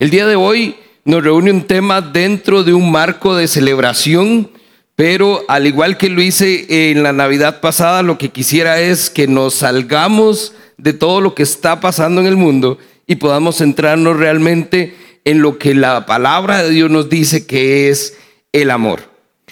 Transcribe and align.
El 0.00 0.10
día 0.10 0.26
de 0.26 0.34
hoy 0.34 0.74
nos 1.04 1.22
reúne 1.22 1.52
un 1.52 1.68
tema 1.68 2.00
dentro 2.00 2.64
de 2.64 2.74
un 2.74 2.90
marco 2.90 3.36
de 3.36 3.46
celebración, 3.46 4.50
pero 4.96 5.44
al 5.46 5.68
igual 5.68 5.98
que 5.98 6.08
lo 6.08 6.20
hice 6.20 6.90
en 6.90 7.04
la 7.04 7.12
Navidad 7.12 7.60
pasada, 7.60 8.02
lo 8.02 8.18
que 8.18 8.30
quisiera 8.30 8.80
es 8.80 9.08
que 9.08 9.28
nos 9.28 9.54
salgamos 9.54 10.52
de 10.78 10.94
todo 10.94 11.20
lo 11.20 11.36
que 11.36 11.44
está 11.44 11.78
pasando 11.78 12.20
en 12.20 12.26
el 12.26 12.34
mundo 12.34 12.76
y 13.06 13.14
podamos 13.16 13.58
centrarnos 13.58 14.16
realmente 14.16 14.96
en 15.24 15.42
lo 15.42 15.58
que 15.58 15.76
la 15.76 16.06
palabra 16.06 16.64
de 16.64 16.70
Dios 16.70 16.90
nos 16.90 17.08
dice 17.08 17.46
que 17.46 17.88
es 17.88 18.18
el 18.52 18.72
amor. 18.72 19.02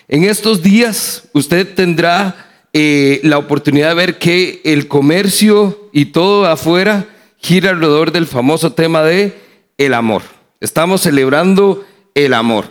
En 0.08 0.24
estos 0.24 0.60
días 0.60 1.22
usted 1.34 1.72
tendrá 1.72 2.66
eh, 2.72 3.20
la 3.22 3.38
oportunidad 3.38 3.90
de 3.90 3.94
ver 3.94 4.18
que 4.18 4.60
el 4.64 4.88
comercio 4.88 5.88
y 5.92 6.06
todo 6.06 6.46
afuera 6.46 7.06
gira 7.38 7.70
alrededor 7.70 8.10
del 8.10 8.26
famoso 8.26 8.72
tema 8.72 9.04
de 9.04 9.40
el 9.86 9.94
amor. 9.94 10.22
Estamos 10.60 11.00
celebrando 11.00 11.84
el 12.14 12.34
amor. 12.34 12.66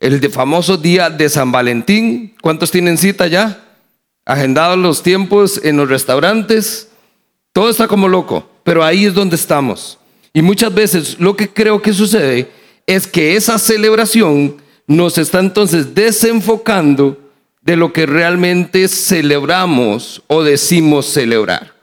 El 0.00 0.30
famoso 0.30 0.76
día 0.76 1.10
de 1.10 1.28
San 1.28 1.52
Valentín. 1.52 2.34
¿Cuántos 2.40 2.70
tienen 2.70 2.98
cita 2.98 3.26
ya? 3.26 3.62
Agendados 4.24 4.78
los 4.78 5.02
tiempos 5.02 5.60
en 5.62 5.76
los 5.76 5.88
restaurantes. 5.88 6.90
Todo 7.52 7.70
está 7.70 7.88
como 7.88 8.08
loco, 8.08 8.48
pero 8.64 8.84
ahí 8.84 9.06
es 9.06 9.14
donde 9.14 9.36
estamos. 9.36 9.98
Y 10.32 10.42
muchas 10.42 10.74
veces 10.74 11.18
lo 11.18 11.36
que 11.36 11.48
creo 11.48 11.80
que 11.80 11.92
sucede 11.92 12.50
es 12.86 13.06
que 13.06 13.36
esa 13.36 13.58
celebración 13.58 14.56
nos 14.86 15.18
está 15.18 15.40
entonces 15.40 15.94
desenfocando 15.94 17.18
de 17.62 17.76
lo 17.76 17.92
que 17.92 18.06
realmente 18.06 18.86
celebramos 18.88 20.22
o 20.26 20.44
decimos 20.44 21.06
celebrar. 21.06 21.74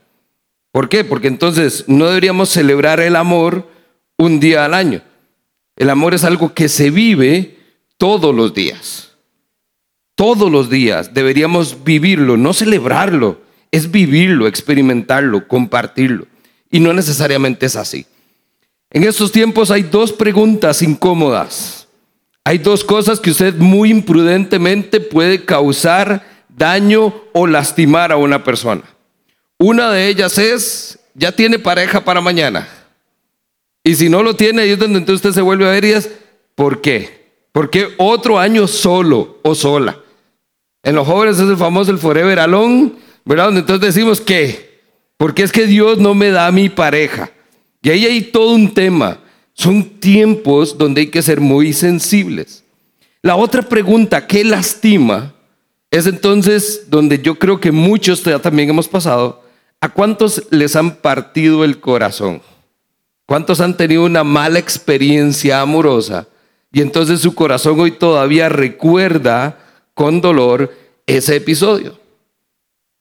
¿Por 0.71 0.89
qué? 0.89 1.03
Porque 1.03 1.27
entonces 1.27 1.83
no 1.87 2.07
deberíamos 2.07 2.49
celebrar 2.49 2.99
el 2.99 3.15
amor 3.15 3.67
un 4.23 4.39
día 4.39 4.65
al 4.65 4.73
año. 4.73 5.01
El 5.75 5.89
amor 5.89 6.13
es 6.13 6.23
algo 6.23 6.53
que 6.53 6.69
se 6.69 6.89
vive 6.89 7.57
todos 7.97 8.33
los 8.33 8.53
días. 8.53 9.11
Todos 10.15 10.51
los 10.51 10.69
días 10.69 11.13
deberíamos 11.13 11.83
vivirlo, 11.83 12.37
no 12.37 12.53
celebrarlo, 12.53 13.41
es 13.71 13.89
vivirlo, 13.89 14.47
experimentarlo, 14.47 15.47
compartirlo. 15.47 16.27
Y 16.69 16.79
no 16.79 16.93
necesariamente 16.93 17.65
es 17.65 17.75
así. 17.75 18.05
En 18.91 19.03
estos 19.03 19.31
tiempos 19.31 19.71
hay 19.71 19.83
dos 19.83 20.13
preguntas 20.13 20.81
incómodas. 20.83 21.87
Hay 22.43 22.59
dos 22.59 22.83
cosas 22.83 23.19
que 23.19 23.31
usted 23.31 23.55
muy 23.55 23.89
imprudentemente 23.89 24.99
puede 24.99 25.43
causar 25.45 26.23
daño 26.49 27.13
o 27.33 27.47
lastimar 27.47 28.11
a 28.11 28.17
una 28.17 28.43
persona. 28.43 28.83
Una 29.57 29.89
de 29.91 30.07
ellas 30.07 30.37
es, 30.37 30.99
ya 31.15 31.31
tiene 31.31 31.57
pareja 31.57 32.03
para 32.03 32.21
mañana. 32.21 32.67
Y 33.83 33.95
si 33.95 34.09
no 34.09 34.23
lo 34.23 34.35
tiene, 34.35 34.61
ahí 34.61 34.71
es 34.71 34.79
donde 34.79 34.99
entonces 34.99 35.25
usted 35.25 35.39
se 35.39 35.41
vuelve 35.41 35.67
a 35.67 35.71
ver 35.71 35.85
y 35.85 35.91
es, 35.91 36.09
¿por 36.55 36.81
qué? 36.81 37.23
¿Por 37.51 37.69
qué 37.69 37.89
otro 37.97 38.39
año 38.39 38.67
solo 38.67 39.39
o 39.43 39.53
sola? 39.53 39.99
En 40.83 40.95
los 40.95 41.07
jóvenes 41.07 41.39
es 41.39 41.49
el 41.49 41.57
famoso 41.57 41.91
el 41.91 41.97
forever 41.97 42.39
alone, 42.39 42.93
¿verdad? 43.25 43.45
Donde 43.45 43.61
entonces 43.61 43.93
decimos 43.93 44.21
que, 44.21 44.81
porque 45.17 45.43
es 45.43 45.51
que 45.51 45.67
Dios 45.67 45.97
no 45.97 46.13
me 46.13 46.29
da 46.29 46.51
mi 46.51 46.69
pareja. 46.69 47.31
Y 47.81 47.89
ahí 47.89 48.05
hay 48.05 48.21
todo 48.21 48.53
un 48.53 48.73
tema. 48.73 49.19
Son 49.53 49.83
tiempos 49.99 50.77
donde 50.77 51.01
hay 51.01 51.07
que 51.07 51.21
ser 51.21 51.41
muy 51.41 51.73
sensibles. 51.73 52.63
La 53.21 53.35
otra 53.35 53.61
pregunta, 53.61 54.25
¿qué 54.25 54.43
lastima? 54.43 55.33
Es 55.91 56.07
entonces 56.07 56.85
donde 56.89 57.21
yo 57.21 57.35
creo 57.35 57.59
que 57.59 57.71
muchos 57.71 58.23
ya 58.23 58.39
también 58.39 58.69
hemos 58.69 58.87
pasado. 58.87 59.43
¿A 59.79 59.89
cuántos 59.89 60.43
les 60.49 60.75
han 60.75 60.95
partido 60.95 61.63
el 61.63 61.79
corazón? 61.79 62.41
¿Cuántos 63.25 63.61
han 63.61 63.77
tenido 63.77 64.03
una 64.03 64.23
mala 64.23 64.59
experiencia 64.59 65.61
amorosa? 65.61 66.27
Y 66.71 66.81
entonces 66.81 67.21
su 67.21 67.33
corazón 67.35 67.79
hoy 67.79 67.91
todavía 67.91 68.49
recuerda 68.49 69.59
con 69.93 70.21
dolor 70.21 70.75
ese 71.05 71.37
episodio. 71.37 71.99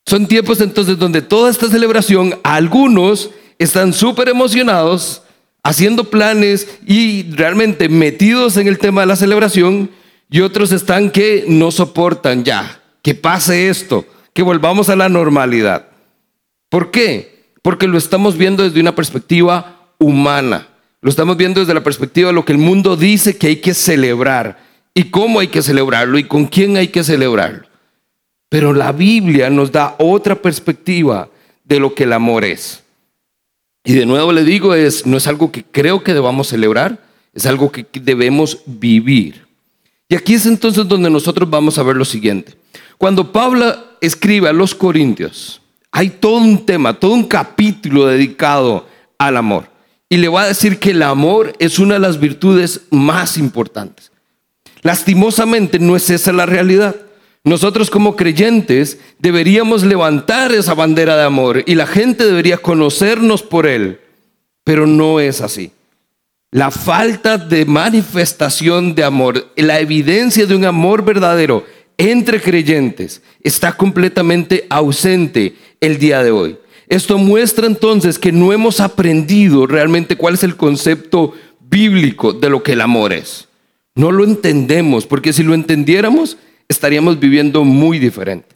Son 0.07 0.27
tiempos 0.27 0.61
entonces 0.61 0.99
donde 0.99 1.23
toda 1.23 1.51
esta 1.51 1.69
celebración, 1.69 2.39
algunos 2.43 3.31
están 3.59 3.93
súper 3.93 4.29
emocionados, 4.29 5.23
haciendo 5.63 6.05
planes 6.05 6.69
y 6.87 7.31
realmente 7.33 7.89
metidos 7.89 8.57
en 8.57 8.69
el 8.69 8.79
tema 8.79 9.03
de 9.03 9.07
la 9.07 9.17
celebración, 9.17 9.91
y 10.29 10.41
otros 10.41 10.73
están 10.73 11.11
que 11.11 11.45
no 11.47 11.71
soportan 11.71 12.43
ya, 12.43 12.83
que 13.03 13.15
pase 13.15 13.69
esto, 13.69 14.07
que 14.33 14.43
volvamos 14.43 14.89
a 14.89 14.97
la 14.97 15.09
normalidad. 15.09 15.89
¿Por 16.69 16.91
qué? 16.91 17.53
Porque 17.63 17.87
lo 17.87 17.99
estamos 17.99 18.37
viendo 18.37 18.63
desde 18.63 18.81
una 18.81 18.95
perspectiva 18.95 19.82
humana. 20.03 20.69
Lo 21.01 21.11
estamos 21.11 21.37
viendo 21.37 21.61
desde 21.61 21.75
la 21.75 21.83
perspectiva 21.83 22.29
de 22.29 22.35
lo 22.35 22.45
que 22.45 22.53
el 22.53 22.59
mundo 22.59 22.97
dice 22.97 23.37
que 23.37 23.49
hay 23.49 23.57
que 23.57 23.75
celebrar 23.75 24.63
y 24.95 25.05
cómo 25.05 25.41
hay 25.41 25.49
que 25.49 25.63
celebrarlo 25.63 26.19
y 26.19 26.25
con 26.25 26.47
quién 26.47 26.77
hay 26.77 26.89
que 26.89 27.03
celebrarlo. 27.03 27.67
Pero 28.49 28.73
la 28.73 28.93
Biblia 28.93 29.51
nos 29.51 29.73
da 29.73 29.97
otra 29.99 30.37
perspectiva 30.37 31.29
de 31.65 31.81
lo 31.81 31.95
que 31.95 32.05
el 32.05 32.13
amor 32.13 32.45
es. 32.45 32.83
Y 33.85 33.95
de 33.95 34.07
nuevo 34.07 34.31
le 34.33 34.45
digo, 34.45 34.75
es, 34.75 35.07
no 35.07 35.17
es 35.17 35.27
algo 35.27 35.51
que 35.51 35.65
creo 35.65 36.05
que 36.05 36.15
debamos 36.15 36.49
celebrar, 36.49 37.03
es 37.33 37.47
algo 37.47 37.73
que 37.73 37.87
debemos 38.01 38.59
vivir. 38.67 39.47
Y 40.09 40.15
aquí 40.15 40.35
es 40.35 40.47
entonces 40.47 40.87
donde 40.87 41.11
nosotros 41.11 41.49
vamos 41.49 41.79
a 41.79 41.83
ver 41.83 41.97
lo 41.97 42.05
siguiente. 42.05 42.55
Cuando 42.99 43.33
Pablo 43.33 43.75
escribe 44.01 44.49
a 44.49 44.53
los 44.53 44.75
Corintios, 44.75 45.61
hay 45.91 46.11
todo 46.11 46.37
un 46.37 46.65
tema, 46.65 46.95
todo 46.95 47.13
un 47.13 47.25
capítulo 47.25 48.07
dedicado 48.07 48.87
al 49.19 49.37
amor 49.37 49.72
y 50.13 50.19
le 50.19 50.29
va 50.29 50.43
a 50.43 50.49
decir 50.49 50.79
que 50.79 50.91
el 50.91 51.03
amor 51.03 51.55
es 51.59 51.79
una 51.79 51.95
de 51.95 52.01
las 52.01 52.21
virtudes 52.21 52.83
más 52.91 53.39
importantes. 53.39 54.13
Lastimosamente 54.83 55.79
no 55.79 55.97
es 55.97 56.11
esa 56.11 56.35
la 56.35 56.45
realidad. 56.45 56.95
Nosotros 57.45 57.89
como 57.89 58.15
creyentes 58.15 58.99
deberíamos 59.19 59.85
levantar 59.85 60.53
esa 60.53 60.75
bandera 60.75 61.17
de 61.17 61.23
amor 61.23 61.65
y 61.65 61.77
la 61.77 61.87
gente 61.87 62.27
debería 62.27 62.59
conocernos 62.59 63.43
por 63.43 63.67
él, 63.67 64.01
pero 64.65 64.87
no 64.87 65.19
es 65.19 65.41
así. 65.41 65.73
La 66.51 66.71
falta 66.71 67.39
de 67.39 67.65
manifestación 67.65 68.95
de 68.95 69.05
amor, 69.05 69.51
la 69.57 69.81
evidencia 69.81 70.45
de 70.45 70.55
un 70.55 70.67
amor 70.67 71.07
verdadero 71.07 71.65
entre 71.97 72.39
creyentes 72.39 73.23
está 73.43 73.73
completamente 73.73 74.67
ausente 74.69 75.55
el 75.81 75.99
día 75.99 76.23
de 76.23 76.33
hoy. 76.33 76.59
Esto 76.89 77.19
muestra 77.19 77.67
entonces 77.67 78.19
que 78.19 78.33
no 78.33 78.53
hemos 78.53 78.81
aprendido 78.81 79.67
realmente 79.67 80.17
cuál 80.17 80.35
es 80.35 80.43
el 80.43 80.57
concepto 80.57 81.33
bíblico 81.61 82.33
de 82.33 82.51
lo 82.51 82.63
que 82.63 82.73
el 82.73 82.81
amor 82.81 83.13
es. 83.13 83.49
No 83.95 84.11
lo 84.11 84.25
entendemos, 84.25 85.07
porque 85.07 85.33
si 85.33 85.43
lo 85.43 85.55
entendiéramos, 85.55 86.37
estaríamos 86.69 87.19
viviendo 87.19 87.65
muy 87.65 87.99
diferente. 87.99 88.49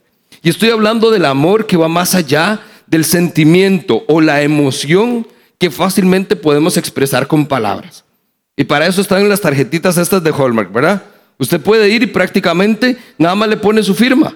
Y 0.43 0.49
estoy 0.49 0.69
hablando 0.69 1.11
del 1.11 1.25
amor 1.25 1.65
que 1.65 1.77
va 1.77 1.87
más 1.87 2.15
allá 2.15 2.61
del 2.85 3.05
sentimiento 3.05 4.03
o 4.07 4.21
la 4.21 4.41
emoción 4.41 5.27
que 5.57 5.71
fácilmente 5.71 6.35
podemos 6.35 6.77
expresar 6.77 7.27
con 7.27 7.47
palabras. 7.47 8.03
Y 8.55 8.63
para 8.63 8.87
eso 8.87 9.01
están 9.01 9.27
las 9.29 9.41
tarjetitas 9.41 9.97
estas 9.97 10.23
de 10.23 10.31
Hallmark, 10.31 10.71
¿verdad? 10.71 11.03
Usted 11.37 11.61
puede 11.61 11.89
ir 11.89 12.03
y 12.03 12.07
prácticamente 12.07 12.97
nada 13.17 13.35
más 13.35 13.49
le 13.49 13.57
pone 13.57 13.83
su 13.83 13.93
firma. 13.93 14.35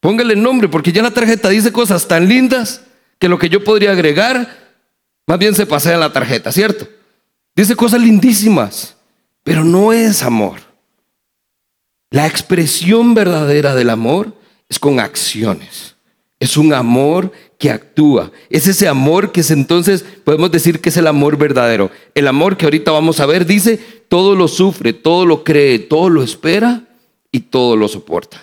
Póngale 0.00 0.34
el 0.34 0.42
nombre, 0.42 0.68
porque 0.68 0.92
ya 0.92 1.02
la 1.02 1.10
tarjeta 1.10 1.48
dice 1.48 1.72
cosas 1.72 2.08
tan 2.08 2.28
lindas 2.28 2.82
que 3.20 3.28
lo 3.28 3.38
que 3.38 3.50
yo 3.50 3.62
podría 3.62 3.92
agregar, 3.92 4.58
más 5.26 5.38
bien 5.38 5.54
se 5.54 5.66
pasea 5.66 5.94
en 5.94 6.00
la 6.00 6.12
tarjeta, 6.12 6.50
¿cierto? 6.50 6.88
Dice 7.54 7.76
cosas 7.76 8.00
lindísimas, 8.00 8.96
pero 9.44 9.62
no 9.62 9.92
es 9.92 10.22
amor. 10.22 10.60
La 12.10 12.26
expresión 12.26 13.14
verdadera 13.14 13.74
del 13.74 13.90
amor 13.90 14.34
es 14.68 14.78
con 14.78 14.98
acciones. 14.98 15.94
Es 16.40 16.56
un 16.56 16.72
amor 16.72 17.30
que 17.58 17.70
actúa. 17.70 18.32
Es 18.48 18.66
ese 18.66 18.88
amor 18.88 19.30
que 19.30 19.42
es 19.42 19.50
entonces, 19.50 20.02
podemos 20.24 20.50
decir 20.50 20.80
que 20.80 20.88
es 20.88 20.96
el 20.96 21.06
amor 21.06 21.36
verdadero. 21.36 21.90
El 22.14 22.26
amor 22.26 22.56
que 22.56 22.64
ahorita 22.64 22.90
vamos 22.90 23.20
a 23.20 23.26
ver 23.26 23.44
dice, 23.44 23.76
todo 24.08 24.34
lo 24.34 24.48
sufre, 24.48 24.94
todo 24.94 25.26
lo 25.26 25.44
cree, 25.44 25.78
todo 25.78 26.08
lo 26.08 26.22
espera 26.22 26.84
y 27.30 27.40
todo 27.40 27.76
lo 27.76 27.86
soporta. 27.86 28.42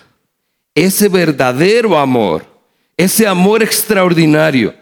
Ese 0.74 1.08
verdadero 1.08 1.98
amor 1.98 2.57
ese 2.98 3.28
amor 3.28 3.62
extraordinario, 3.62 4.74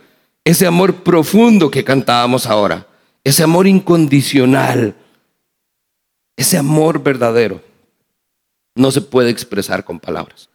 ese 0.42 0.66
amor 0.66 1.02
profundo 1.04 1.70
que 1.70 1.84
cantábamos 1.84 2.46
ahora, 2.46 2.86
ese 3.22 3.42
amor 3.42 3.66
incondicional, 3.66 4.96
ese 6.34 6.56
amor 6.56 7.02
verdadero, 7.02 7.62
no 8.74 8.90
se 8.90 9.02
puede 9.02 9.30
expresar 9.30 9.84
con 9.84 10.00
palabras. 10.00 10.48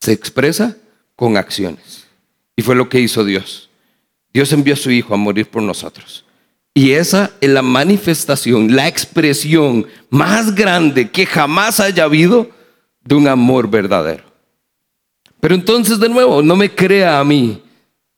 Se 0.00 0.12
expresa 0.12 0.76
con 1.14 1.36
acciones. 1.36 2.06
Y 2.56 2.62
fue 2.62 2.74
lo 2.74 2.88
que 2.88 3.00
hizo 3.00 3.24
Dios. 3.24 3.70
Dios 4.34 4.52
envió 4.52 4.74
a 4.74 4.76
su 4.76 4.90
Hijo 4.90 5.14
a 5.14 5.18
morir 5.18 5.48
por 5.48 5.62
nosotros. 5.62 6.24
Y 6.74 6.92
esa 6.92 7.30
es 7.40 7.50
la 7.50 7.62
manifestación, 7.62 8.74
la 8.74 8.88
expresión 8.88 9.86
más 10.10 10.54
grande 10.54 11.10
que 11.10 11.26
jamás 11.26 11.78
haya 11.78 12.04
habido 12.04 12.50
de 13.04 13.14
un 13.14 13.28
amor 13.28 13.68
verdadero. 13.68 14.31
Pero 15.42 15.56
entonces 15.56 15.98
de 15.98 16.08
nuevo, 16.08 16.40
no 16.40 16.54
me 16.54 16.72
crea 16.72 17.18
a 17.18 17.24
mí. 17.24 17.60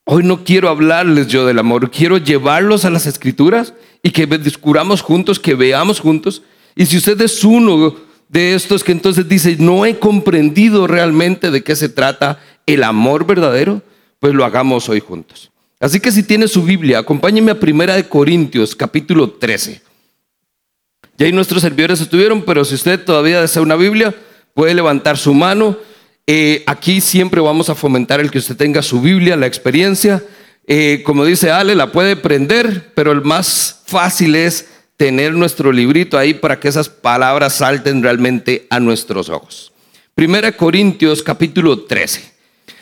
Hoy 0.05 0.23
no 0.23 0.45
quiero 0.45 0.69
hablarles 0.69 1.27
yo 1.27 1.47
del 1.47 1.59
amor, 1.59 1.91
quiero 1.91 2.19
llevarlos 2.19 2.85
a 2.85 2.91
las 2.91 3.07
escrituras 3.07 3.73
y 4.03 4.11
que 4.11 4.27
descubramos 4.27 5.01
juntos, 5.01 5.41
que 5.41 5.55
veamos 5.55 6.01
juntos. 6.01 6.43
Y 6.77 6.85
si 6.85 6.99
usted 6.99 7.19
es 7.23 7.43
uno 7.43 7.97
de 8.29 8.55
estos 8.55 8.85
que 8.85 8.93
entonces 8.93 9.27
dice, 9.27 9.57
no 9.59 9.87
he 9.87 9.99
comprendido 9.99 10.87
realmente 10.87 11.51
de 11.51 11.65
qué 11.65 11.75
se 11.75 11.89
trata 11.89 12.41
el 12.67 12.83
amor 12.83 13.25
verdadero, 13.25 13.81
pues 14.21 14.35
lo 14.35 14.45
hagamos 14.45 14.91
hoy 14.91 15.01
juntos. 15.01 15.51
Así 15.81 16.01
que 16.01 16.13
si 16.13 16.25
tiene 16.25 16.47
su 16.47 16.63
Biblia, 16.63 16.99
acompáñeme 16.99 17.53
a 17.53 17.59
Primera 17.59 17.95
de 17.95 18.07
Corintios, 18.07 18.77
capítulo 18.77 19.31
13. 19.31 19.81
Ya 21.17 21.25
ahí 21.25 21.33
nuestros 21.33 21.63
servidores 21.63 22.03
estuvieron, 22.03 22.43
pero 22.43 22.67
si 22.67 22.75
usted 22.75 23.03
todavía 23.03 23.41
desea 23.41 23.63
una 23.63 23.77
Biblia, 23.77 24.15
puede 24.53 24.75
levantar 24.75 25.17
su 25.17 25.33
mano. 25.33 25.79
Eh, 26.27 26.63
aquí 26.67 27.03
siempre 27.03 27.41
vamos 27.41 27.69
a 27.69 27.75
fomentar 27.75 28.19
el 28.21 28.31
que 28.31 28.39
usted 28.39 28.57
tenga 28.57 28.83
su 28.83 29.01
Biblia, 29.01 29.37
la 29.37 29.47
experiencia. 29.47 30.23
Eh, 30.67 31.03
como 31.05 31.25
dice 31.25 31.51
Ale, 31.51 31.75
la 31.75 31.93
puede 31.93 32.17
prender, 32.17 32.93
pero 32.95 33.13
el 33.13 33.23
más 33.23 33.83
fácil 33.87 34.35
es 34.35 34.69
tener 34.97 35.35
nuestro 35.35 35.71
librito 35.73 36.17
ahí 36.17 36.33
para 36.33 36.59
que 36.59 36.69
esas 36.69 36.89
palabras 36.89 37.55
salten 37.57 38.03
realmente 38.03 38.67
a 38.71 38.81
nuestros 38.81 39.29
ojos. 39.29 39.73
Primera 40.15 40.53
Corintios 40.53 41.23
capítulo 41.23 41.81
13. 41.81 42.33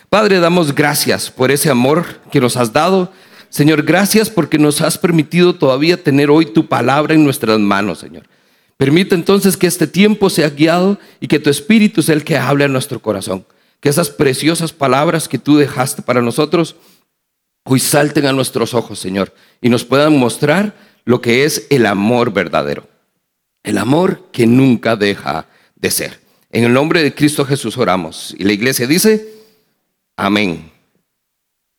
Padre, 0.09 0.38
damos 0.38 0.75
gracias 0.75 1.31
por 1.31 1.50
ese 1.50 1.71
amor 1.71 2.21
que 2.31 2.41
nos 2.41 2.56
has 2.56 2.73
dado. 2.73 3.12
Señor, 3.49 3.83
gracias 3.83 4.31
porque 4.31 4.59
nos 4.59 4.81
has 4.83 4.99
permitido 4.99 5.55
todavía 5.55 6.03
tener 6.03 6.31
hoy 6.31 6.47
tu 6.47 6.69
palabra 6.69 7.15
en 7.15 7.25
nuestras 7.25 7.59
manos, 7.59 7.99
Señor. 7.99 8.25
Permite 8.77 9.15
entonces 9.15 9.57
que 9.57 9.67
este 9.67 9.87
tiempo 9.87 10.31
sea 10.31 10.51
guiado 10.51 10.99
y 11.21 11.29
que 11.29 11.39
tu 11.39 11.51
Espíritu 11.51 12.03
sea 12.03 12.15
el 12.15 12.25
que 12.25 12.37
hable 12.37 12.65
a 12.65 12.69
nuestro 12.69 13.01
corazón. 13.01 13.47
Que 13.81 13.89
esas 13.89 14.11
preciosas 14.11 14.73
palabras 14.73 15.29
que 15.29 15.39
tú 15.39 15.57
dejaste 15.57 16.03
para 16.03 16.23
nosotros 16.23 16.77
hoy 17.65 17.79
salten 17.79 18.27
a 18.27 18.33
nuestros 18.33 18.75
ojos, 18.75 18.99
Señor, 18.99 19.33
y 19.61 19.69
nos 19.69 19.85
puedan 19.85 20.19
mostrar 20.19 20.75
lo 21.05 21.21
que 21.21 21.45
es 21.45 21.67
el 21.71 21.87
amor 21.87 22.33
verdadero. 22.33 22.89
El 23.63 23.79
amor 23.79 24.29
que 24.33 24.47
nunca 24.47 24.97
deja 24.97 25.47
de 25.77 25.91
ser. 25.91 26.21
En 26.51 26.65
el 26.65 26.73
nombre 26.73 27.03
de 27.03 27.15
Cristo 27.15 27.45
Jesús 27.45 27.79
oramos. 27.79 28.35
Y 28.39 28.45
la 28.45 28.53
iglesia 28.53 28.87
dice, 28.87 29.29
Amén. 30.17 30.71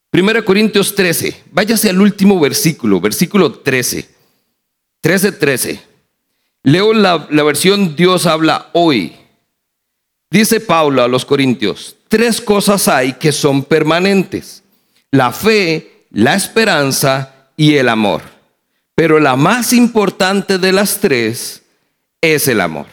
Primera 0.09 0.43
Corintios 0.43 0.95
13. 0.95 1.43
Váyase 1.51 1.89
al 1.89 2.01
último 2.01 2.39
versículo, 2.39 2.99
versículo 2.99 3.51
13. 3.51 4.09
13, 5.01 5.31
13. 5.33 5.81
Leo 6.63 6.93
la, 6.93 7.17
versión 7.17 7.95
Dios 7.95 8.25
habla 8.25 8.69
hoy. 8.71 9.13
Dice 10.31 10.61
Pablo 10.61 11.03
a 11.03 11.07
los 11.07 11.25
Corintios, 11.25 11.97
tres 12.07 12.39
cosas 12.39 12.87
hay 12.87 13.13
que 13.13 13.31
son 13.31 13.63
permanentes. 13.63 14.63
La 15.11 15.31
fe, 15.31 16.05
la 16.11 16.33
esperanza 16.33 17.49
y 17.57 17.75
el 17.75 17.89
amor. 17.89 18.21
Pero 18.95 19.19
la 19.19 19.35
más 19.35 19.73
importante 19.73 20.57
de 20.57 20.71
las 20.71 20.99
tres 20.99 21.63
es 22.21 22.47
el 22.47 22.61
amor. 22.61 22.87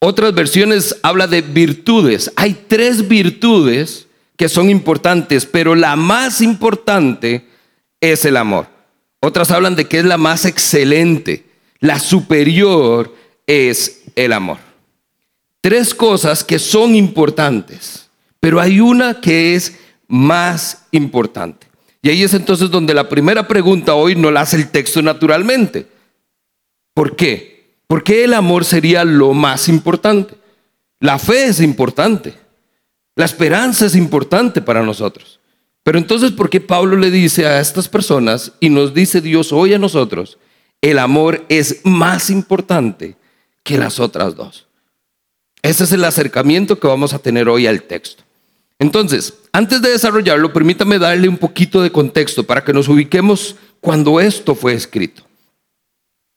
Otras 0.00 0.32
versiones 0.32 0.96
habla 1.02 1.26
de 1.26 1.42
virtudes. 1.42 2.32
Hay 2.36 2.54
tres 2.68 3.06
virtudes 3.08 4.06
que 4.36 4.48
son 4.48 4.70
importantes, 4.70 5.44
pero 5.44 5.74
la 5.74 5.96
más 5.96 6.40
importante 6.40 7.46
es 8.00 8.24
el 8.24 8.38
amor. 8.38 8.68
Otras 9.20 9.50
hablan 9.50 9.76
de 9.76 9.86
que 9.86 9.98
es 9.98 10.04
la 10.06 10.16
más 10.16 10.46
excelente, 10.46 11.49
la 11.80 11.98
superior 11.98 13.14
es 13.46 14.02
el 14.14 14.32
amor. 14.32 14.58
Tres 15.60 15.94
cosas 15.94 16.44
que 16.44 16.58
son 16.58 16.94
importantes, 16.94 18.08
pero 18.38 18.60
hay 18.60 18.80
una 18.80 19.20
que 19.20 19.54
es 19.54 19.78
más 20.08 20.86
importante. 20.90 21.66
Y 22.02 22.08
ahí 22.08 22.22
es 22.22 22.32
entonces 22.32 22.70
donde 22.70 22.94
la 22.94 23.08
primera 23.08 23.46
pregunta 23.46 23.94
hoy 23.94 24.14
no 24.14 24.30
la 24.30 24.42
hace 24.42 24.56
el 24.56 24.70
texto 24.70 25.02
naturalmente. 25.02 25.86
¿Por 26.94 27.14
qué? 27.14 27.74
¿Por 27.86 28.02
qué 28.02 28.24
el 28.24 28.34
amor 28.34 28.64
sería 28.64 29.04
lo 29.04 29.34
más 29.34 29.68
importante? 29.68 30.34
La 30.98 31.18
fe 31.18 31.46
es 31.46 31.60
importante. 31.60 32.34
La 33.16 33.24
esperanza 33.24 33.86
es 33.86 33.96
importante 33.96 34.62
para 34.62 34.82
nosotros. 34.82 35.40
Pero 35.82 35.98
entonces, 35.98 36.30
¿por 36.30 36.48
qué 36.48 36.60
Pablo 36.60 36.96
le 36.96 37.10
dice 37.10 37.46
a 37.46 37.60
estas 37.60 37.88
personas 37.88 38.52
y 38.60 38.68
nos 38.68 38.94
dice 38.94 39.20
Dios 39.20 39.52
hoy 39.52 39.74
a 39.74 39.78
nosotros, 39.78 40.38
el 40.80 40.98
amor 40.98 41.44
es 41.48 41.80
más 41.84 42.30
importante 42.30 43.16
que 43.62 43.78
las 43.78 44.00
otras 44.00 44.36
dos? 44.36 44.66
Ese 45.62 45.84
es 45.84 45.92
el 45.92 46.04
acercamiento 46.04 46.78
que 46.78 46.86
vamos 46.86 47.12
a 47.12 47.18
tener 47.18 47.48
hoy 47.48 47.66
al 47.66 47.82
texto. 47.82 48.22
Entonces, 48.78 49.34
antes 49.52 49.82
de 49.82 49.90
desarrollarlo, 49.90 50.52
permítame 50.52 50.98
darle 50.98 51.28
un 51.28 51.36
poquito 51.36 51.82
de 51.82 51.92
contexto 51.92 52.44
para 52.44 52.64
que 52.64 52.72
nos 52.72 52.88
ubiquemos 52.88 53.56
cuando 53.80 54.20
esto 54.20 54.54
fue 54.54 54.72
escrito. 54.72 55.22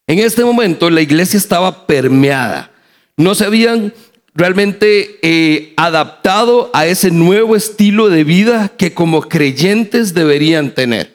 En 0.06 0.18
este 0.18 0.44
momento 0.44 0.90
la 0.90 1.00
iglesia 1.00 1.38
estaba 1.38 1.86
permeada. 1.86 2.70
No 3.16 3.34
se 3.34 3.46
habían 3.46 3.94
realmente 4.34 5.18
eh, 5.22 5.72
adaptado 5.76 6.70
a 6.74 6.86
ese 6.86 7.10
nuevo 7.10 7.56
estilo 7.56 8.10
de 8.10 8.24
vida 8.24 8.72
que 8.76 8.92
como 8.92 9.22
creyentes 9.22 10.12
deberían 10.12 10.74
tener. 10.74 11.13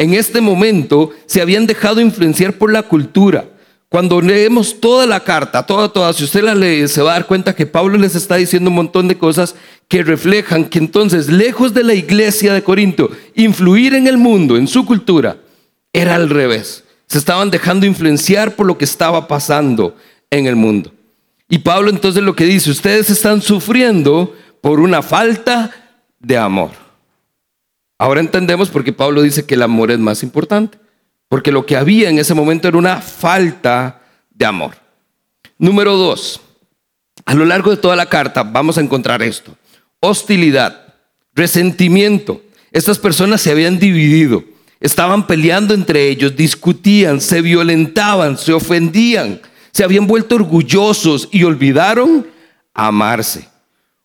En 0.00 0.14
este 0.14 0.40
momento 0.40 1.10
se 1.26 1.42
habían 1.42 1.66
dejado 1.66 2.00
influenciar 2.00 2.54
por 2.54 2.72
la 2.72 2.84
cultura. 2.84 3.44
Cuando 3.90 4.22
leemos 4.22 4.80
toda 4.80 5.04
la 5.04 5.20
carta, 5.20 5.66
toda, 5.66 5.92
toda, 5.92 6.14
si 6.14 6.24
usted 6.24 6.42
la 6.42 6.54
lee, 6.54 6.88
se 6.88 7.02
va 7.02 7.10
a 7.10 7.14
dar 7.14 7.26
cuenta 7.26 7.54
que 7.54 7.66
Pablo 7.66 7.98
les 7.98 8.14
está 8.14 8.36
diciendo 8.36 8.70
un 8.70 8.76
montón 8.76 9.08
de 9.08 9.18
cosas 9.18 9.56
que 9.88 10.02
reflejan 10.02 10.64
que 10.64 10.78
entonces, 10.78 11.28
lejos 11.28 11.74
de 11.74 11.84
la 11.84 11.92
iglesia 11.92 12.54
de 12.54 12.62
Corinto, 12.62 13.10
influir 13.34 13.92
en 13.92 14.06
el 14.06 14.16
mundo, 14.16 14.56
en 14.56 14.68
su 14.68 14.86
cultura, 14.86 15.36
era 15.92 16.14
al 16.14 16.30
revés. 16.30 16.82
Se 17.06 17.18
estaban 17.18 17.50
dejando 17.50 17.84
influenciar 17.84 18.56
por 18.56 18.64
lo 18.64 18.78
que 18.78 18.86
estaba 18.86 19.28
pasando 19.28 19.94
en 20.30 20.46
el 20.46 20.56
mundo. 20.56 20.94
Y 21.46 21.58
Pablo 21.58 21.90
entonces 21.90 22.22
lo 22.22 22.34
que 22.34 22.46
dice, 22.46 22.70
ustedes 22.70 23.10
están 23.10 23.42
sufriendo 23.42 24.34
por 24.62 24.80
una 24.80 25.02
falta 25.02 25.72
de 26.18 26.38
amor. 26.38 26.70
Ahora 28.00 28.20
entendemos 28.20 28.70
por 28.70 28.82
qué 28.82 28.94
Pablo 28.94 29.20
dice 29.20 29.44
que 29.44 29.56
el 29.56 29.62
amor 29.62 29.90
es 29.90 29.98
más 29.98 30.22
importante, 30.22 30.78
porque 31.28 31.52
lo 31.52 31.66
que 31.66 31.76
había 31.76 32.08
en 32.08 32.18
ese 32.18 32.32
momento 32.32 32.66
era 32.66 32.78
una 32.78 32.96
falta 32.96 34.00
de 34.30 34.46
amor. 34.46 34.72
Número 35.58 35.94
dos, 35.98 36.40
a 37.26 37.34
lo 37.34 37.44
largo 37.44 37.70
de 37.70 37.76
toda 37.76 37.96
la 37.96 38.06
carta 38.06 38.42
vamos 38.42 38.78
a 38.78 38.80
encontrar 38.80 39.22
esto, 39.22 39.54
hostilidad, 40.00 40.94
resentimiento. 41.34 42.40
Estas 42.72 42.98
personas 42.98 43.42
se 43.42 43.50
habían 43.50 43.78
dividido, 43.78 44.44
estaban 44.80 45.26
peleando 45.26 45.74
entre 45.74 46.08
ellos, 46.08 46.34
discutían, 46.34 47.20
se 47.20 47.42
violentaban, 47.42 48.38
se 48.38 48.54
ofendían 48.54 49.42
se 49.72 49.84
habían 49.84 50.06
vuelto 50.06 50.34
orgullosos 50.34 51.28
y 51.30 51.44
olvidaron 51.44 52.26
amarse. 52.74 53.48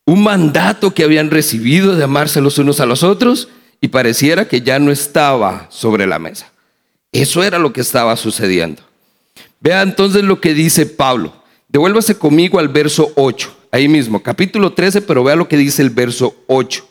Un 0.06 0.24
mandato 0.24 0.94
que 0.94 1.04
habían 1.04 1.32
recibido 1.32 1.96
de 1.96 2.04
amarse 2.04 2.42
los 2.42 2.58
unos 2.58 2.80
a 2.80 2.86
los 2.86 3.04
otros 3.04 3.50
y 3.82 3.88
pareciera 3.88 4.48
que 4.48 4.62
ya 4.62 4.80
no 4.80 4.92
estaba 4.92 5.68
sobre 5.70 6.08
la 6.08 6.20
mesa. 6.20 6.52
Eso 7.12 7.44
era 7.44 7.60
lo 7.60 7.72
que 7.72 7.82
estaba 7.82 8.16
sucediendo. 8.18 8.82
Vea 9.60 9.82
entonces 9.82 10.24
lo 10.24 10.42
que 10.42 10.54
dice 10.54 10.86
Pablo. 10.86 11.34
Devuélvase 11.68 12.18
conmigo 12.18 12.60
al 12.60 12.70
verso 12.70 13.12
8, 13.16 13.68
ahí 13.72 13.88
mismo, 13.88 14.22
capítulo 14.22 14.74
13, 14.74 15.02
pero 15.02 15.24
vea 15.24 15.36
lo 15.36 15.48
que 15.48 15.58
dice 15.58 15.82
el 15.82 15.90
verso 15.90 16.36
8. 16.48 16.88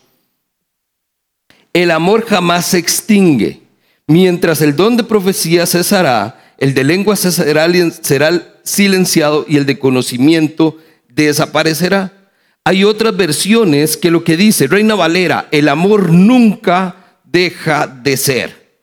El 1.72 1.90
amor 1.90 2.24
jamás 2.26 2.66
se 2.66 2.78
extingue. 2.78 3.62
Mientras 4.06 4.60
el 4.60 4.76
don 4.76 4.96
de 4.96 5.04
profecía 5.04 5.66
cesará, 5.66 6.54
el 6.58 6.74
de 6.74 6.84
lengua 6.84 7.16
será, 7.16 7.68
será 8.02 8.54
silenciado 8.62 9.44
y 9.48 9.56
el 9.56 9.66
de 9.66 9.78
conocimiento 9.78 10.78
desaparecerá. 11.08 12.23
Hay 12.66 12.82
otras 12.84 13.14
versiones 13.14 13.98
que 13.98 14.10
lo 14.10 14.24
que 14.24 14.38
dice 14.38 14.66
Reina 14.66 14.94
Valera, 14.94 15.48
el 15.50 15.68
amor 15.68 16.10
nunca 16.10 17.18
deja 17.24 17.86
de 17.86 18.16
ser. 18.16 18.80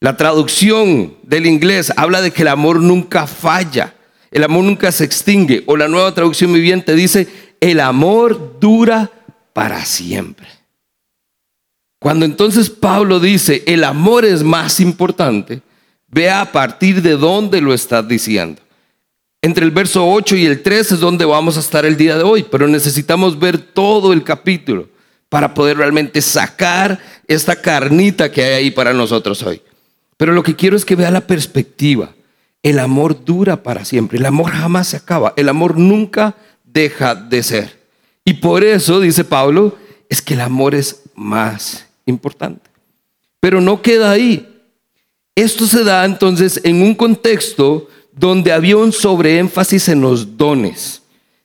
La 0.00 0.16
traducción 0.16 1.16
del 1.22 1.46
inglés 1.46 1.92
habla 1.96 2.22
de 2.22 2.32
que 2.32 2.42
el 2.42 2.48
amor 2.48 2.80
nunca 2.80 3.28
falla, 3.28 3.94
el 4.32 4.42
amor 4.42 4.64
nunca 4.64 4.90
se 4.90 5.04
extingue. 5.04 5.62
O 5.66 5.76
la 5.76 5.86
nueva 5.86 6.12
traducción 6.12 6.52
viviente 6.52 6.94
dice, 6.94 7.28
el 7.60 7.78
amor 7.78 8.58
dura 8.58 9.10
para 9.52 9.84
siempre. 9.84 10.48
Cuando 12.00 12.24
entonces 12.24 12.68
Pablo 12.70 13.20
dice, 13.20 13.62
el 13.66 13.84
amor 13.84 14.24
es 14.24 14.42
más 14.42 14.80
importante, 14.80 15.60
vea 16.08 16.40
a 16.40 16.50
partir 16.50 17.02
de 17.02 17.16
dónde 17.16 17.60
lo 17.60 17.74
está 17.74 18.02
diciendo. 18.02 18.60
Entre 19.42 19.64
el 19.64 19.70
verso 19.70 20.06
8 20.06 20.36
y 20.36 20.44
el 20.44 20.62
13 20.62 20.94
es 20.94 21.00
donde 21.00 21.24
vamos 21.24 21.56
a 21.56 21.60
estar 21.60 21.86
el 21.86 21.96
día 21.96 22.18
de 22.18 22.24
hoy, 22.24 22.42
pero 22.42 22.68
necesitamos 22.68 23.38
ver 23.38 23.56
todo 23.56 24.12
el 24.12 24.22
capítulo 24.22 24.88
para 25.30 25.54
poder 25.54 25.78
realmente 25.78 26.20
sacar 26.20 26.98
esta 27.26 27.56
carnita 27.56 28.30
que 28.30 28.44
hay 28.44 28.52
ahí 28.52 28.70
para 28.70 28.92
nosotros 28.92 29.42
hoy. 29.42 29.62
Pero 30.18 30.32
lo 30.32 30.42
que 30.42 30.56
quiero 30.56 30.76
es 30.76 30.84
que 30.84 30.96
vea 30.96 31.10
la 31.10 31.26
perspectiva. 31.26 32.14
El 32.62 32.78
amor 32.78 33.24
dura 33.24 33.62
para 33.62 33.86
siempre, 33.86 34.18
el 34.18 34.26
amor 34.26 34.50
jamás 34.50 34.88
se 34.88 34.98
acaba, 34.98 35.32
el 35.36 35.48
amor 35.48 35.78
nunca 35.78 36.36
deja 36.62 37.14
de 37.14 37.42
ser. 37.42 37.80
Y 38.26 38.34
por 38.34 38.62
eso, 38.62 39.00
dice 39.00 39.24
Pablo, 39.24 39.78
es 40.10 40.20
que 40.20 40.34
el 40.34 40.42
amor 40.42 40.74
es 40.74 41.04
más 41.14 41.86
importante. 42.04 42.68
Pero 43.40 43.62
no 43.62 43.80
queda 43.80 44.10
ahí. 44.10 44.46
Esto 45.34 45.64
se 45.66 45.84
da 45.84 46.04
entonces 46.04 46.60
en 46.64 46.82
un 46.82 46.94
contexto 46.94 47.88
donde 48.20 48.52
había 48.52 48.76
un 48.76 48.92
sobreénfasis 48.92 49.88
en 49.88 50.02
los 50.02 50.36
dones. 50.36 51.00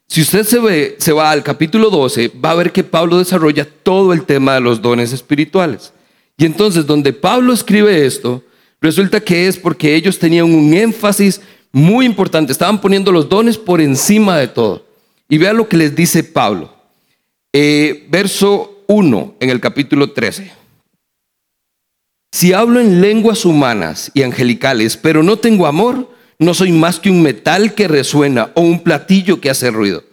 Si 0.07 0.21
usted 0.21 0.43
se, 0.43 0.59
ve, 0.59 0.95
se 0.99 1.13
va 1.13 1.31
al 1.31 1.41
capítulo 1.41 1.89
12, 1.89 2.33
va 2.43 2.51
a 2.51 2.55
ver 2.55 2.73
que 2.73 2.83
Pablo 2.83 3.17
desarrolla 3.17 3.65
todo 3.65 4.11
el 4.11 4.25
tema 4.25 4.55
de 4.55 4.59
los 4.59 4.81
dones 4.81 5.13
espirituales. 5.13 5.93
Y 6.37 6.45
entonces, 6.45 6.85
donde 6.85 7.13
Pablo 7.13 7.53
escribe 7.53 8.05
esto, 8.05 8.43
resulta 8.81 9.21
que 9.21 9.47
es 9.47 9.57
porque 9.57 9.95
ellos 9.95 10.19
tenían 10.19 10.53
un 10.53 10.73
énfasis 10.73 11.39
muy 11.71 12.05
importante, 12.05 12.51
estaban 12.51 12.81
poniendo 12.81 13.09
los 13.09 13.29
dones 13.29 13.57
por 13.57 13.79
encima 13.79 14.37
de 14.37 14.49
todo. 14.49 14.85
Y 15.29 15.37
vea 15.37 15.53
lo 15.53 15.69
que 15.69 15.77
les 15.77 15.95
dice 15.95 16.25
Pablo. 16.25 16.73
Eh, 17.53 18.05
verso 18.09 18.83
1 18.87 19.35
en 19.39 19.49
el 19.49 19.61
capítulo 19.61 20.11
13. 20.11 20.51
Si 22.33 22.51
hablo 22.51 22.81
en 22.81 22.99
lenguas 22.99 23.45
humanas 23.45 24.11
y 24.13 24.23
angelicales, 24.23 24.97
pero 24.97 25.23
no 25.23 25.37
tengo 25.37 25.67
amor, 25.67 26.13
no 26.39 26.53
soy 26.53 26.71
más 26.71 26.99
que 26.99 27.09
un 27.09 27.21
metal 27.21 27.73
que 27.73 27.87
resuena 27.87 28.51
o 28.53 28.61
un 28.61 28.81
platillo 28.81 29.39
que 29.39 29.49
hace 29.49 29.71
ruido. 29.71 30.03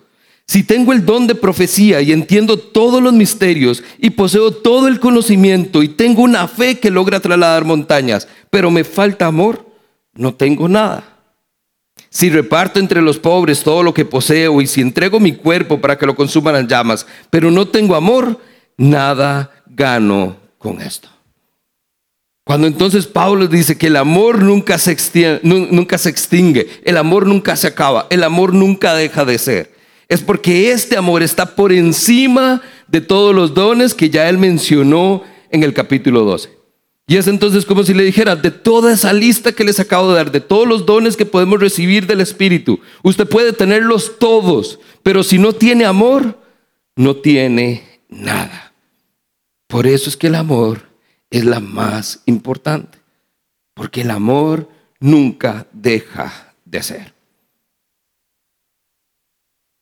Si 0.46 0.64
tengo 0.64 0.92
el 0.92 1.06
don 1.06 1.26
de 1.26 1.34
profecía 1.34 2.00
y 2.02 2.12
entiendo 2.12 2.56
todos 2.56 3.02
los 3.02 3.12
misterios 3.12 3.82
y 3.98 4.10
poseo 4.10 4.50
todo 4.50 4.88
el 4.88 5.00
conocimiento 5.00 5.82
y 5.82 5.88
tengo 5.88 6.22
una 6.22 6.46
fe 6.48 6.78
que 6.78 6.90
logra 6.90 7.20
trasladar 7.20 7.64
montañas, 7.64 8.28
pero 8.50 8.70
me 8.70 8.84
falta 8.84 9.26
amor, 9.26 9.66
no 10.14 10.34
tengo 10.34 10.68
nada. 10.68 11.12
Si 12.10 12.28
reparto 12.28 12.78
entre 12.78 13.00
los 13.00 13.18
pobres 13.18 13.62
todo 13.62 13.82
lo 13.82 13.94
que 13.94 14.04
poseo 14.04 14.60
y 14.60 14.66
si 14.66 14.82
entrego 14.82 15.18
mi 15.18 15.32
cuerpo 15.32 15.80
para 15.80 15.96
que 15.96 16.06
lo 16.06 16.14
consuman 16.14 16.54
las 16.54 16.66
llamas, 16.66 17.06
pero 17.30 17.50
no 17.50 17.68
tengo 17.68 17.94
amor, 17.94 18.38
nada 18.76 19.50
gano 19.66 20.36
con 20.58 20.82
esto. 20.82 21.11
Cuando 22.44 22.66
entonces 22.66 23.06
Pablo 23.06 23.46
dice 23.46 23.78
que 23.78 23.86
el 23.86 23.96
amor 23.96 24.42
nunca 24.42 24.76
se, 24.76 24.90
extiende, 24.90 25.40
nunca 25.44 25.96
se 25.96 26.10
extingue, 26.10 26.68
el 26.84 26.96
amor 26.96 27.26
nunca 27.26 27.54
se 27.54 27.68
acaba, 27.68 28.08
el 28.10 28.24
amor 28.24 28.52
nunca 28.52 28.94
deja 28.94 29.24
de 29.24 29.38
ser, 29.38 29.74
es 30.08 30.22
porque 30.22 30.72
este 30.72 30.96
amor 30.96 31.22
está 31.22 31.54
por 31.54 31.72
encima 31.72 32.60
de 32.88 33.00
todos 33.00 33.32
los 33.34 33.54
dones 33.54 33.94
que 33.94 34.10
ya 34.10 34.28
él 34.28 34.38
mencionó 34.38 35.22
en 35.50 35.62
el 35.62 35.72
capítulo 35.72 36.24
12. 36.24 36.50
Y 37.06 37.16
es 37.16 37.28
entonces 37.28 37.64
como 37.64 37.84
si 37.84 37.94
le 37.94 38.02
dijera, 38.02 38.34
de 38.34 38.50
toda 38.50 38.92
esa 38.92 39.12
lista 39.12 39.52
que 39.52 39.64
les 39.64 39.78
acabo 39.78 40.10
de 40.10 40.16
dar, 40.16 40.32
de 40.32 40.40
todos 40.40 40.66
los 40.66 40.84
dones 40.84 41.16
que 41.16 41.26
podemos 41.26 41.60
recibir 41.60 42.06
del 42.08 42.20
Espíritu, 42.20 42.80
usted 43.02 43.28
puede 43.28 43.52
tenerlos 43.52 44.18
todos, 44.18 44.80
pero 45.04 45.22
si 45.22 45.38
no 45.38 45.52
tiene 45.52 45.84
amor, 45.84 46.40
no 46.96 47.16
tiene 47.16 48.00
nada. 48.08 48.72
Por 49.68 49.86
eso 49.86 50.10
es 50.10 50.16
que 50.16 50.26
el 50.26 50.34
amor 50.34 50.91
es 51.32 51.44
la 51.44 51.58
más 51.60 52.20
importante, 52.26 52.98
porque 53.74 54.02
el 54.02 54.10
amor 54.10 54.68
nunca 55.00 55.66
deja 55.72 56.54
de 56.64 56.82
ser. 56.82 57.14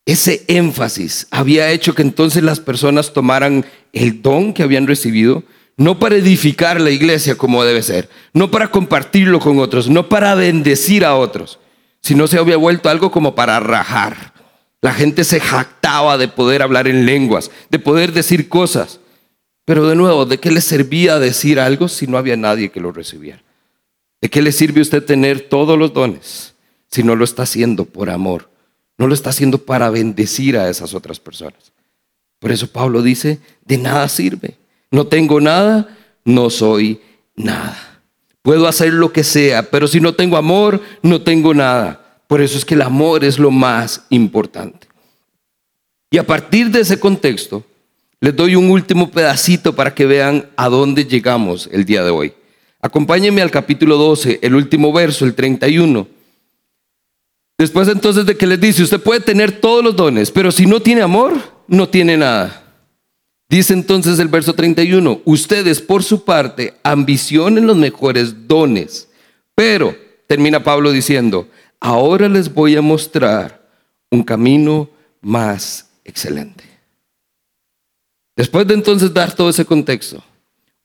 Ese 0.07 0.45
énfasis 0.49 1.27
había 1.31 1.71
hecho 1.71 1.95
que 1.95 2.03
entonces 2.03 2.43
las 2.43 2.61
personas 2.61 3.13
tomaran 3.13 3.67
el 3.93 4.23
don 4.23 4.55
que 4.55 4.63
habían 4.63 4.87
recibido, 4.87 5.45
no 5.77 5.99
para 5.99 6.17
edificar 6.17 6.81
la 6.81 6.91
iglesia 6.91 7.37
como 7.37 7.65
debe 7.65 7.83
ser, 7.83 8.09
no 8.33 8.51
para 8.51 8.71
compartirlo 8.71 9.41
con 9.41 9.59
otros, 9.59 9.89
no 9.89 10.09
para 10.09 10.35
bendecir 10.35 11.05
a 11.05 11.17
otros, 11.17 11.59
sino 12.01 12.27
se 12.27 12.39
había 12.39 12.57
vuelto 12.57 12.89
algo 12.89 13.11
como 13.11 13.35
para 13.35 13.61
rajar. 13.61 14.35
La 14.83 14.95
gente 14.95 15.25
se 15.25 15.41
jactaba 15.41 16.17
de 16.17 16.29
poder 16.29 16.63
hablar 16.63 16.89
en 16.89 17.07
lenguas, 17.07 17.51
de 17.71 17.79
poder 17.79 18.13
decir 18.13 18.49
cosas. 18.49 19.00
Pero 19.71 19.87
de 19.87 19.95
nuevo, 19.95 20.27
¿de 20.27 20.41
qué 20.41 20.51
le 20.51 20.61
servía 20.61 21.21
decir 21.21 21.61
algo 21.61 21.87
si 21.87 22.09
no 22.09 22.19
había 22.19 22.37
nadie 22.37 22.73
que 22.73 22.81
lo 22.81 22.91
recibiera? 22.91 23.41
¿De 24.21 24.29
qué 24.29 24.43
le 24.43 24.51
sirve 24.51 24.81
usted 24.81 25.05
tener 25.05 25.43
todos 25.43 25.79
los 25.79 25.93
dones 25.93 26.55
si 26.89 27.05
no 27.05 27.15
lo 27.15 27.25
está 27.25 27.45
haciendo 27.45 27.85
por 27.85 28.11
amor? 28.11 28.51
No 28.99 29.07
lo 29.07 29.15
está 29.15 29.31
haciendo 29.31 29.59
para 29.59 29.89
bendecir 29.89 30.59
a 30.59 30.69
esas 30.69 30.93
otras 30.93 31.21
personas. 31.21 31.71
Por 32.41 32.51
eso 32.51 32.67
Pablo 32.67 33.01
dice, 33.01 33.39
de 33.65 33.79
nada 33.79 34.09
sirve. 34.09 34.57
No 34.91 35.07
tengo 35.07 35.41
nada, 35.41 35.97
no 36.25 36.51
soy 36.51 37.01
nada. 37.37 38.03
Puedo 38.43 38.67
hacer 38.67 38.93
lo 38.93 39.13
que 39.13 39.23
sea, 39.23 39.71
pero 39.71 39.87
si 39.87 40.01
no 40.01 40.17
tengo 40.17 40.37
amor, 40.37 40.83
no 41.01 41.23
tengo 41.23 41.55
nada. 41.55 42.19
Por 42.27 42.41
eso 42.41 42.59
es 42.59 42.65
que 42.65 42.75
el 42.75 42.83
amor 42.83 43.23
es 43.23 43.39
lo 43.39 43.53
más 43.53 44.05
importante. 44.11 44.89
Y 46.11 46.19
a 46.19 46.27
partir 46.27 46.73
de 46.73 46.81
ese 46.81 46.99
contexto, 46.99 47.65
les 48.21 48.37
doy 48.37 48.55
un 48.55 48.71
último 48.71 49.11
pedacito 49.11 49.75
para 49.75 49.95
que 49.95 50.05
vean 50.05 50.47
a 50.57 50.69
dónde 50.69 51.07
llegamos 51.07 51.69
el 51.73 51.85
día 51.85 52.05
de 52.05 52.11
hoy. 52.11 52.35
Acompáñenme 52.83 53.43
al 53.43 53.51
capítulo 53.51 53.97
12, 53.97 54.41
el 54.43 54.55
último 54.55 54.93
verso, 54.93 55.25
el 55.25 55.35
31. 55.35 56.07
Después 57.59 57.89
entonces 57.89 58.27
de 58.27 58.37
que 58.37 58.47
les 58.47 58.61
dice, 58.61 58.83
usted 58.83 59.01
puede 59.01 59.21
tener 59.21 59.61
todos 59.61 59.85
los 59.85 59.97
dones, 59.97 60.31
pero 60.31 60.53
si 60.53 60.67
no 60.67 60.81
tiene 60.81 61.03
amor, 61.03 61.35
no 61.67 61.89
tiene 61.89 62.17
nada. 62.17 62.63
Dice 63.49 63.73
entonces 63.73 64.19
el 64.19 64.29
verso 64.29 64.55
31, 64.55 65.23
ustedes 65.25 65.81
por 65.81 66.03
su 66.03 66.25
parte 66.25 66.75
ambicionen 66.83 67.67
los 67.67 67.77
mejores 67.77 68.47
dones, 68.47 69.09
pero, 69.55 69.95
termina 70.27 70.63
Pablo 70.63 70.93
diciendo, 70.93 71.49
ahora 71.81 72.29
les 72.29 72.53
voy 72.53 72.77
a 72.77 72.83
mostrar 72.83 73.69
un 74.11 74.23
camino 74.23 74.89
más 75.21 75.91
excelente. 76.05 76.70
Después 78.41 78.67
de 78.67 78.73
entonces 78.73 79.13
dar 79.13 79.35
todo 79.35 79.51
ese 79.51 79.67
contexto, 79.67 80.25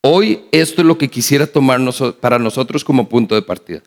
hoy 0.01 0.41
esto 0.51 0.81
es 0.81 0.85
lo 0.85 0.97
que 0.97 1.09
quisiera 1.09 1.47
tomar 1.47 1.79
para 2.19 2.37
nosotros 2.37 2.83
como 2.83 3.07
punto 3.07 3.33
de 3.33 3.43
partida. 3.43 3.81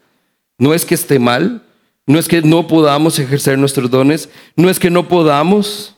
No 0.57 0.73
es 0.73 0.87
que 0.87 0.95
esté 0.95 1.19
mal, 1.19 1.63
no 2.07 2.19
es 2.19 2.29
que 2.29 2.41
no 2.41 2.67
podamos 2.67 3.19
ejercer 3.19 3.59
nuestros 3.59 3.91
dones, 3.91 4.31
no 4.57 4.71
es 4.71 4.79
que 4.79 4.89
no 4.89 5.07
podamos 5.07 5.97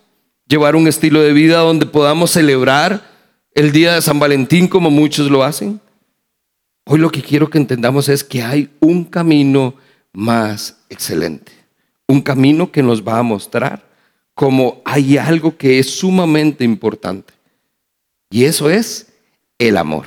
llevar 0.48 0.74
un 0.74 0.88
estilo 0.88 1.20
de 1.20 1.32
vida 1.32 1.58
donde 1.58 1.86
podamos 1.86 2.32
celebrar 2.32 3.08
el 3.54 3.70
día 3.70 3.94
de 3.94 4.02
San 4.02 4.18
Valentín 4.18 4.66
como 4.66 4.90
muchos 4.90 5.30
lo 5.30 5.44
hacen. 5.44 5.80
Hoy 6.86 6.98
lo 6.98 7.12
que 7.12 7.22
quiero 7.22 7.50
que 7.50 7.58
entendamos 7.58 8.08
es 8.08 8.24
que 8.24 8.42
hay 8.42 8.68
un 8.80 9.04
camino 9.04 9.76
más 10.12 10.76
excelente, 10.88 11.52
un 12.08 12.20
camino 12.20 12.72
que 12.72 12.82
nos 12.82 13.06
va 13.06 13.20
a 13.20 13.22
mostrar 13.22 13.88
como 14.34 14.82
hay 14.84 15.18
algo 15.18 15.56
que 15.56 15.78
es 15.78 15.88
sumamente 15.88 16.64
importante. 16.64 17.38
Y 18.30 18.44
eso 18.44 18.70
es 18.70 19.08
el 19.58 19.76
amor. 19.76 20.06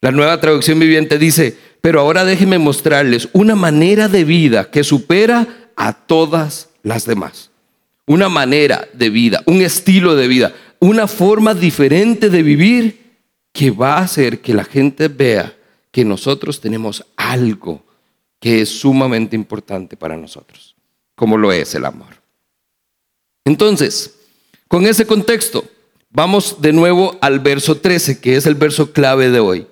La 0.00 0.10
nueva 0.10 0.40
traducción 0.40 0.78
viviente 0.78 1.18
dice, 1.18 1.56
pero 1.80 2.00
ahora 2.00 2.24
déjenme 2.24 2.58
mostrarles 2.58 3.28
una 3.32 3.54
manera 3.54 4.08
de 4.08 4.24
vida 4.24 4.70
que 4.70 4.84
supera 4.84 5.70
a 5.76 5.92
todas 5.92 6.68
las 6.82 7.06
demás. 7.06 7.50
Una 8.06 8.28
manera 8.28 8.86
de 8.92 9.08
vida, 9.08 9.42
un 9.46 9.62
estilo 9.62 10.14
de 10.14 10.28
vida, 10.28 10.54
una 10.78 11.06
forma 11.06 11.54
diferente 11.54 12.28
de 12.28 12.42
vivir 12.42 13.04
que 13.52 13.70
va 13.70 13.94
a 13.94 14.02
hacer 14.02 14.40
que 14.40 14.52
la 14.52 14.64
gente 14.64 15.08
vea 15.08 15.56
que 15.90 16.04
nosotros 16.04 16.60
tenemos 16.60 17.06
algo 17.16 17.84
que 18.40 18.60
es 18.60 18.68
sumamente 18.68 19.36
importante 19.36 19.96
para 19.96 20.16
nosotros, 20.16 20.74
como 21.14 21.38
lo 21.38 21.52
es 21.52 21.74
el 21.74 21.86
amor. 21.86 22.20
Entonces, 23.44 24.16
con 24.68 24.84
ese 24.86 25.06
contexto, 25.06 25.64
Vamos 26.16 26.62
de 26.62 26.72
nuevo 26.72 27.18
al 27.20 27.40
verso 27.40 27.76
13, 27.76 28.20
que 28.20 28.36
es 28.36 28.46
el 28.46 28.54
verso 28.54 28.92
clave 28.92 29.30
de 29.30 29.40
hoy. 29.40 29.66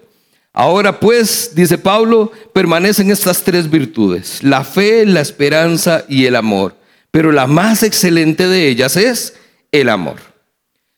Ahora 0.52 0.98
pues, 0.98 1.52
dice 1.54 1.78
Pablo, 1.78 2.32
permanecen 2.52 3.12
estas 3.12 3.44
tres 3.44 3.70
virtudes, 3.70 4.42
la 4.42 4.64
fe, 4.64 5.06
la 5.06 5.20
esperanza 5.20 6.04
y 6.08 6.26
el 6.26 6.34
amor. 6.34 6.74
Pero 7.12 7.30
la 7.30 7.46
más 7.46 7.84
excelente 7.84 8.48
de 8.48 8.66
ellas 8.66 8.96
es 8.96 9.34
el 9.70 9.88
amor. 9.88 10.16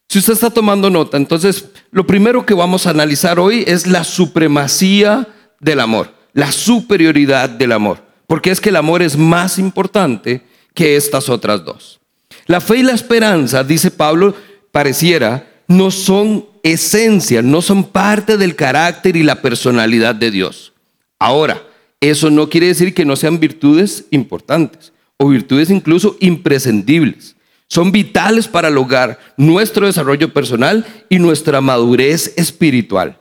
Si 0.09 0.19
usted 0.19 0.33
está 0.33 0.49
tomando 0.49 0.89
nota, 0.89 1.19
entonces 1.19 1.67
lo 1.91 2.07
primero 2.07 2.47
que 2.47 2.55
vamos 2.55 2.87
a 2.87 2.91
analizar 2.91 3.39
hoy 3.39 3.65
es 3.67 3.87
la 3.87 4.03
supremacía 4.03 5.29
del 5.61 5.81
amor, 5.81 6.11
la 6.33 6.53
superioridad 6.53 7.51
del 7.51 7.73
amor, 7.73 7.99
porque 8.27 8.51
es 8.51 8.63
que 8.63 8.71
el 8.71 8.77
amor 8.77 9.03
es 9.03 9.19
más 9.19 9.59
importante 9.59 10.41
que 10.73 10.97
estas 10.97 11.29
otras 11.29 11.67
dos. 11.67 12.01
La 12.47 12.63
fe 12.63 12.79
y 12.79 12.83
la 12.83 12.93
esperanza, 12.93 13.63
dice 13.63 13.91
Pablo, 13.91 14.35
pareciera, 14.75 15.47
no 15.69 15.93
son 15.93 16.47
esencia, 16.65 17.43
no 17.43 17.63
son 17.63 17.85
parte 17.85 18.37
del 18.37 18.57
carácter 18.57 19.15
y 19.15 19.23
la 19.23 19.41
personalidad 19.41 20.17
de 20.17 20.33
Dios. 20.33 20.73
Ahora, 21.21 21.63
eso 22.01 22.29
no 22.29 22.49
quiere 22.49 22.67
decir 22.67 22.93
que 22.93 23.05
no 23.05 23.15
sean 23.15 23.39
virtudes 23.39 24.07
importantes 24.11 24.93
o 25.17 25.29
virtudes 25.29 25.71
incluso 25.71 26.17
imprescindibles. 26.19 27.37
Son 27.69 27.93
vitales 27.93 28.49
para 28.49 28.69
lograr 28.69 29.21
nuestro 29.37 29.87
desarrollo 29.87 30.33
personal 30.33 30.85
y 31.09 31.21
nuestra 31.21 31.61
madurez 31.61 32.35
espiritual. 32.37 33.17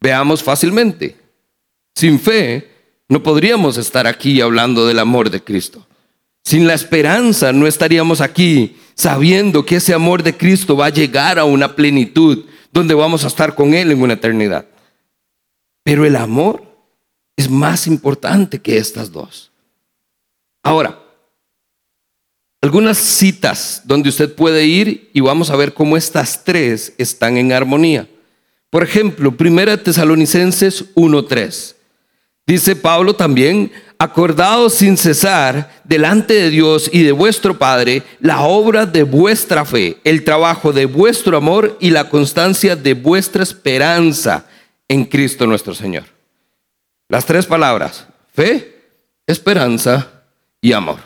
Veamos 0.00 0.42
fácilmente. 0.42 1.16
Sin 1.94 2.18
fe, 2.18 2.70
no 3.10 3.22
podríamos 3.22 3.76
estar 3.76 4.06
aquí 4.06 4.40
hablando 4.40 4.86
del 4.86 5.00
amor 5.00 5.28
de 5.28 5.44
Cristo. 5.44 5.86
Sin 6.44 6.66
la 6.66 6.74
esperanza, 6.74 7.52
no 7.52 7.66
estaríamos 7.66 8.20
aquí 8.20 8.76
sabiendo 8.94 9.64
que 9.64 9.76
ese 9.76 9.94
amor 9.94 10.22
de 10.22 10.36
Cristo 10.36 10.76
va 10.76 10.86
a 10.86 10.90
llegar 10.90 11.38
a 11.38 11.44
una 11.44 11.74
plenitud 11.74 12.44
donde 12.72 12.94
vamos 12.94 13.24
a 13.24 13.28
estar 13.28 13.54
con 13.54 13.74
Él 13.74 13.90
en 13.90 14.02
una 14.02 14.14
eternidad. 14.14 14.66
Pero 15.84 16.04
el 16.04 16.16
amor 16.16 16.62
es 17.36 17.50
más 17.50 17.86
importante 17.86 18.60
que 18.60 18.76
estas 18.76 19.10
dos. 19.10 19.50
Ahora, 20.62 21.00
algunas 22.60 22.98
citas 22.98 23.82
donde 23.84 24.08
usted 24.08 24.34
puede 24.34 24.64
ir 24.64 25.10
y 25.12 25.20
vamos 25.20 25.50
a 25.50 25.56
ver 25.56 25.74
cómo 25.74 25.96
estas 25.96 26.44
tres 26.44 26.92
están 26.96 27.36
en 27.36 27.52
armonía. 27.52 28.08
Por 28.70 28.84
ejemplo, 28.84 29.34
1 29.36 29.80
Tesalonicenses 29.80 30.94
1.3. 30.94 31.74
Dice 32.46 32.76
Pablo 32.76 33.14
también, 33.14 33.72
acordaos 34.02 34.74
sin 34.74 34.96
cesar 34.96 35.70
delante 35.84 36.34
de 36.34 36.50
Dios 36.50 36.90
y 36.92 37.04
de 37.04 37.12
vuestro 37.12 37.56
Padre 37.56 38.02
la 38.18 38.40
obra 38.42 38.84
de 38.84 39.04
vuestra 39.04 39.64
fe, 39.64 39.98
el 40.02 40.24
trabajo 40.24 40.72
de 40.72 40.86
vuestro 40.86 41.36
amor 41.36 41.76
y 41.78 41.90
la 41.90 42.08
constancia 42.08 42.74
de 42.74 42.94
vuestra 42.94 43.44
esperanza 43.44 44.46
en 44.88 45.04
Cristo 45.04 45.46
nuestro 45.46 45.72
Señor. 45.72 46.02
Las 47.08 47.26
tres 47.26 47.46
palabras, 47.46 48.08
fe, 48.34 48.74
esperanza 49.24 50.24
y 50.60 50.72
amor. 50.72 50.98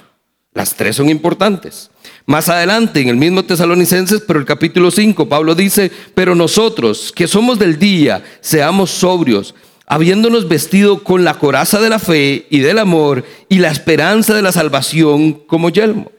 Las 0.55 0.75
tres 0.75 0.97
son 0.97 1.11
importantes. 1.11 1.91
Más 2.25 2.49
adelante, 2.49 3.03
en 3.03 3.09
el 3.09 3.17
mismo 3.17 3.45
Tesalonicenses, 3.45 4.23
pero 4.27 4.39
el 4.39 4.47
capítulo 4.47 4.91
5, 4.91 5.29
Pablo 5.29 5.55
dice, 5.55 5.93
pero 6.15 6.35
nosotros 6.35 7.13
que 7.15 7.29
somos 7.29 7.59
del 7.59 7.79
día, 7.79 8.25
seamos 8.41 8.91
sobrios 8.91 9.55
habiéndonos 9.87 10.49
vestido 10.49 11.03
con 11.05 11.25
la 11.25 11.39
coraza 11.39 11.81
de 11.81 11.89
la 11.89 11.99
fe 11.99 12.47
y 12.51 12.59
del 12.59 12.79
amor 12.79 13.25
y 13.49 13.59
la 13.59 13.71
esperanza 13.71 14.35
de 14.35 14.43
la 14.43 14.53
salvación 14.53 15.33
como 15.33 15.71
yelmo. 15.71 16.11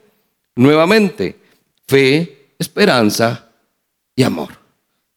Nuevamente, 0.56 1.38
fe, 1.88 2.52
esperanza 2.58 3.50
y 4.16 4.24
amor. 4.24 4.50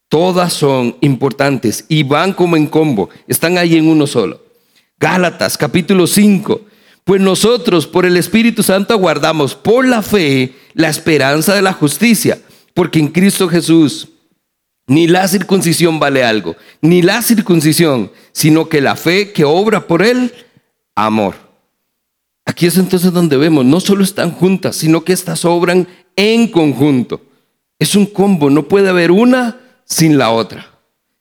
Todas 0.08 0.52
son 0.52 0.96
importantes 1.00 1.84
y 1.88 2.02
van 2.02 2.32
como 2.32 2.56
en 2.56 2.66
combo, 2.66 3.10
están 3.28 3.56
ahí 3.56 3.76
en 3.76 3.86
uno 3.86 4.06
solo. 4.06 4.42
Gálatas 4.98 5.56
capítulo 5.56 6.06
5. 6.06 6.62
Pues 7.04 7.20
nosotros 7.20 7.86
por 7.86 8.04
el 8.04 8.16
Espíritu 8.16 8.62
Santo 8.62 8.92
aguardamos 8.92 9.54
por 9.54 9.86
la 9.86 10.02
fe 10.02 10.52
la 10.74 10.88
esperanza 10.88 11.54
de 11.54 11.62
la 11.62 11.72
justicia, 11.72 12.40
porque 12.74 12.98
en 12.98 13.08
Cristo 13.08 13.48
Jesús 13.48 14.08
ni 14.90 15.06
la 15.06 15.28
circuncisión 15.28 16.00
vale 16.00 16.24
algo, 16.24 16.56
ni 16.80 17.00
la 17.00 17.22
circuncisión, 17.22 18.10
sino 18.32 18.68
que 18.68 18.80
la 18.80 18.96
fe 18.96 19.30
que 19.30 19.44
obra 19.44 19.86
por 19.86 20.02
él, 20.02 20.34
amor. 20.96 21.36
Aquí 22.44 22.66
es 22.66 22.76
entonces 22.76 23.12
donde 23.12 23.36
vemos, 23.36 23.64
no 23.64 23.78
solo 23.78 24.02
están 24.02 24.32
juntas, 24.32 24.74
sino 24.74 25.04
que 25.04 25.12
estas 25.12 25.44
obran 25.44 25.86
en 26.16 26.48
conjunto. 26.48 27.22
Es 27.78 27.94
un 27.94 28.04
combo, 28.04 28.50
no 28.50 28.66
puede 28.66 28.88
haber 28.88 29.12
una 29.12 29.60
sin 29.84 30.18
la 30.18 30.32
otra. 30.32 30.72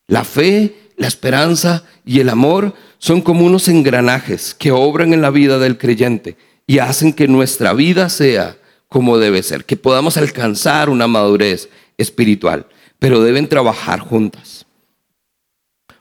La 0.08 0.24
fe, 0.24 0.90
la 0.98 1.06
esperanza 1.06 1.84
y 2.04 2.22
el 2.22 2.30
amor 2.30 2.74
son 2.98 3.22
como 3.22 3.46
unos 3.46 3.68
engranajes 3.68 4.56
que 4.56 4.72
obran 4.72 5.14
en 5.14 5.22
la 5.22 5.30
vida 5.30 5.60
del 5.60 5.78
creyente 5.78 6.38
y 6.66 6.80
hacen 6.80 7.14
que 7.14 7.28
nuestra 7.28 7.74
vida 7.74 8.10
sea 8.10 8.58
como 8.88 9.20
debe 9.20 9.44
ser, 9.44 9.64
que 9.66 9.78
podamos 9.78 10.18
alcanzar 10.18 10.90
una 10.90 11.06
madurez 11.06 11.70
espiritual 12.00 12.66
pero 13.00 13.24
deben 13.24 13.48
trabajar 13.48 14.02
juntas. 14.02 14.66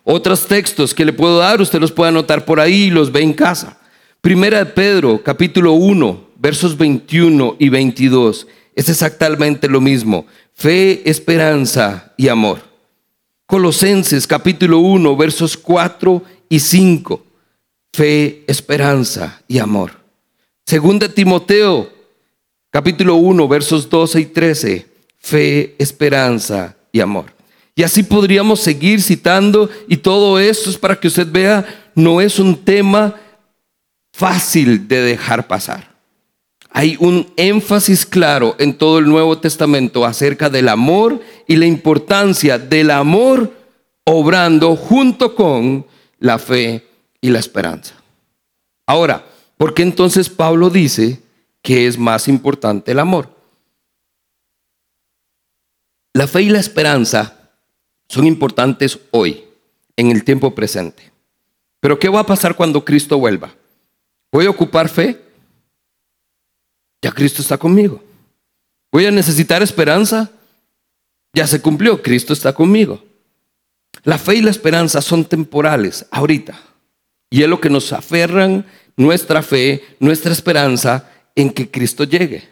Otros 0.03 0.47
textos 0.47 0.95
que 0.95 1.05
le 1.05 1.13
puedo 1.13 1.39
dar, 1.39 1.61
usted 1.61 1.81
los 1.81 1.93
puede 1.93 2.09
anotar 2.09 2.45
por 2.45 2.61
ahí 2.61 2.85
y 2.85 2.91
los 2.91 3.13
ve 3.13 3.23
en 3.23 3.33
casa. 3.33 3.79
Primera 4.21 4.59
de 4.59 4.67
Pedro, 4.67 5.23
capítulo 5.23 5.73
1, 5.73 6.29
versos 6.37 6.77
21 6.77 7.57
y 7.59 7.69
22. 7.69 8.47
Es 8.75 8.89
exactamente 8.89 9.69
lo 9.69 9.81
mismo. 9.81 10.27
Fe, 10.55 11.09
esperanza 11.09 12.15
y 12.17 12.29
amor. 12.29 12.61
Colosenses, 13.47 14.27
capítulo 14.27 14.79
1, 14.79 15.17
versos 15.17 15.57
4 15.57 16.23
y 16.49 16.59
5. 16.59 17.23
Fe, 17.93 18.45
esperanza 18.47 19.43
y 19.47 19.59
amor. 19.59 19.93
Segunda 20.65 21.09
Timoteo, 21.09 21.91
capítulo 22.71 23.17
1, 23.17 23.47
versos 23.47 23.89
12 23.89 24.21
y 24.21 24.27
13. 24.27 24.87
Fe, 25.19 25.77
esperanza 25.79 26.78
y 26.93 27.01
amor. 27.01 27.27
Y 27.75 27.83
así 27.83 28.03
podríamos 28.03 28.61
seguir 28.61 29.01
citando 29.01 29.71
y 29.87 29.99
todo 29.99 30.39
esto 30.39 30.69
es 30.69 30.77
para 30.77 30.99
que 30.99 31.09
usted 31.09 31.31
vea, 31.31 31.65
no 31.95 32.21
es 32.21 32.39
un 32.39 32.57
tema 32.57 33.15
fácil 34.13 34.89
de 34.89 35.01
dejar 35.01 35.47
pasar. 35.47 35.89
Hay 36.71 36.97
un 36.99 37.33
énfasis 37.37 38.05
claro 38.05 38.57
en 38.59 38.75
todo 38.75 38.99
el 38.99 39.07
Nuevo 39.07 39.39
Testamento 39.39 40.05
acerca 40.05 40.51
del 40.51 40.69
amor 40.69 41.21
y 41.47 41.57
la 41.57 41.67
importancia 41.67 42.59
del 42.59 42.91
amor 42.91 43.53
obrando 44.05 44.75
junto 44.75 45.35
con 45.35 45.87
la 46.19 46.39
fe 46.39 46.85
y 47.21 47.31
la 47.31 47.39
esperanza. 47.39 47.95
Ahora, 48.87 49.25
¿por 49.57 49.75
qué 49.75 49.83
entonces 49.83 50.29
Pablo 50.29 50.71
dice 50.71 51.21
que 51.63 51.87
es 51.87 51.99
más 51.99 52.27
importante 52.27 52.93
el 52.93 52.99
amor? 52.99 53.38
La 56.19 56.27
fe 56.27 56.43
y 56.43 56.49
la 56.49 56.59
esperanza 56.59 57.53
son 58.09 58.27
importantes 58.27 58.99
hoy, 59.13 59.45
en 59.97 60.11
el 60.11 60.25
tiempo 60.25 60.53
presente. 60.53 61.13
Pero 61.79 61.97
¿qué 61.97 62.09
va 62.09 62.19
a 62.19 62.27
pasar 62.27 62.57
cuando 62.57 62.85
Cristo 62.85 63.21
vuelva? 63.21 63.55
¿Voy 64.33 64.47
a 64.47 64.51
ocupar 64.51 64.89
fe? 64.89 65.23
Ya 67.01 67.13
Cristo 67.13 67.41
está 67.41 67.57
conmigo. 67.57 68.03
¿Voy 68.91 69.07
a 69.07 69.13
necesitar 69.13 69.63
esperanza? 69.63 70.29
Ya 71.35 71.47
se 71.47 71.63
cumplió, 71.63 72.03
Cristo 72.03 72.33
está 72.33 72.53
conmigo. 72.53 73.01
La 74.03 74.19
fe 74.19 74.35
y 74.35 74.43
la 74.43 74.51
esperanza 74.51 75.01
son 75.01 75.25
temporales, 75.25 76.05
ahorita. 76.11 76.61
Y 77.31 77.45
es 77.45 77.49
lo 77.49 77.61
que 77.61 77.71
nos 77.71 77.93
aferran 77.93 78.67
nuestra 78.97 79.41
fe, 79.41 79.85
nuestra 80.01 80.33
esperanza 80.33 81.13
en 81.37 81.51
que 81.51 81.71
Cristo 81.71 82.03
llegue. 82.03 82.49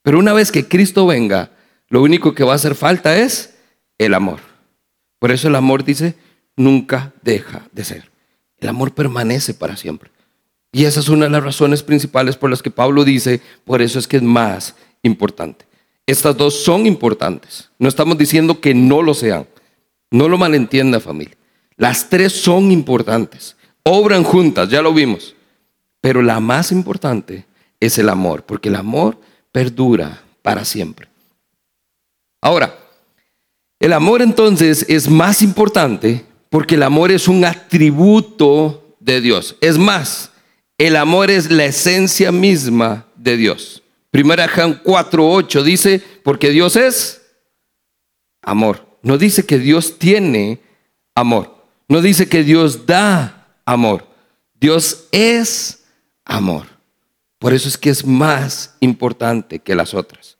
Pero 0.00 0.18
una 0.18 0.32
vez 0.32 0.50
que 0.50 0.66
Cristo 0.66 1.06
venga, 1.06 1.50
lo 1.88 2.02
único 2.02 2.34
que 2.34 2.44
va 2.44 2.52
a 2.52 2.56
hacer 2.56 2.74
falta 2.74 3.16
es 3.16 3.54
el 3.98 4.14
amor. 4.14 4.40
Por 5.18 5.30
eso 5.30 5.48
el 5.48 5.54
amor 5.54 5.84
dice, 5.84 6.14
nunca 6.56 7.12
deja 7.22 7.68
de 7.72 7.84
ser. 7.84 8.10
El 8.58 8.68
amor 8.68 8.92
permanece 8.94 9.54
para 9.54 9.76
siempre. 9.76 10.10
Y 10.72 10.84
esa 10.84 11.00
es 11.00 11.08
una 11.08 11.26
de 11.26 11.30
las 11.30 11.44
razones 11.44 11.82
principales 11.82 12.36
por 12.36 12.50
las 12.50 12.62
que 12.62 12.70
Pablo 12.70 13.04
dice, 13.04 13.40
por 13.64 13.80
eso 13.80 13.98
es 13.98 14.06
que 14.06 14.18
es 14.18 14.22
más 14.22 14.74
importante. 15.02 15.64
Estas 16.06 16.36
dos 16.36 16.62
son 16.62 16.86
importantes. 16.86 17.70
No 17.78 17.88
estamos 17.88 18.18
diciendo 18.18 18.60
que 18.60 18.74
no 18.74 19.02
lo 19.02 19.14
sean. 19.14 19.46
No 20.10 20.28
lo 20.28 20.38
malentienda 20.38 21.00
familia. 21.00 21.36
Las 21.76 22.08
tres 22.08 22.32
son 22.32 22.70
importantes. 22.72 23.56
Obran 23.82 24.22
juntas, 24.22 24.68
ya 24.68 24.82
lo 24.82 24.92
vimos. 24.92 25.34
Pero 26.00 26.22
la 26.22 26.40
más 26.40 26.72
importante 26.72 27.46
es 27.80 27.98
el 27.98 28.08
amor, 28.08 28.44
porque 28.44 28.68
el 28.68 28.76
amor 28.76 29.18
perdura 29.52 30.22
para 30.42 30.64
siempre. 30.64 31.08
Ahora, 32.40 32.78
el 33.78 33.92
amor 33.92 34.22
entonces 34.22 34.84
es 34.88 35.08
más 35.08 35.42
importante 35.42 36.24
porque 36.50 36.76
el 36.76 36.82
amor 36.82 37.10
es 37.10 37.28
un 37.28 37.44
atributo 37.44 38.96
de 39.00 39.20
Dios. 39.20 39.56
Es 39.60 39.78
más, 39.78 40.30
el 40.78 40.96
amor 40.96 41.30
es 41.30 41.50
la 41.50 41.64
esencia 41.64 42.32
misma 42.32 43.06
de 43.16 43.36
Dios. 43.36 43.82
Primera 44.10 44.48
Juan 44.48 44.82
4:8 44.82 45.62
dice, 45.62 46.02
porque 46.22 46.50
Dios 46.50 46.76
es 46.76 47.22
amor. 48.42 48.86
No 49.02 49.18
dice 49.18 49.44
que 49.44 49.58
Dios 49.58 49.98
tiene 49.98 50.60
amor. 51.14 51.54
No 51.88 52.00
dice 52.00 52.28
que 52.28 52.42
Dios 52.42 52.86
da 52.86 53.58
amor. 53.64 54.06
Dios 54.54 55.08
es 55.12 55.84
amor. 56.24 56.66
Por 57.38 57.52
eso 57.52 57.68
es 57.68 57.76
que 57.76 57.90
es 57.90 58.04
más 58.04 58.76
importante 58.80 59.58
que 59.58 59.74
las 59.74 59.94
otras. 59.94 60.38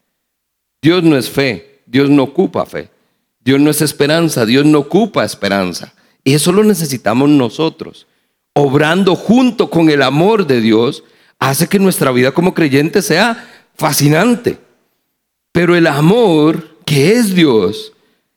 Dios 0.82 1.02
no 1.02 1.16
es 1.16 1.30
fe, 1.30 1.75
Dios 1.86 2.10
no 2.10 2.24
ocupa 2.24 2.66
fe. 2.66 2.90
Dios 3.40 3.60
no 3.60 3.70
es 3.70 3.80
esperanza, 3.80 4.44
Dios 4.44 4.66
no 4.66 4.80
ocupa 4.80 5.24
esperanza. 5.24 5.94
Y 6.24 6.34
eso 6.34 6.50
lo 6.52 6.64
necesitamos 6.64 7.28
nosotros. 7.28 8.06
Obrando 8.52 9.14
junto 9.14 9.70
con 9.70 9.88
el 9.88 10.02
amor 10.02 10.46
de 10.46 10.60
Dios, 10.60 11.04
hace 11.38 11.68
que 11.68 11.78
nuestra 11.78 12.10
vida 12.10 12.32
como 12.32 12.54
creyente 12.54 13.02
sea 13.02 13.48
fascinante. 13.74 14.58
Pero 15.52 15.76
el 15.76 15.86
amor 15.86 16.76
que 16.84 17.12
es 17.12 17.34
Dios, 17.34 17.92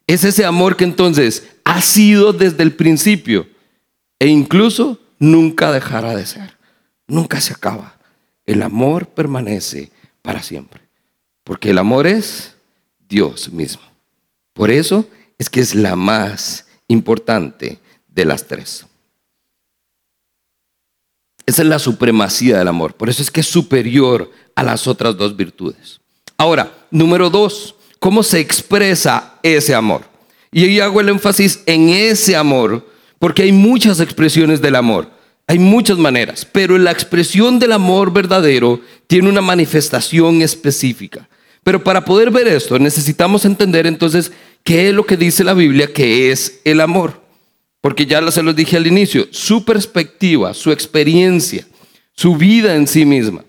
es 0.05 0.23
ese 0.23 0.45
amor 0.45 0.75
que 0.75 0.83
entonces 0.83 1.49
ha 1.63 1.81
sido 1.81 2.33
desde 2.33 2.63
el 2.63 2.73
principio 2.73 3.47
e 4.19 4.27
incluso 4.27 4.99
nunca 5.19 5.71
dejará 5.71 6.15
de 6.15 6.25
ser. 6.25 6.57
Nunca 7.07 7.41
se 7.41 7.53
acaba. 7.53 7.97
El 8.45 8.61
amor 8.61 9.07
permanece 9.07 9.91
para 10.21 10.43
siempre. 10.43 10.81
Porque 11.43 11.71
el 11.71 11.77
amor 11.77 12.07
es 12.07 12.55
Dios 13.09 13.51
mismo. 13.51 13.81
Por 14.53 14.71
eso 14.71 15.05
es 15.37 15.49
que 15.49 15.59
es 15.59 15.75
la 15.75 15.95
más 15.95 16.67
importante 16.87 17.79
de 18.07 18.25
las 18.25 18.45
tres. 18.47 18.85
Esa 21.45 21.63
es 21.63 21.67
la 21.67 21.79
supremacía 21.79 22.59
del 22.59 22.67
amor. 22.67 22.93
Por 22.93 23.09
eso 23.09 23.23
es 23.23 23.31
que 23.31 23.39
es 23.39 23.47
superior 23.47 24.31
a 24.53 24.63
las 24.63 24.85
otras 24.87 25.17
dos 25.17 25.35
virtudes. 25.35 25.99
Ahora, 26.37 26.71
número 26.91 27.29
dos, 27.29 27.75
¿cómo 27.99 28.21
se 28.21 28.39
expresa 28.39 29.39
ese 29.41 29.73
amor? 29.73 30.03
Y 30.51 30.63
ahí 30.63 30.79
hago 30.79 31.01
el 31.01 31.09
énfasis 31.09 31.63
en 31.65 31.89
ese 31.89 32.35
amor, 32.35 32.87
porque 33.17 33.43
hay 33.43 33.51
muchas 33.51 33.99
expresiones 33.99 34.61
del 34.61 34.75
amor, 34.75 35.09
hay 35.47 35.59
muchas 35.59 35.97
maneras, 35.97 36.45
pero 36.45 36.77
la 36.77 36.91
expresión 36.91 37.59
del 37.59 37.71
amor 37.71 38.13
verdadero 38.13 38.79
tiene 39.07 39.29
una 39.29 39.41
manifestación 39.41 40.41
específica. 40.41 41.27
Pero 41.63 41.83
para 41.83 42.05
poder 42.05 42.31
ver 42.31 42.47
esto 42.47 42.79
necesitamos 42.79 43.45
entender 43.45 43.85
entonces 43.85 44.31
qué 44.63 44.89
es 44.89 44.95
lo 44.95 45.05
que 45.05 45.17
dice 45.17 45.43
la 45.43 45.53
Biblia 45.53 45.91
que 45.93 46.31
es 46.31 46.61
el 46.63 46.81
amor. 46.81 47.21
Porque 47.81 48.05
ya 48.05 48.29
se 48.31 48.43
los 48.43 48.55
dije 48.55 48.77
al 48.77 48.87
inicio, 48.87 49.27
su 49.31 49.63
perspectiva, 49.63 50.53
su 50.53 50.71
experiencia, 50.71 51.65
su 52.13 52.35
vida 52.35 52.75
en 52.75 52.87
sí 52.87 53.05
misma, 53.05 53.45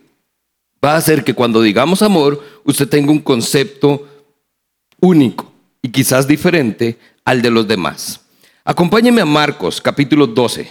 va 0.85 0.92
a 0.94 0.99
hacer 0.99 1.25
que 1.25 1.35
cuando 1.35 1.62
digamos 1.62 2.03
amor, 2.03 2.42
usted 2.64 2.88
tenga 2.88 3.11
un 3.11 3.18
concepto 3.18 4.07
único 5.01 5.53
y 5.83 5.88
quizás 5.88 6.29
diferente 6.29 6.99
al 7.25 7.42
de 7.42 7.51
los 7.51 7.66
demás. 7.66 8.20
Acompáñeme 8.64 9.20
a 9.20 9.27
Marcos 9.27 9.81
capítulo 9.81 10.27
12. 10.27 10.70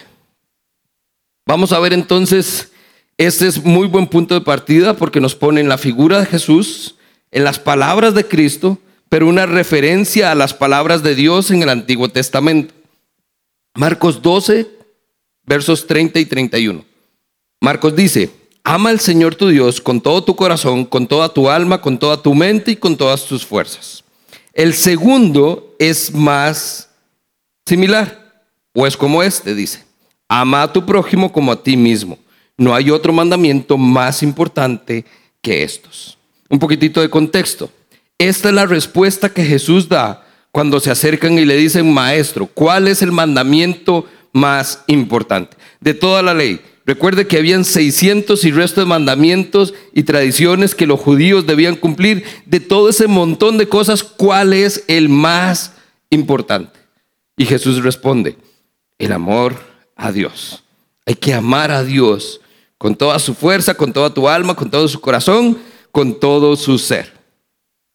Vamos 1.45 1.71
a 1.71 1.79
ver 1.79 1.93
entonces, 1.93 2.71
este 3.17 3.47
es 3.47 3.63
muy 3.63 3.87
buen 3.87 4.07
punto 4.07 4.35
de 4.35 4.41
partida 4.41 4.95
porque 4.95 5.19
nos 5.19 5.35
pone 5.35 5.59
en 5.59 5.67
la 5.67 5.77
figura 5.77 6.19
de 6.19 6.27
Jesús, 6.27 6.95
en 7.31 7.43
las 7.43 7.59
palabras 7.59 8.13
de 8.13 8.25
Cristo, 8.27 8.79
pero 9.09 9.27
una 9.27 9.45
referencia 9.45 10.31
a 10.31 10.35
las 10.35 10.53
palabras 10.53 11.03
de 11.03 11.15
Dios 11.15 11.51
en 11.51 11.63
el 11.63 11.69
Antiguo 11.69 12.09
Testamento. 12.09 12.73
Marcos 13.75 14.21
12, 14.21 14.67
versos 15.45 15.87
30 15.87 16.19
y 16.19 16.25
31. 16.25 16.85
Marcos 17.61 17.95
dice, 17.95 18.29
ama 18.63 18.89
al 18.89 18.99
Señor 18.99 19.35
tu 19.35 19.47
Dios 19.47 19.81
con 19.81 19.99
todo 20.01 20.23
tu 20.23 20.35
corazón, 20.35 20.85
con 20.85 21.07
toda 21.07 21.33
tu 21.33 21.49
alma, 21.49 21.81
con 21.81 21.97
toda 21.97 22.21
tu 22.21 22.35
mente 22.35 22.71
y 22.71 22.75
con 22.75 22.95
todas 22.95 23.25
tus 23.25 23.45
fuerzas. 23.45 24.03
El 24.53 24.73
segundo 24.73 25.75
es 25.79 26.13
más 26.13 26.89
similar, 27.65 28.43
o 28.73 28.85
es 28.85 28.95
como 28.95 29.23
este, 29.23 29.55
dice, 29.55 29.83
ama 30.27 30.63
a 30.63 30.73
tu 30.73 30.85
prójimo 30.85 31.31
como 31.31 31.51
a 31.51 31.63
ti 31.63 31.75
mismo. 31.75 32.17
No 32.57 32.75
hay 32.75 32.91
otro 32.91 33.13
mandamiento 33.13 33.77
más 33.77 34.21
importante 34.21 35.05
que 35.41 35.63
estos. 35.63 36.18
Un 36.49 36.59
poquitito 36.59 37.01
de 37.01 37.09
contexto. 37.09 37.71
Esta 38.17 38.49
es 38.49 38.55
la 38.55 38.65
respuesta 38.65 39.29
que 39.29 39.45
Jesús 39.45 39.87
da 39.87 40.25
cuando 40.51 40.79
se 40.79 40.91
acercan 40.91 41.37
y 41.37 41.45
le 41.45 41.55
dicen, 41.55 41.93
maestro, 41.93 42.47
¿cuál 42.47 42.87
es 42.87 43.01
el 43.01 43.11
mandamiento 43.11 44.05
más 44.33 44.83
importante 44.87 45.55
de 45.79 45.93
toda 45.93 46.21
la 46.21 46.33
ley? 46.33 46.59
Recuerde 46.85 47.27
que 47.27 47.37
habían 47.37 47.65
600 47.65 48.43
y 48.45 48.51
resto 48.51 48.81
de 48.81 48.87
mandamientos 48.87 49.75
y 49.93 50.03
tradiciones 50.03 50.73
que 50.73 50.87
los 50.87 50.99
judíos 50.99 51.45
debían 51.45 51.75
cumplir. 51.75 52.23
De 52.47 52.59
todo 52.59 52.89
ese 52.89 53.07
montón 53.07 53.59
de 53.59 53.69
cosas, 53.69 54.01
¿cuál 54.01 54.53
es 54.53 54.85
el 54.87 55.07
más 55.07 55.73
importante? 56.09 56.79
Y 57.37 57.45
Jesús 57.45 57.83
responde, 57.83 58.37
el 58.97 59.11
amor 59.11 59.55
a 59.95 60.11
Dios. 60.11 60.63
Hay 61.05 61.13
que 61.13 61.35
amar 61.35 61.69
a 61.69 61.83
Dios 61.83 62.41
con 62.79 62.95
toda 62.95 63.19
su 63.19 63.35
fuerza, 63.35 63.75
con 63.75 63.93
toda 63.93 64.11
tu 64.11 64.27
alma, 64.27 64.55
con 64.55 64.71
todo 64.71 64.87
su 64.87 64.99
corazón, 64.99 65.59
con 65.91 66.19
todo 66.19 66.55
su 66.55 66.77
ser. 66.77 67.13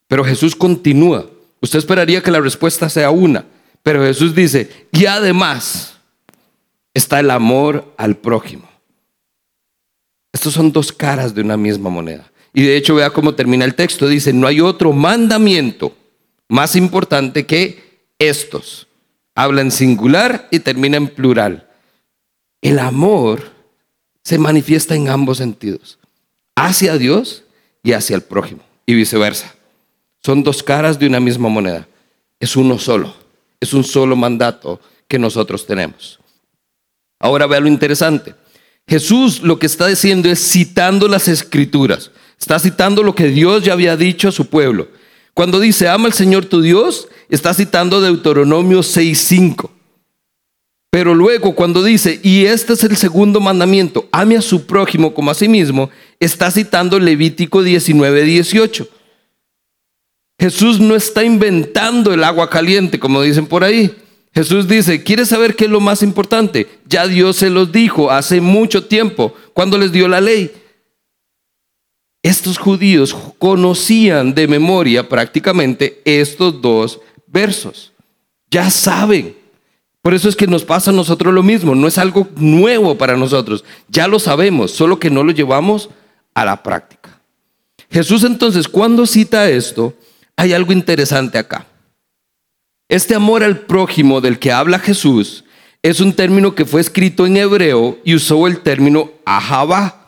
Pero 0.07 0.23
Jesús 0.23 0.55
continúa. 0.55 1.27
Usted 1.61 1.79
esperaría 1.79 2.21
que 2.21 2.31
la 2.31 2.41
respuesta 2.41 2.89
sea 2.89 3.09
una, 3.09 3.45
pero 3.81 4.03
Jesús 4.03 4.35
dice, 4.35 4.87
y 4.91 5.05
además 5.05 5.97
está 6.93 7.19
el 7.19 7.31
amor 7.31 7.93
al 7.97 8.17
prójimo. 8.17 8.69
Estos 10.33 10.53
son 10.53 10.71
dos 10.71 10.91
caras 10.91 11.33
de 11.33 11.41
una 11.41 11.55
misma 11.55 11.89
moneda. 11.89 12.29
Y 12.53 12.63
de 12.63 12.77
hecho 12.77 12.95
vea 12.95 13.09
cómo 13.09 13.35
termina 13.35 13.63
el 13.63 13.75
texto. 13.75 14.07
Dice, 14.07 14.33
no 14.33 14.47
hay 14.47 14.61
otro 14.61 14.91
mandamiento 14.91 15.95
más 16.49 16.75
importante 16.75 17.45
que 17.45 18.07
estos. 18.19 18.87
Habla 19.33 19.61
en 19.61 19.71
singular 19.71 20.47
y 20.51 20.59
termina 20.59 20.97
en 20.97 21.07
plural. 21.07 21.69
El 22.61 22.79
amor 22.79 23.53
se 24.23 24.37
manifiesta 24.37 24.95
en 24.95 25.07
ambos 25.07 25.37
sentidos. 25.37 25.99
Hacia 26.55 26.97
Dios 26.97 27.44
y 27.85 27.93
hacia 27.93 28.15
el 28.15 28.23
prójimo. 28.23 28.61
Y 28.85 28.95
viceversa. 28.95 29.55
Son 30.21 30.43
dos 30.43 30.63
caras 30.63 30.99
de 30.99 31.05
una 31.05 31.19
misma 31.19 31.47
moneda. 31.47 31.87
Es 32.39 32.55
uno 32.57 32.79
solo. 32.79 33.13
Es 33.59 33.73
un 33.73 33.83
solo 33.83 34.15
mandato 34.15 34.81
que 35.07 35.19
nosotros 35.19 35.65
tenemos. 35.65 36.19
Ahora 37.19 37.45
vea 37.45 37.59
lo 37.59 37.67
interesante. 37.67 38.33
Jesús 38.87 39.41
lo 39.41 39.59
que 39.59 39.67
está 39.67 39.87
diciendo 39.87 40.29
es 40.29 40.39
citando 40.39 41.07
las 41.07 41.27
escrituras. 41.27 42.11
Está 42.39 42.59
citando 42.59 43.03
lo 43.03 43.13
que 43.15 43.27
Dios 43.27 43.63
ya 43.63 43.73
había 43.73 43.95
dicho 43.95 44.27
a 44.27 44.31
su 44.31 44.47
pueblo. 44.47 44.89
Cuando 45.35 45.59
dice, 45.59 45.87
ama 45.87 46.07
al 46.07 46.13
Señor 46.13 46.45
tu 46.45 46.61
Dios, 46.61 47.07
está 47.29 47.53
citando 47.53 48.01
Deuteronomio 48.01 48.79
6.5. 48.79 49.69
Pero 50.89 51.13
luego 51.13 51.53
cuando 51.53 51.83
dice, 51.83 52.19
y 52.23 52.45
este 52.45 52.73
es 52.73 52.83
el 52.83 52.95
segundo 52.95 53.41
mandamiento, 53.41 54.07
ame 54.11 54.37
a 54.37 54.41
su 54.41 54.65
prójimo 54.65 55.13
como 55.13 55.29
a 55.29 55.33
sí 55.33 55.49
mismo, 55.49 55.89
está 56.19 56.51
citando 56.51 56.99
Levítico 56.99 57.61
19.18. 57.61 58.87
Jesús 60.39 60.79
no 60.79 60.95
está 60.95 61.23
inventando 61.23 62.13
el 62.13 62.23
agua 62.23 62.49
caliente, 62.49 62.99
como 62.99 63.21
dicen 63.21 63.47
por 63.47 63.63
ahí. 63.63 63.95
Jesús 64.33 64.67
dice, 64.67 65.01
¿quieres 65.01 65.29
saber 65.29 65.55
qué 65.55 65.65
es 65.65 65.71
lo 65.71 65.79
más 65.79 66.03
importante? 66.03 66.67
Ya 66.87 67.07
Dios 67.07 67.37
se 67.37 67.49
los 67.49 67.71
dijo 67.71 68.11
hace 68.11 68.41
mucho 68.41 68.85
tiempo, 68.85 69.33
cuando 69.53 69.77
les 69.77 69.93
dio 69.93 70.09
la 70.09 70.19
ley. 70.19 70.51
Estos 72.21 72.57
judíos 72.57 73.15
conocían 73.39 74.33
de 74.33 74.47
memoria 74.47 75.07
prácticamente 75.07 76.01
estos 76.03 76.61
dos 76.61 76.99
versos. 77.27 77.93
Ya 78.51 78.69
saben. 78.69 79.37
Por 80.01 80.13
eso 80.13 80.27
es 80.27 80.35
que 80.35 80.47
nos 80.47 80.63
pasa 80.63 80.91
a 80.91 80.93
nosotros 80.93 81.33
lo 81.33 81.43
mismo. 81.43 81.73
No 81.73 81.87
es 81.87 81.97
algo 81.97 82.27
nuevo 82.35 82.97
para 82.97 83.15
nosotros. 83.15 83.63
Ya 83.87 84.07
lo 84.07 84.19
sabemos, 84.19 84.71
solo 84.71 84.99
que 84.99 85.09
no 85.09 85.23
lo 85.23 85.31
llevamos 85.31 85.89
a 86.35 86.45
la 86.45 86.61
práctica. 86.61 87.19
Jesús 87.89 88.23
entonces, 88.23 88.67
cuando 88.67 89.07
cita 89.07 89.49
esto, 89.49 89.95
hay 90.35 90.53
algo 90.53 90.71
interesante 90.73 91.39
acá. 91.39 91.65
Este 92.87 93.15
amor 93.15 93.43
al 93.43 93.61
prójimo 93.61 94.21
del 94.21 94.37
que 94.37 94.51
habla 94.51 94.77
Jesús 94.77 95.43
es 95.81 95.99
un 95.99 96.13
término 96.13 96.53
que 96.53 96.65
fue 96.65 96.81
escrito 96.81 97.25
en 97.25 97.37
hebreo 97.37 97.97
y 98.03 98.15
usó 98.15 98.47
el 98.47 98.59
término 98.61 99.11
ahabá. 99.25 100.07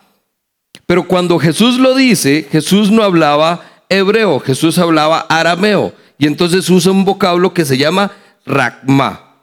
Pero 0.86 1.06
cuando 1.06 1.38
Jesús 1.38 1.78
lo 1.78 1.94
dice, 1.94 2.48
Jesús 2.50 2.90
no 2.90 3.02
hablaba 3.02 3.84
hebreo, 3.88 4.40
Jesús 4.40 4.78
hablaba 4.78 5.20
arameo. 5.28 5.92
Y 6.18 6.26
entonces 6.26 6.68
usa 6.68 6.92
un 6.92 7.04
vocablo 7.04 7.54
que 7.54 7.64
se 7.64 7.78
llama 7.78 8.12
rakma. 8.44 9.36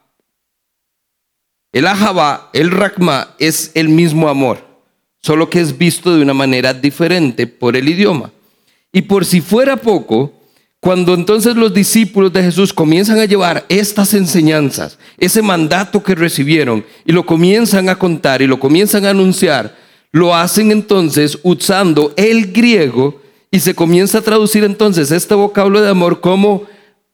El 1.72 1.88
ahabá, 1.88 2.50
el 2.54 2.72
rakma, 2.72 3.36
es 3.40 3.72
el 3.74 3.90
mismo 3.90 4.28
amor, 4.28 4.65
solo 5.26 5.50
que 5.50 5.60
es 5.60 5.76
visto 5.76 6.16
de 6.16 6.22
una 6.22 6.36
manera 6.36 6.72
diferente 6.72 7.48
por 7.48 7.76
el 7.76 7.90
idioma. 7.90 8.32
Y 8.94 9.02
por 9.02 9.26
si 9.26 9.42
fuera 9.42 9.76
poco, 9.76 10.34
cuando 10.80 11.16
entonces 11.16 11.56
los 11.56 11.74
discípulos 11.74 12.32
de 12.32 12.44
Jesús 12.44 12.72
comienzan 12.72 13.18
a 13.18 13.26
llevar 13.26 13.66
estas 13.68 14.14
enseñanzas, 14.14 15.00
ese 15.18 15.42
mandato 15.42 16.04
que 16.04 16.14
recibieron, 16.14 16.86
y 17.06 17.12
lo 17.12 17.26
comienzan 17.26 17.90
a 17.90 17.98
contar 17.98 18.44
y 18.44 18.46
lo 18.46 18.60
comienzan 18.60 19.04
a 19.08 19.10
anunciar, 19.10 19.76
lo 20.12 20.36
hacen 20.36 20.72
entonces 20.72 21.40
usando 21.42 22.14
el 22.18 22.54
griego 22.54 23.20
y 23.50 23.62
se 23.62 23.74
comienza 23.74 24.20
a 24.20 24.22
traducir 24.22 24.64
entonces 24.64 25.10
este 25.10 25.34
vocablo 25.34 25.82
de 25.82 25.90
amor 25.90 26.22
como 26.22 26.66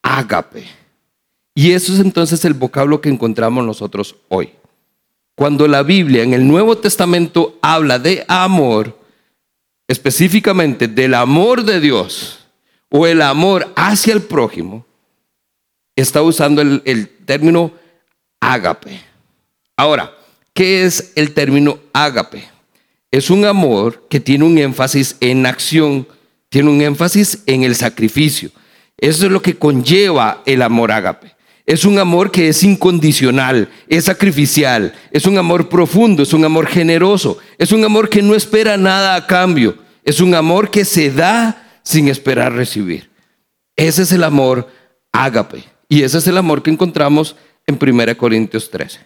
ágape. 0.02 0.66
Y 1.56 1.72
eso 1.72 1.94
es 1.94 2.00
entonces 2.02 2.44
el 2.44 2.56
vocablo 2.56 3.00
que 3.00 3.08
encontramos 3.08 3.66
nosotros 3.66 4.18
hoy. 4.28 4.50
Cuando 5.42 5.68
la 5.68 5.82
Biblia 5.82 6.22
en 6.22 6.36
el 6.36 6.48
Nuevo 6.48 6.78
Testamento 6.78 7.58
habla 7.64 7.98
de 7.98 8.24
amor, 8.28 8.96
específicamente 9.88 10.88
del 10.88 11.16
amor 11.16 11.64
de 11.64 11.80
Dios, 11.80 12.46
o 12.90 13.08
el 13.08 13.24
amor 13.24 13.74
hacia 13.76 14.14
el 14.14 14.22
prójimo, 14.22 14.86
está 15.96 16.22
usando 16.22 16.62
el, 16.62 17.10
término 17.26 17.72
ágape. 18.40 19.02
Ahora, 19.76 20.16
¿qué 20.54 20.86
es 20.86 21.12
el 21.16 21.34
término 21.34 21.80
ágape? 21.92 22.48
Es 23.10 23.32
un 23.32 23.44
amor 23.44 24.06
que 24.12 24.20
tiene 24.20 24.46
un 24.46 24.60
énfasis 24.60 25.18
en 25.22 25.48
acción, 25.48 26.08
tiene 26.50 26.70
un 26.70 26.84
énfasis 26.84 27.42
en 27.48 27.64
el 27.64 27.74
sacrificio. 27.74 28.52
Eso 28.96 29.26
es 29.26 29.32
lo 29.32 29.42
que 29.42 29.58
conlleva 29.58 30.44
el 30.46 30.62
amor 30.62 30.92
ágape. 30.92 31.34
Es 31.72 31.86
un 31.86 31.98
amor 32.00 32.32
que 32.32 32.50
es 32.50 32.64
incondicional, 32.64 33.70
es 33.88 34.04
sacrificial, 34.04 34.94
es 35.10 35.26
un 35.26 35.38
amor 35.38 35.70
profundo, 35.70 36.22
es 36.22 36.34
un 36.34 36.44
amor 36.44 36.68
generoso, 36.68 37.38
es 37.58 37.72
un 37.72 37.86
amor 37.86 38.10
que 38.10 38.22
no 38.22 38.36
espera 38.36 38.76
nada 38.76 39.16
a 39.16 39.26
cambio, 39.26 39.78
es 40.04 40.20
un 40.20 40.36
amor 40.36 40.70
que 40.70 40.84
se 40.84 41.12
da 41.12 41.80
sin 41.82 42.10
esperar 42.10 42.52
recibir. 42.52 43.10
Ese 43.78 44.02
es 44.02 44.12
el 44.12 44.26
amor 44.26 44.68
ágape. 45.14 45.64
Y 45.88 46.04
ese 46.04 46.18
es 46.18 46.28
el 46.28 46.38
amor 46.38 46.62
que 46.62 46.72
encontramos 46.72 47.38
en 47.66 47.80
1 47.82 48.18
Corintios 48.18 48.70
13. 48.70 49.00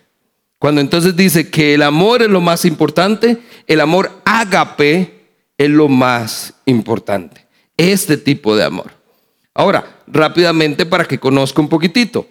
Cuando 0.57 0.81
entonces 0.81 1.15
dice 1.15 1.51
que 1.51 1.75
el 1.75 1.83
amor 1.83 2.23
es 2.23 2.29
lo 2.29 2.41
más 2.41 2.65
importante, 2.65 3.37
el 3.67 3.79
amor 3.79 4.23
ágape 4.25 5.27
es 5.55 5.69
lo 5.69 5.87
más 5.87 6.55
importante. 6.65 7.45
Este 7.77 8.17
tipo 8.17 8.55
de 8.55 8.63
amor. 8.63 8.91
Ahora, 9.53 9.99
rápidamente 10.07 10.87
para 10.87 11.05
que 11.05 11.19
conozca 11.19 11.61
un 11.61 11.69
poquitito. 11.69 12.27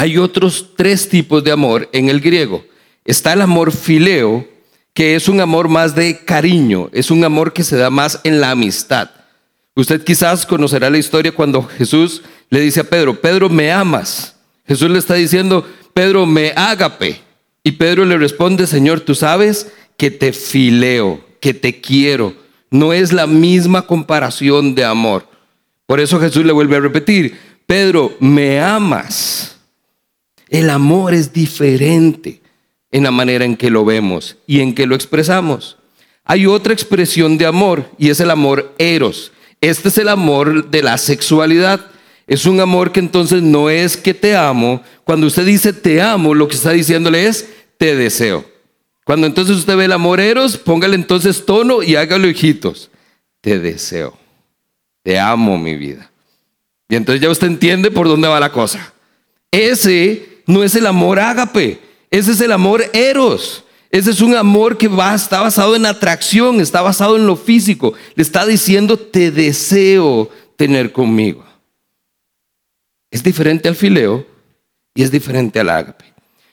Hay 0.00 0.16
otros 0.16 0.70
tres 0.78 1.10
tipos 1.10 1.44
de 1.44 1.52
amor 1.52 1.86
en 1.92 2.08
el 2.08 2.22
griego. 2.22 2.64
Está 3.04 3.34
el 3.34 3.42
amor 3.42 3.70
fileo, 3.70 4.48
que 4.94 5.14
es 5.14 5.28
un 5.28 5.42
amor 5.42 5.68
más 5.68 5.94
de 5.94 6.24
cariño, 6.24 6.88
es 6.94 7.10
un 7.10 7.22
amor 7.22 7.52
que 7.52 7.62
se 7.62 7.76
da 7.76 7.90
más 7.90 8.18
en 8.24 8.40
la 8.40 8.52
amistad. 8.52 9.10
Usted 9.74 10.02
quizás 10.02 10.46
conocerá 10.46 10.88
la 10.88 10.96
historia 10.96 11.32
cuando 11.32 11.64
Jesús 11.64 12.22
le 12.48 12.60
dice 12.60 12.80
a 12.80 12.84
Pedro, 12.84 13.20
Pedro, 13.20 13.50
¿me 13.50 13.70
amas? 13.70 14.36
Jesús 14.66 14.88
le 14.88 14.98
está 14.98 15.16
diciendo, 15.16 15.68
Pedro, 15.92 16.24
me 16.24 16.54
ágape. 16.56 17.20
Y 17.62 17.72
Pedro 17.72 18.06
le 18.06 18.16
responde, 18.16 18.66
Señor, 18.66 19.00
tú 19.00 19.14
sabes 19.14 19.70
que 19.98 20.10
te 20.10 20.32
fileo, 20.32 21.22
que 21.40 21.52
te 21.52 21.78
quiero. 21.82 22.32
No 22.70 22.94
es 22.94 23.12
la 23.12 23.26
misma 23.26 23.82
comparación 23.82 24.74
de 24.74 24.86
amor. 24.86 25.28
Por 25.84 26.00
eso 26.00 26.18
Jesús 26.18 26.46
le 26.46 26.54
vuelve 26.54 26.76
a 26.76 26.80
repetir, 26.80 27.36
Pedro, 27.66 28.16
me 28.18 28.62
amas. 28.62 29.59
El 30.50 30.68
amor 30.68 31.14
es 31.14 31.32
diferente 31.32 32.42
en 32.90 33.04
la 33.04 33.12
manera 33.12 33.44
en 33.44 33.56
que 33.56 33.70
lo 33.70 33.84
vemos 33.84 34.36
y 34.48 34.60
en 34.60 34.74
que 34.74 34.86
lo 34.86 34.96
expresamos. 34.96 35.78
Hay 36.24 36.44
otra 36.44 36.72
expresión 36.72 37.38
de 37.38 37.46
amor 37.46 37.88
y 37.98 38.10
es 38.10 38.18
el 38.18 38.32
amor 38.32 38.74
eros. 38.76 39.30
Este 39.60 39.88
es 39.88 39.98
el 39.98 40.08
amor 40.08 40.68
de 40.68 40.82
la 40.82 40.98
sexualidad. 40.98 41.86
Es 42.26 42.46
un 42.46 42.58
amor 42.58 42.90
que 42.90 42.98
entonces 42.98 43.42
no 43.42 43.70
es 43.70 43.96
que 43.96 44.12
te 44.12 44.34
amo. 44.34 44.82
Cuando 45.04 45.28
usted 45.28 45.46
dice 45.46 45.72
te 45.72 46.02
amo, 46.02 46.34
lo 46.34 46.48
que 46.48 46.56
está 46.56 46.72
diciéndole 46.72 47.26
es 47.26 47.48
te 47.78 47.94
deseo. 47.94 48.44
Cuando 49.04 49.28
entonces 49.28 49.56
usted 49.56 49.76
ve 49.76 49.84
el 49.84 49.92
amor 49.92 50.18
eros, 50.18 50.56
póngale 50.56 50.96
entonces 50.96 51.46
tono 51.46 51.84
y 51.84 51.94
hágalo 51.94 52.28
hijitos. 52.28 52.90
Te 53.40 53.60
deseo. 53.60 54.18
Te 55.04 55.16
amo, 55.16 55.56
mi 55.58 55.76
vida. 55.76 56.10
Y 56.88 56.96
entonces 56.96 57.22
ya 57.22 57.30
usted 57.30 57.46
entiende 57.46 57.92
por 57.92 58.08
dónde 58.08 58.26
va 58.26 58.40
la 58.40 58.50
cosa. 58.50 58.92
Ese 59.52 60.29
no 60.50 60.64
es 60.64 60.74
el 60.74 60.86
amor 60.86 61.18
ágape, 61.18 61.80
ese 62.10 62.32
es 62.32 62.40
el 62.40 62.52
amor 62.52 62.84
eros. 62.92 63.64
Ese 63.92 64.12
es 64.12 64.20
un 64.20 64.36
amor 64.36 64.78
que 64.78 64.86
va, 64.86 65.14
está 65.14 65.40
basado 65.40 65.74
en 65.74 65.84
atracción, 65.84 66.60
está 66.60 66.80
basado 66.80 67.16
en 67.16 67.26
lo 67.26 67.34
físico. 67.34 67.92
Le 68.14 68.22
está 68.22 68.46
diciendo, 68.46 68.96
te 68.96 69.32
deseo 69.32 70.30
tener 70.56 70.92
conmigo. 70.92 71.44
Es 73.10 73.24
diferente 73.24 73.68
al 73.68 73.74
fileo 73.74 74.24
y 74.94 75.02
es 75.02 75.10
diferente 75.10 75.58
al 75.58 75.70
ágape. 75.70 76.04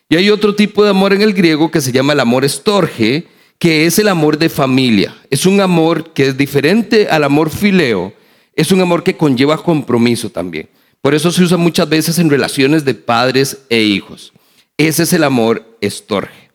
Y 0.10 0.16
hay 0.16 0.32
otro 0.32 0.56
tipo 0.56 0.84
de 0.84 0.90
amor 0.90 1.14
en 1.14 1.22
el 1.22 1.34
griego 1.34 1.70
que 1.70 1.82
se 1.82 1.92
llama 1.92 2.14
el 2.14 2.20
amor 2.22 2.44
estorge, 2.44 3.28
que 3.60 3.86
es 3.86 4.00
el 4.00 4.08
amor 4.08 4.40
de 4.40 4.50
familia. 4.50 5.16
Es 5.30 5.46
un 5.46 5.62
amor 5.62 6.14
que 6.14 6.28
es 6.28 6.38
diferente 6.38 7.08
al 7.08 7.24
amor 7.24 7.52
fileo. 7.52 8.14
Es 8.56 8.72
un 8.72 8.82
amor 8.82 9.04
que 9.04 9.16
conlleva 9.16 9.62
compromiso 9.62 10.32
también. 10.32 10.70
Por 11.02 11.16
eso 11.16 11.32
se 11.32 11.44
usa 11.44 11.58
muchas 11.58 11.88
veces 11.88 12.20
en 12.20 12.30
relaciones 12.30 12.84
de 12.86 12.94
padres 12.94 13.60
e 13.70 13.82
hijos. 13.82 14.34
Ese 14.78 15.04
es 15.04 15.14
el 15.14 15.24
amor 15.24 15.78
estorge. 15.82 16.50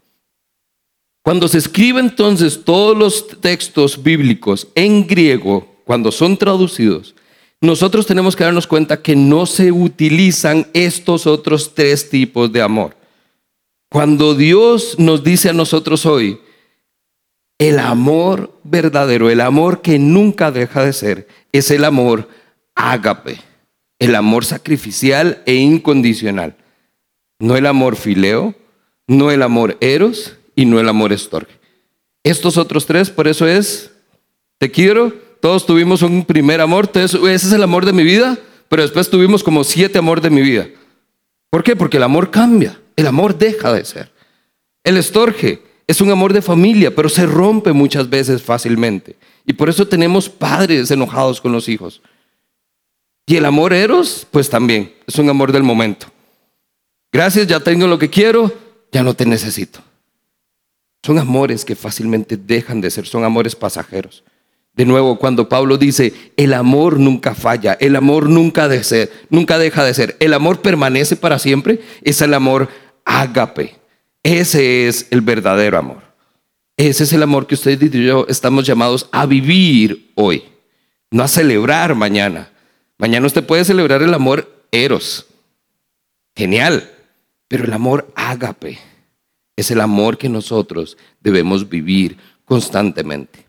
Cuando 1.22 1.46
se 1.46 1.58
escribe 1.58 2.00
entonces 2.00 2.64
todos 2.64 2.96
los 2.96 3.40
textos 3.40 4.02
bíblicos 4.02 4.68
en 4.74 5.06
griego, 5.06 5.72
cuando 5.84 6.10
son 6.10 6.36
traducidos, 6.36 7.14
nosotros 7.60 8.06
tenemos 8.06 8.34
que 8.34 8.42
darnos 8.42 8.66
cuenta 8.66 9.02
que 9.02 9.14
no 9.14 9.46
se 9.46 9.70
utilizan 9.70 10.66
estos 10.74 11.28
otros 11.28 11.74
tres 11.74 12.10
tipos 12.10 12.52
de 12.52 12.60
amor. 12.60 12.96
Cuando 13.88 14.34
Dios 14.34 14.96
nos 14.98 15.22
dice 15.22 15.50
a 15.50 15.52
nosotros 15.52 16.04
hoy, 16.04 16.40
el 17.58 17.78
amor 17.78 18.58
verdadero, 18.64 19.30
el 19.30 19.40
amor 19.40 19.80
que 19.80 20.00
nunca 20.00 20.50
deja 20.50 20.84
de 20.84 20.92
ser, 20.92 21.28
es 21.52 21.70
el 21.70 21.84
amor 21.84 22.28
ágape, 22.74 23.38
el 24.02 24.16
amor 24.16 24.44
sacrificial 24.44 25.42
e 25.46 25.54
incondicional. 25.54 26.56
No 27.38 27.56
el 27.56 27.66
amor 27.66 27.94
fileo, 27.94 28.54
no 29.06 29.30
el 29.30 29.42
amor 29.42 29.78
eros, 29.80 30.36
y 30.56 30.64
no 30.64 30.80
el 30.80 30.88
amor 30.88 31.12
estorge. 31.12 31.52
Estos 32.24 32.56
otros 32.56 32.84
tres, 32.86 33.10
por 33.10 33.28
eso 33.28 33.46
es, 33.46 33.92
te 34.58 34.70
quiero, 34.72 35.12
todos 35.40 35.66
tuvimos 35.66 36.02
un 36.02 36.24
primer 36.24 36.60
amor, 36.60 36.90
ese 36.94 37.30
es 37.30 37.52
el 37.52 37.62
amor 37.62 37.86
de 37.86 37.92
mi 37.92 38.02
vida, 38.02 38.38
pero 38.68 38.82
después 38.82 39.08
tuvimos 39.08 39.44
como 39.44 39.62
siete 39.62 39.98
amor 39.98 40.20
de 40.20 40.30
mi 40.30 40.40
vida. 40.40 40.68
¿Por 41.48 41.62
qué? 41.62 41.76
Porque 41.76 41.98
el 41.98 42.02
amor 42.02 42.30
cambia, 42.30 42.80
el 42.96 43.06
amor 43.06 43.38
deja 43.38 43.72
de 43.72 43.84
ser. 43.84 44.10
El 44.82 44.96
estorge 44.96 45.62
es 45.86 46.00
un 46.00 46.10
amor 46.10 46.32
de 46.32 46.42
familia, 46.42 46.94
pero 46.94 47.08
se 47.08 47.24
rompe 47.24 47.72
muchas 47.72 48.10
veces 48.10 48.42
fácilmente. 48.42 49.16
Y 49.46 49.52
por 49.52 49.68
eso 49.68 49.86
tenemos 49.86 50.28
padres 50.28 50.90
enojados 50.90 51.40
con 51.40 51.52
los 51.52 51.68
hijos. 51.68 52.02
Y 53.32 53.36
el 53.38 53.46
amor 53.46 53.72
eros, 53.72 54.26
pues 54.30 54.50
también, 54.50 54.92
es 55.06 55.16
un 55.16 55.26
amor 55.30 55.52
del 55.52 55.62
momento. 55.62 56.06
Gracias, 57.10 57.46
ya 57.46 57.60
tengo 57.60 57.86
lo 57.86 57.98
que 57.98 58.10
quiero, 58.10 58.52
ya 58.92 59.02
no 59.02 59.14
te 59.14 59.24
necesito. 59.24 59.80
Son 61.02 61.18
amores 61.18 61.64
que 61.64 61.74
fácilmente 61.74 62.36
dejan 62.36 62.82
de 62.82 62.90
ser, 62.90 63.06
son 63.06 63.24
amores 63.24 63.56
pasajeros. 63.56 64.22
De 64.74 64.84
nuevo, 64.84 65.18
cuando 65.18 65.48
Pablo 65.48 65.78
dice, 65.78 66.12
el 66.36 66.52
amor 66.52 67.00
nunca 67.00 67.34
falla, 67.34 67.72
el 67.80 67.96
amor 67.96 68.28
nunca, 68.28 68.68
de 68.68 68.84
ser, 68.84 69.10
nunca 69.30 69.56
deja 69.56 69.82
de 69.82 69.94
ser, 69.94 70.14
el 70.20 70.34
amor 70.34 70.60
permanece 70.60 71.16
para 71.16 71.38
siempre, 71.38 71.80
es 72.02 72.20
el 72.20 72.34
amor 72.34 72.68
ágape. 73.06 73.76
Ese 74.22 74.88
es 74.88 75.06
el 75.10 75.22
verdadero 75.22 75.78
amor. 75.78 76.02
Ese 76.76 77.04
es 77.04 77.14
el 77.14 77.22
amor 77.22 77.46
que 77.46 77.54
usted 77.54 77.80
y 77.80 78.04
yo 78.04 78.26
estamos 78.28 78.66
llamados 78.66 79.08
a 79.10 79.24
vivir 79.24 80.12
hoy, 80.16 80.44
no 81.10 81.22
a 81.22 81.28
celebrar 81.28 81.94
mañana. 81.94 82.51
Mañana 83.02 83.26
usted 83.26 83.44
puede 83.44 83.64
celebrar 83.64 84.00
el 84.00 84.14
amor 84.14 84.64
eros. 84.70 85.26
Genial. 86.36 86.88
Pero 87.48 87.64
el 87.64 87.72
amor 87.72 88.12
ágape 88.14 88.78
es 89.56 89.72
el 89.72 89.80
amor 89.80 90.16
que 90.16 90.28
nosotros 90.28 90.96
debemos 91.20 91.68
vivir 91.68 92.16
constantemente. 92.44 93.44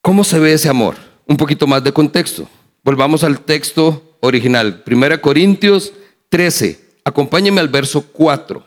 ¿Cómo 0.00 0.24
se 0.24 0.38
ve 0.38 0.54
ese 0.54 0.70
amor? 0.70 0.96
Un 1.26 1.36
poquito 1.36 1.66
más 1.66 1.84
de 1.84 1.92
contexto. 1.92 2.48
Volvamos 2.82 3.22
al 3.22 3.40
texto 3.40 4.16
original, 4.20 4.82
1 4.90 5.20
Corintios 5.20 5.92
13. 6.30 6.80
Acompáñeme 7.04 7.60
al 7.60 7.68
verso 7.68 8.06
4. 8.10 8.64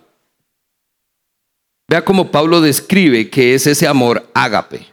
Vea 1.89 2.06
cómo 2.06 2.30
Pablo 2.30 2.62
describe 2.62 3.28
que 3.32 3.56
es 3.56 3.65
ese 3.65 3.88
amor 3.88 4.30
ágape. 4.36 4.86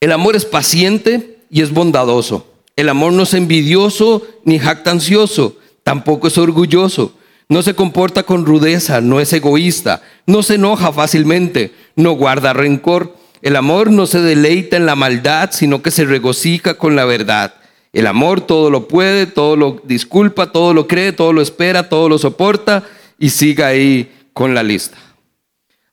El 0.00 0.10
amor 0.10 0.34
es 0.34 0.44
paciente 0.44 1.29
y 1.50 1.62
es 1.62 1.72
bondadoso. 1.72 2.46
El 2.76 2.88
amor 2.88 3.12
no 3.12 3.24
es 3.24 3.34
envidioso 3.34 4.22
ni 4.44 4.58
jactancioso, 4.58 5.56
tampoco 5.82 6.28
es 6.28 6.38
orgulloso 6.38 7.14
no 7.50 7.62
se 7.62 7.74
comporta 7.74 8.22
con 8.22 8.46
rudeza, 8.46 9.00
no 9.00 9.18
es 9.18 9.32
egoísta, 9.32 10.02
no 10.24 10.44
se 10.44 10.54
enoja 10.54 10.92
fácilmente, 10.92 11.74
no 11.96 12.12
guarda 12.12 12.52
rencor. 12.52 13.16
El 13.42 13.56
amor 13.56 13.90
no 13.90 14.06
se 14.06 14.20
deleita 14.20 14.76
en 14.76 14.86
la 14.86 14.94
maldad, 14.94 15.50
sino 15.52 15.82
que 15.82 15.90
se 15.90 16.04
regocija 16.04 16.78
con 16.78 16.94
la 16.94 17.04
verdad. 17.04 17.54
El 17.92 18.06
amor 18.06 18.40
todo 18.40 18.70
lo 18.70 18.86
puede, 18.86 19.26
todo 19.26 19.56
lo 19.56 19.82
disculpa, 19.82 20.52
todo 20.52 20.72
lo 20.72 20.86
cree, 20.86 21.12
todo 21.12 21.32
lo 21.32 21.42
espera, 21.42 21.88
todo 21.88 22.08
lo 22.08 22.18
soporta 22.18 22.84
y 23.18 23.30
siga 23.30 23.66
ahí 23.66 24.08
con 24.32 24.54
la 24.54 24.62
lista. 24.62 24.96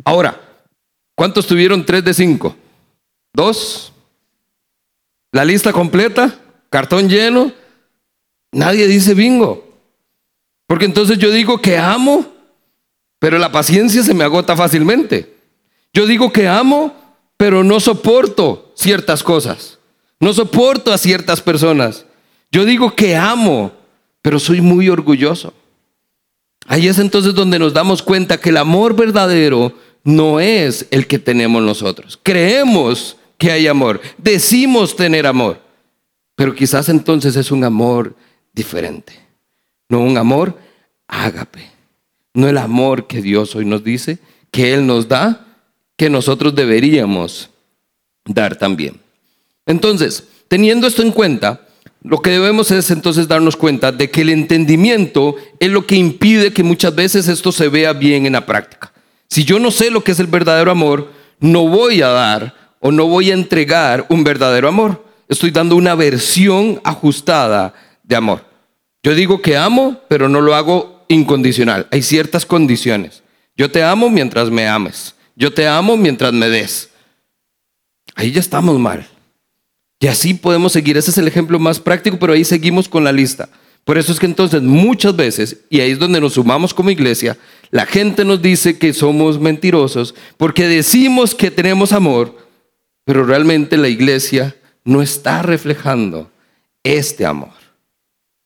Ahora, 0.06 0.40
¿cuántos 1.16 1.48
tuvieron 1.48 1.84
tres 1.84 2.04
de 2.04 2.14
cinco? 2.14 2.56
¿Dos? 3.34 3.94
¿La 5.32 5.46
lista 5.46 5.74
completa? 5.74 6.40
¿Cartón 6.70 7.10
lleno? 7.10 7.52
Nadie 8.52 8.88
dice 8.88 9.14
bingo. 9.14 9.68
Porque 10.68 10.86
entonces 10.86 11.18
yo 11.18 11.32
digo 11.32 11.62
que 11.62 11.78
amo, 11.78 12.26
pero 13.20 13.38
la 13.38 13.52
paciencia 13.52 14.04
se 14.04 14.14
me 14.14 14.24
agota 14.24 14.56
fácilmente. 14.56 15.36
Yo 15.94 16.06
digo 16.06 16.32
que 16.32 16.48
amo, 16.48 16.94
pero 17.38 17.64
no 17.64 17.80
soporto 17.80 18.74
ciertas 18.76 19.24
cosas. 19.24 19.80
No 20.20 20.34
soporto 20.34 20.92
a 20.92 20.98
ciertas 20.98 21.42
personas. 21.42 22.06
Yo 22.52 22.66
digo 22.66 22.96
que 22.96 23.16
amo, 23.16 23.72
pero 24.22 24.40
soy 24.40 24.62
muy 24.62 24.90
orgulloso. 24.90 25.54
Ahí 26.68 26.88
es 26.88 27.00
entonces 27.00 27.34
donde 27.34 27.60
nos 27.60 27.74
damos 27.74 28.02
cuenta 28.02 28.40
que 28.40 28.50
el 28.50 28.58
amor 28.58 28.96
verdadero 28.96 29.74
no 30.04 30.40
es 30.40 30.88
el 30.92 31.08
que 31.08 31.20
tenemos 31.20 31.62
nosotros. 31.62 32.20
Creemos 32.22 33.18
que 33.38 33.52
hay 33.52 33.68
amor, 33.68 34.02
decimos 34.18 34.96
tener 34.96 35.28
amor, 35.28 35.62
pero 36.36 36.56
quizás 36.56 36.90
entonces 36.90 37.36
es 37.36 37.52
un 37.52 37.64
amor 37.64 38.16
diferente 38.54 39.28
no 39.90 40.00
un 40.00 40.18
amor 40.18 40.58
ágape, 41.08 41.70
no 42.34 42.48
el 42.48 42.58
amor 42.58 43.08
que 43.08 43.22
Dios 43.22 43.56
hoy 43.56 43.66
nos 43.66 43.84
dice, 43.84 44.20
que 44.52 44.74
Él 44.74 44.86
nos 44.86 45.08
da, 45.08 45.46
que 45.96 46.10
nosotros 46.10 46.54
deberíamos 46.54 47.50
dar 48.26 48.58
también. 48.58 49.00
Entonces, 49.66 50.26
teniendo 50.48 50.88
esto 50.88 51.02
en 51.02 51.12
cuenta, 51.12 51.62
lo 52.04 52.22
que 52.22 52.30
debemos 52.32 52.72
es 52.72 52.92
entonces 52.92 53.28
darnos 53.28 53.56
cuenta 53.56 53.92
de 53.92 54.12
que 54.12 54.22
el 54.22 54.30
entendimiento 54.30 55.36
es 55.60 55.70
lo 55.70 55.86
que 55.88 55.96
impide 55.96 56.54
que 56.54 56.64
muchas 56.64 56.94
veces 56.94 57.28
esto 57.28 57.52
se 57.52 57.70
vea 57.70 57.94
bien 57.94 58.26
en 58.26 58.34
la 58.34 58.46
práctica. 58.46 58.94
Si 59.30 59.44
yo 59.44 59.60
no 59.60 59.72
sé 59.72 59.90
lo 59.90 60.04
que 60.04 60.12
es 60.12 60.20
el 60.20 60.28
verdadero 60.28 60.72
amor, 60.72 61.12
no 61.40 61.68
voy 61.68 62.02
a 62.02 62.08
dar 62.10 62.67
o 62.80 62.92
no 62.92 63.08
voy 63.08 63.32
a 63.32 63.34
entregar 63.34 64.06
un 64.10 64.24
verdadero 64.24 64.68
amor. 64.68 65.06
Estoy 65.30 65.52
dando 65.52 65.76
una 65.76 65.96
versión 65.96 66.80
ajustada 66.84 67.74
de 68.04 68.16
amor. 68.16 68.46
Yo 69.04 69.14
digo 69.16 69.42
que 69.42 69.58
amo, 69.58 70.02
pero 70.08 70.30
no 70.30 70.42
lo 70.42 70.56
hago 70.56 71.06
incondicional. 71.08 71.88
Hay 71.92 72.02
ciertas 72.02 72.46
condiciones. 72.46 73.24
Yo 73.56 73.72
te 73.72 73.84
amo 73.84 74.10
mientras 74.10 74.50
me 74.50 74.68
ames. 74.68 75.16
Yo 75.36 75.54
te 75.54 75.68
amo 75.68 75.98
mientras 75.98 76.34
me 76.34 76.50
des. 76.50 76.90
Ahí 78.16 78.32
ya 78.32 78.40
estamos 78.40 78.80
mal. 78.80 79.08
Y 80.00 80.08
así 80.08 80.34
podemos 80.34 80.74
seguir. 80.74 80.98
Ese 80.98 81.12
es 81.12 81.18
el 81.18 81.28
ejemplo 81.28 81.60
más 81.60 81.80
práctico, 81.80 82.18
pero 82.20 82.34
ahí 82.34 82.44
seguimos 82.44 82.88
con 82.88 83.04
la 83.04 83.12
lista. 83.12 83.50
Por 83.84 83.98
eso 83.98 84.12
es 84.12 84.20
que 84.20 84.26
entonces 84.26 84.62
muchas 84.62 85.16
veces, 85.16 85.60
y 85.70 85.80
ahí 85.80 85.92
es 85.92 86.00
donde 86.00 86.20
nos 86.20 86.34
sumamos 86.34 86.74
como 86.74 86.90
iglesia, 86.90 87.38
la 87.72 87.86
gente 87.86 88.26
nos 88.26 88.42
dice 88.42 88.78
que 88.78 88.94
somos 88.94 89.40
mentirosos 89.40 90.14
porque 90.36 90.68
decimos 90.68 91.34
que 91.34 91.52
tenemos 91.52 91.94
amor, 91.94 92.36
pero 93.08 93.24
realmente 93.24 93.78
la 93.78 93.88
iglesia 93.88 94.54
no 94.84 95.02
está 95.02 95.42
reflejando 95.42 96.30
este 96.84 97.26
amor. 97.26 97.54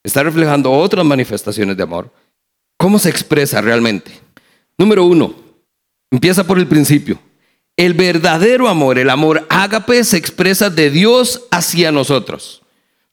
Está 0.03 0.21
reflejando 0.21 0.71
otras 0.71 1.03
manifestaciones 1.03 1.75
de 1.75 1.81
amor. 1.81 2.11
¿Cómo 2.77 2.99
se 2.99 3.09
expresa 3.09 3.59
realmente? 3.59 4.11
Número 4.77 5.03
uno, 5.03 5.33
empieza 6.11 6.43
por 6.43 6.59
el 6.59 6.67
principio. 6.67 7.17
El 7.75 7.95
verdadero 7.95 8.69
amor, 8.69 8.99
el 8.99 9.09
amor 9.09 9.47
ágape, 9.49 10.03
se 10.03 10.17
expresa 10.17 10.69
de 10.69 10.91
Dios 10.91 11.41
hacia 11.49 11.91
nosotros. 11.91 12.61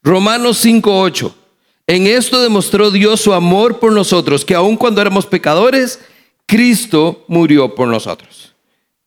Romanos 0.02 0.62
5:8. 0.62 1.34
En 1.86 2.06
esto 2.06 2.42
demostró 2.42 2.90
Dios 2.90 3.22
su 3.22 3.32
amor 3.32 3.78
por 3.80 3.92
nosotros, 3.92 4.44
que 4.44 4.54
aun 4.54 4.76
cuando 4.76 5.00
éramos 5.00 5.24
pecadores, 5.24 5.98
Cristo 6.44 7.24
murió 7.26 7.74
por 7.74 7.88
nosotros. 7.88 8.47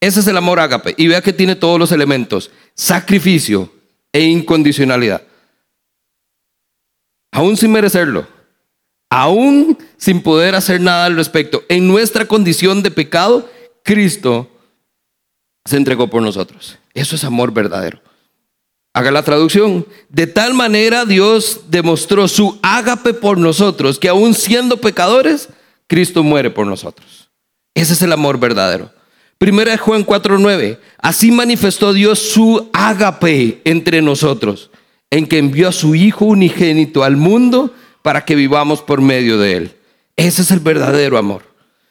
Ese 0.01 0.19
es 0.19 0.27
el 0.27 0.35
amor 0.35 0.59
ágape. 0.59 0.95
Y 0.97 1.07
vea 1.07 1.21
que 1.21 1.31
tiene 1.31 1.55
todos 1.55 1.79
los 1.79 1.91
elementos. 1.91 2.51
Sacrificio 2.73 3.71
e 4.11 4.21
incondicionalidad. 4.21 5.21
Aún 7.31 7.55
sin 7.55 7.71
merecerlo. 7.71 8.27
Aún 9.09 9.77
sin 9.97 10.21
poder 10.21 10.55
hacer 10.55 10.81
nada 10.81 11.05
al 11.05 11.15
respecto. 11.15 11.63
En 11.69 11.87
nuestra 11.87 12.25
condición 12.25 12.81
de 12.81 12.91
pecado, 12.91 13.49
Cristo 13.83 14.49
se 15.65 15.77
entregó 15.77 16.09
por 16.09 16.23
nosotros. 16.23 16.79
Eso 16.93 17.15
es 17.15 17.23
amor 17.23 17.53
verdadero. 17.53 18.01
Haga 18.93 19.11
la 19.11 19.23
traducción. 19.23 19.85
De 20.09 20.27
tal 20.27 20.53
manera 20.53 21.05
Dios 21.05 21.61
demostró 21.69 22.27
su 22.27 22.59
ágape 22.63 23.13
por 23.13 23.37
nosotros, 23.37 23.99
que 23.99 24.09
aún 24.09 24.33
siendo 24.33 24.77
pecadores, 24.77 25.49
Cristo 25.87 26.23
muere 26.23 26.49
por 26.49 26.65
nosotros. 26.65 27.29
Ese 27.75 27.93
es 27.93 28.01
el 28.01 28.11
amor 28.11 28.39
verdadero. 28.39 28.91
Primera 29.41 29.71
de 29.71 29.79
Juan 29.79 30.05
4:9. 30.05 30.77
Así 30.99 31.31
manifestó 31.31 31.93
Dios 31.93 32.19
su 32.19 32.69
ágape 32.73 33.59
entre 33.63 33.99
nosotros, 34.03 34.69
en 35.09 35.25
que 35.25 35.39
envió 35.39 35.69
a 35.69 35.71
su 35.71 35.95
Hijo 35.95 36.25
unigénito 36.25 37.03
al 37.03 37.17
mundo 37.17 37.73
para 38.03 38.23
que 38.23 38.35
vivamos 38.35 38.83
por 38.83 39.01
medio 39.01 39.39
de 39.39 39.57
él. 39.57 39.75
Ese 40.15 40.43
es 40.43 40.51
el 40.51 40.59
verdadero 40.59 41.17
amor. 41.17 41.41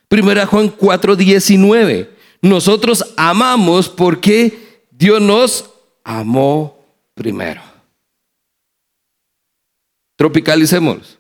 Primera 0.06 0.42
de 0.42 0.46
Juan 0.46 0.70
4:19. 0.70 2.10
Nosotros 2.40 3.04
amamos 3.16 3.88
porque 3.88 4.84
Dios 4.92 5.20
nos 5.20 5.70
amó 6.04 6.78
primero. 7.14 7.62
Tropicalicemos. 10.14 11.18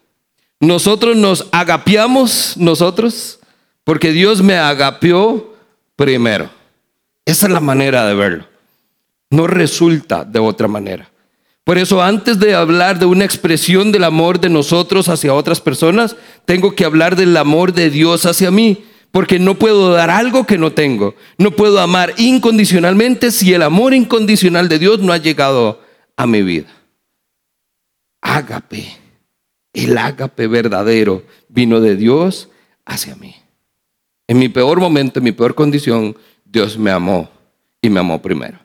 Nosotros 0.60 1.16
nos 1.16 1.48
agapeamos 1.50 2.56
nosotros 2.56 3.40
porque 3.82 4.12
Dios 4.12 4.42
me 4.42 4.56
agapeó 4.56 5.49
primero. 6.00 6.48
Esa 7.26 7.46
es 7.46 7.52
la 7.52 7.60
manera 7.60 8.06
de 8.06 8.14
verlo. 8.14 8.46
No 9.28 9.46
resulta 9.46 10.24
de 10.24 10.38
otra 10.38 10.66
manera. 10.66 11.10
Por 11.62 11.76
eso 11.76 12.02
antes 12.02 12.40
de 12.40 12.54
hablar 12.54 12.98
de 12.98 13.04
una 13.04 13.26
expresión 13.26 13.92
del 13.92 14.04
amor 14.04 14.40
de 14.40 14.48
nosotros 14.48 15.10
hacia 15.10 15.34
otras 15.34 15.60
personas, 15.60 16.16
tengo 16.46 16.74
que 16.74 16.86
hablar 16.86 17.16
del 17.16 17.36
amor 17.36 17.74
de 17.74 17.90
Dios 17.90 18.24
hacia 18.24 18.50
mí 18.50 18.82
porque 19.10 19.38
no 19.38 19.56
puedo 19.56 19.92
dar 19.92 20.08
algo 20.08 20.46
que 20.46 20.56
no 20.56 20.72
tengo. 20.72 21.16
No 21.36 21.50
puedo 21.50 21.78
amar 21.80 22.14
incondicionalmente 22.16 23.30
si 23.30 23.52
el 23.52 23.60
amor 23.60 23.92
incondicional 23.92 24.70
de 24.70 24.78
Dios 24.78 25.00
no 25.00 25.12
ha 25.12 25.18
llegado 25.18 25.82
a 26.16 26.26
mi 26.26 26.40
vida. 26.40 26.68
Ágape, 28.22 28.96
el 29.74 29.98
ágape 29.98 30.46
verdadero 30.46 31.24
vino 31.50 31.78
de 31.78 31.94
Dios 31.96 32.48
hacia 32.86 33.16
mí. 33.16 33.39
En 34.30 34.38
mi 34.38 34.48
peor 34.48 34.78
momento, 34.78 35.18
en 35.18 35.24
mi 35.24 35.32
peor 35.32 35.56
condición, 35.56 36.16
Dios 36.44 36.78
me 36.78 36.92
amó 36.92 37.28
y 37.82 37.90
me 37.90 37.98
amó 37.98 38.22
primero. 38.22 38.60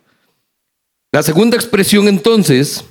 La 1.12 1.24
segunda 1.24 1.56
expresión 1.56 2.08
entonces 2.08 2.86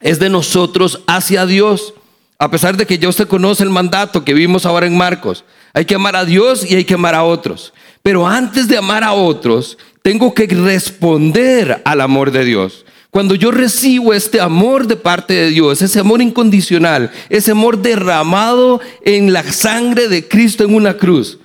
es 0.00 0.18
de 0.18 0.28
nosotros 0.28 1.04
hacia 1.06 1.46
Dios. 1.46 1.94
A 2.40 2.50
pesar 2.50 2.76
de 2.76 2.86
que 2.86 2.98
ya 2.98 3.08
usted 3.08 3.28
conoce 3.28 3.62
el 3.62 3.70
mandato 3.70 4.24
que 4.24 4.34
vimos 4.34 4.66
ahora 4.66 4.88
en 4.88 4.96
Marcos, 4.96 5.44
hay 5.72 5.84
que 5.84 5.94
amar 5.94 6.16
a 6.16 6.24
Dios 6.24 6.68
y 6.68 6.74
hay 6.74 6.84
que 6.84 6.94
amar 6.94 7.14
a 7.14 7.22
otros. 7.22 7.72
Pero 8.02 8.26
antes 8.26 8.66
de 8.66 8.78
amar 8.78 9.04
a 9.04 9.12
otros, 9.12 9.78
tengo 10.02 10.34
que 10.34 10.48
responder 10.48 11.82
al 11.84 12.00
amor 12.00 12.32
de 12.32 12.44
Dios. 12.44 12.84
Cuando 13.10 13.36
yo 13.36 13.52
recibo 13.52 14.12
este 14.12 14.40
amor 14.40 14.88
de 14.88 14.96
parte 14.96 15.34
de 15.34 15.50
Dios, 15.50 15.80
ese 15.80 16.00
amor 16.00 16.20
incondicional, 16.20 17.12
ese 17.28 17.52
amor 17.52 17.80
derramado 17.80 18.80
en 19.04 19.32
la 19.32 19.44
sangre 19.44 20.08
de 20.08 20.26
Cristo 20.26 20.64
en 20.64 20.74
una 20.74 20.96
cruz, 20.96 21.38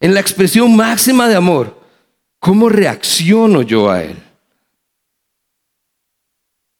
en 0.00 0.14
la 0.14 0.20
expresión 0.20 0.74
máxima 0.76 1.28
de 1.28 1.36
amor, 1.36 1.80
¿cómo 2.38 2.68
reacciono 2.68 3.62
yo 3.62 3.90
a 3.90 4.02
él? 4.02 4.22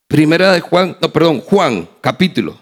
Primera 0.08 0.52
de 0.52 0.60
Juan, 0.60 0.96
no, 1.00 1.12
perdón, 1.12 1.40
Juan, 1.40 1.88
capítulo. 2.00 2.58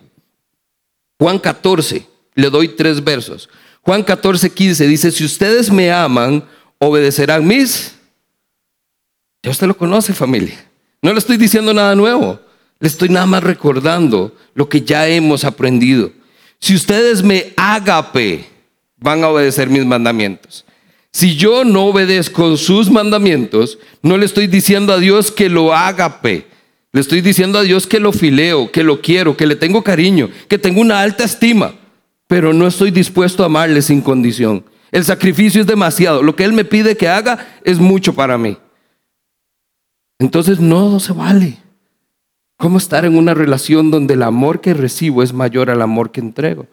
Juan 1.19 1.38
14, 1.38 2.07
le 2.35 2.51
doy 2.51 2.69
tres 2.69 3.03
versos. 3.03 3.49
Juan 3.83 4.03
14, 4.03 4.51
15 4.51 4.87
dice, 4.87 5.11
si 5.11 5.25
ustedes 5.25 5.71
me 5.71 5.93
aman, 5.93 6.45
obedecerán 6.79 7.47
mis... 7.47 7.95
Ya 9.43 9.51
usted 9.51 9.67
lo 9.67 9.77
conoce 9.77 10.12
familia. 10.15 10.69
No 11.03 11.12
le 11.12 11.19
estoy 11.19 11.37
diciendo 11.37 11.75
nada 11.75 11.97
nuevo. 11.97 12.41
Le 12.79 12.88
estoy 12.88 13.09
nada 13.09 13.27
más 13.27 13.43
recordando 13.43 14.37
lo 14.55 14.69
que 14.69 14.83
ya 14.83 15.09
hemos 15.09 15.45
aprendido. 15.45 16.12
Si 16.61 16.75
ustedes 16.77 17.23
me 17.23 17.53
agape, 17.57 18.49
van 19.03 19.25
a 19.25 19.29
obedecer 19.29 19.69
mis 19.69 19.85
mandamientos. 19.85 20.65
Si 21.12 21.37
yo 21.37 21.65
no 21.65 21.87
obedezco 21.87 22.57
sus 22.57 22.91
mandamientos, 22.91 23.79
no 24.03 24.17
le 24.17 24.25
estoy 24.25 24.47
diciendo 24.47 24.93
a 24.93 24.99
Dios 24.99 25.31
que 25.31 25.49
lo 25.49 25.75
agape. 25.75 26.47
Le 26.93 27.01
estoy 27.01 27.21
diciendo 27.21 27.59
a 27.59 27.62
Dios 27.62 27.87
que 27.87 28.01
lo 28.01 28.12
fileo, 28.12 28.71
que 28.71 28.85
lo 28.85 29.01
quiero, 29.01 29.37
que 29.37 29.47
le 29.47 29.57
tengo 29.57 29.83
cariño, 29.83 30.31
que 30.49 30.59
tengo 30.59 30.81
una 30.81 31.01
alta 31.01 31.25
estima 31.25 31.75
pero 32.33 32.55
no 32.55 32.67
estoy 32.67 32.91
dispuesto 32.91 33.43
a 33.43 33.47
amarle 33.47 33.83
sin 33.83 34.01
condición. 34.01 34.65
El 34.91 35.05
sacrificio 35.05 35.61
es 35.61 35.67
demasiado. 35.67 36.23
Lo 36.23 36.35
que 36.35 36.45
Él 36.45 36.55
me 36.55 36.65
pide 36.65 36.97
que 36.97 37.07
haga 37.07 37.47
es 37.62 37.79
mucho 37.79 38.15
para 38.15 38.38
mí. 38.38 38.57
Entonces 40.19 40.59
no 40.59 40.99
se 40.99 41.12
vale. 41.12 41.59
¿Cómo 42.57 42.79
estar 42.79 43.05
en 43.05 43.19
una 43.19 43.35
relación 43.35 43.91
donde 43.91 44.15
el 44.15 44.23
amor 44.23 44.62
que 44.62 44.73
recibo 44.73 45.23
es 45.23 45.35
mayor 45.35 45.69
al 45.69 45.83
amor 45.83 46.11
que 46.11 46.21
entrego? 46.21 46.69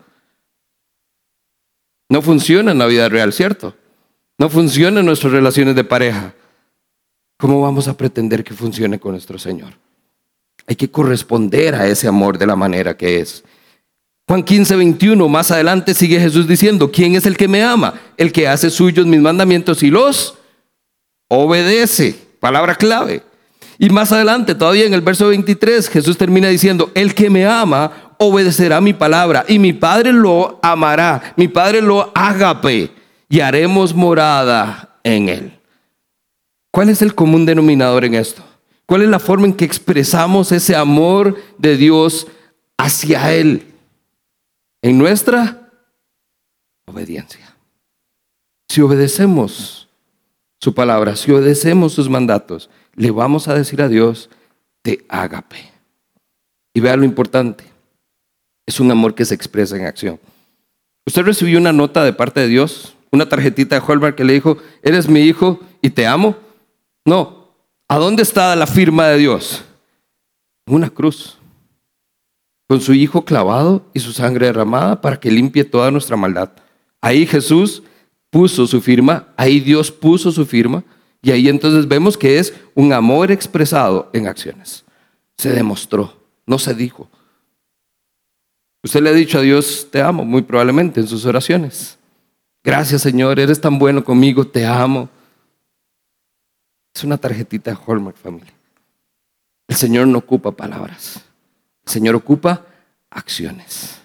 No 2.10 2.22
funciona 2.22 2.72
en 2.72 2.80
la 2.80 2.88
vida 2.88 3.08
real, 3.08 3.32
¿cierto? 3.32 3.76
No 4.40 4.50
funciona 4.50 5.00
en 5.00 5.06
nuestras 5.06 5.32
relaciones 5.32 5.76
de 5.76 5.84
pareja. 5.84 6.34
¿Cómo 7.38 7.62
vamos 7.62 7.88
a 7.88 7.96
pretender 7.96 8.44
que 8.44 8.54
funcione 8.54 9.00
con 9.00 9.12
nuestro 9.12 9.38
Señor? 9.38 9.74
Hay 10.66 10.76
que 10.76 10.90
corresponder 10.90 11.76
a 11.76 11.88
ese 11.88 12.08
amor 12.08 12.38
de 12.38 12.48
la 12.48 12.56
manera 12.56 12.98
que 12.98 13.20
es. 13.20 13.44
Juan 14.28 14.44
15, 14.44 14.76
21, 14.76 15.28
más 15.28 15.52
adelante 15.52 15.94
sigue 15.94 16.20
Jesús 16.20 16.48
diciendo, 16.48 16.92
¿quién 16.92 17.16
es 17.16 17.26
el 17.26 17.38
que 17.38 17.48
me 17.48 17.64
ama? 17.64 18.00
El 18.18 18.32
que 18.32 18.48
hace 18.48 18.70
suyos 18.70 19.06
mis 19.06 19.22
mandamientos 19.22 19.82
y 19.84 19.90
los 19.90 20.36
obedece. 21.28 22.16
Palabra 22.40 22.76
clave. 22.76 23.24
Y 23.78 23.90
más 23.90 24.12
adelante, 24.12 24.56
todavía 24.56 24.86
en 24.86 24.94
el 24.94 25.02
verso 25.02 25.30
23, 25.30 25.90
Jesús 25.90 26.18
termina 26.18 26.50
diciendo, 26.50 26.92
el 26.96 27.16
que 27.16 27.30
me 27.30 27.46
ama 27.46 28.09
obedecerá 28.20 28.82
mi 28.82 28.94
palabra 28.94 29.46
y 29.48 29.58
mi 29.58 29.74
Padre 29.74 30.14
lo 30.14 30.60
amará, 30.62 31.34
mi 31.36 31.48
Padre 31.48 31.82
lo 31.82 32.12
agape 32.14 32.92
y 33.28 33.40
haremos 33.40 33.96
morada 33.96 35.00
en 35.04 35.30
él. 35.30 35.60
¿Cuál 36.72 36.90
es 36.90 37.02
el 37.02 37.16
común 37.16 37.46
denominador 37.46 38.06
en 38.06 38.14
esto? 38.14 38.44
¿Cuál 38.86 39.02
es 39.02 39.10
la 39.10 39.20
forma 39.20 39.48
en 39.48 39.54
que 39.54 39.66
expresamos 39.66 40.52
ese 40.52 40.76
amor 40.76 41.36
de 41.58 41.78
Dios 41.78 42.28
hacia 42.78 43.34
Él? 43.34 43.70
en 44.82 44.98
nuestra 44.98 45.72
obediencia. 46.86 47.56
Si 48.68 48.82
obedecemos 48.82 49.90
su 50.60 50.74
palabra, 50.74 51.16
si 51.16 51.32
obedecemos 51.32 51.94
sus 51.94 52.10
mandatos, 52.10 52.70
le 52.96 53.12
vamos 53.12 53.48
a 53.48 53.56
decir 53.56 53.82
a 53.82 53.88
Dios, 53.88 54.30
te 54.82 55.06
ágape. 55.10 55.72
Y 56.74 56.80
vea 56.80 56.96
lo 56.96 57.04
importante, 57.04 57.66
es 58.70 58.80
un 58.80 58.92
amor 58.92 59.16
que 59.16 59.26
se 59.26 59.34
expresa 59.34 59.76
en 59.76 59.88
acción. 59.88 60.20
Usted 61.04 61.24
recibió 61.24 61.58
una 61.58 61.74
nota 61.74 62.04
de 62.04 62.14
parte 62.14 62.42
de 62.42 62.48
Dios, 62.48 62.94
una 63.12 63.28
tarjetita 63.28 63.76
de 63.80 63.82
Holbert 63.86 64.16
que 64.16 64.24
le 64.24 64.34
dijo, 64.34 64.60
eres 64.84 65.10
mi 65.10 65.22
hijo 65.22 65.60
y 65.82 65.90
te 65.90 66.06
amo. 66.06 66.36
No, 67.04 67.48
¿a 67.88 67.98
dónde 67.98 68.22
está 68.22 68.56
la 68.56 68.68
firma 68.68 69.08
de 69.08 69.18
Dios? 69.18 69.64
Una 70.68 70.92
cruz. 70.92 71.40
con 72.68 72.80
su 72.80 72.94
Hijo 72.94 73.26
clavado 73.26 73.84
y 73.96 74.00
su 74.00 74.14
sangre 74.14 74.46
derramada 74.46 75.02
para 75.02 75.20
que 75.20 75.32
limpie 75.32 75.64
toda 75.64 75.90
nuestra 75.90 76.16
maldad. 76.16 76.52
Ahí 77.02 77.26
Jesús 77.26 77.82
puso 78.30 78.68
su 78.68 78.80
firma, 78.82 79.30
ahí 79.36 79.60
Dios 79.60 79.92
puso 79.92 80.32
su 80.32 80.46
firma, 80.46 80.84
y 81.24 81.32
ahí 81.32 81.50
entonces 81.50 81.88
vemos 81.88 82.16
que 82.16 82.38
es 82.38 82.54
un 82.76 82.94
amor 82.94 83.32
expresado 83.32 84.12
en 84.14 84.28
acciones. 84.28 84.86
Se 85.40 85.50
demostró, 85.50 86.22
no 86.46 86.60
se 86.60 86.76
dijo. 86.76 87.10
Usted 88.84 89.02
le 89.02 89.10
ha 89.10 89.14
dicho 89.14 89.40
a 89.40 89.42
Dios, 89.42 89.88
te 89.92 90.02
amo, 90.02 90.24
muy 90.24 90.42
probablemente 90.42 91.00
en 91.00 91.08
sus 91.08 91.26
oraciones. 91.26 91.98
Gracias 92.64 93.02
Señor, 93.02 93.40
eres 93.40 93.60
tan 93.60 93.78
bueno 93.78 94.04
conmigo, 94.04 94.46
te 94.48 94.66
amo. 94.66 95.10
Es 96.94 97.04
una 97.04 97.18
tarjetita 97.18 97.72
de 97.72 97.78
Hallmark, 97.86 98.18
familia. 98.18 98.54
El 99.68 99.76
Señor 99.76 100.08
no 100.08 100.18
ocupa 100.18 100.52
palabras. 100.52 101.24
El 101.86 101.92
Señor 101.92 102.16
ocupa 102.16 102.66
acciones. 103.10 104.00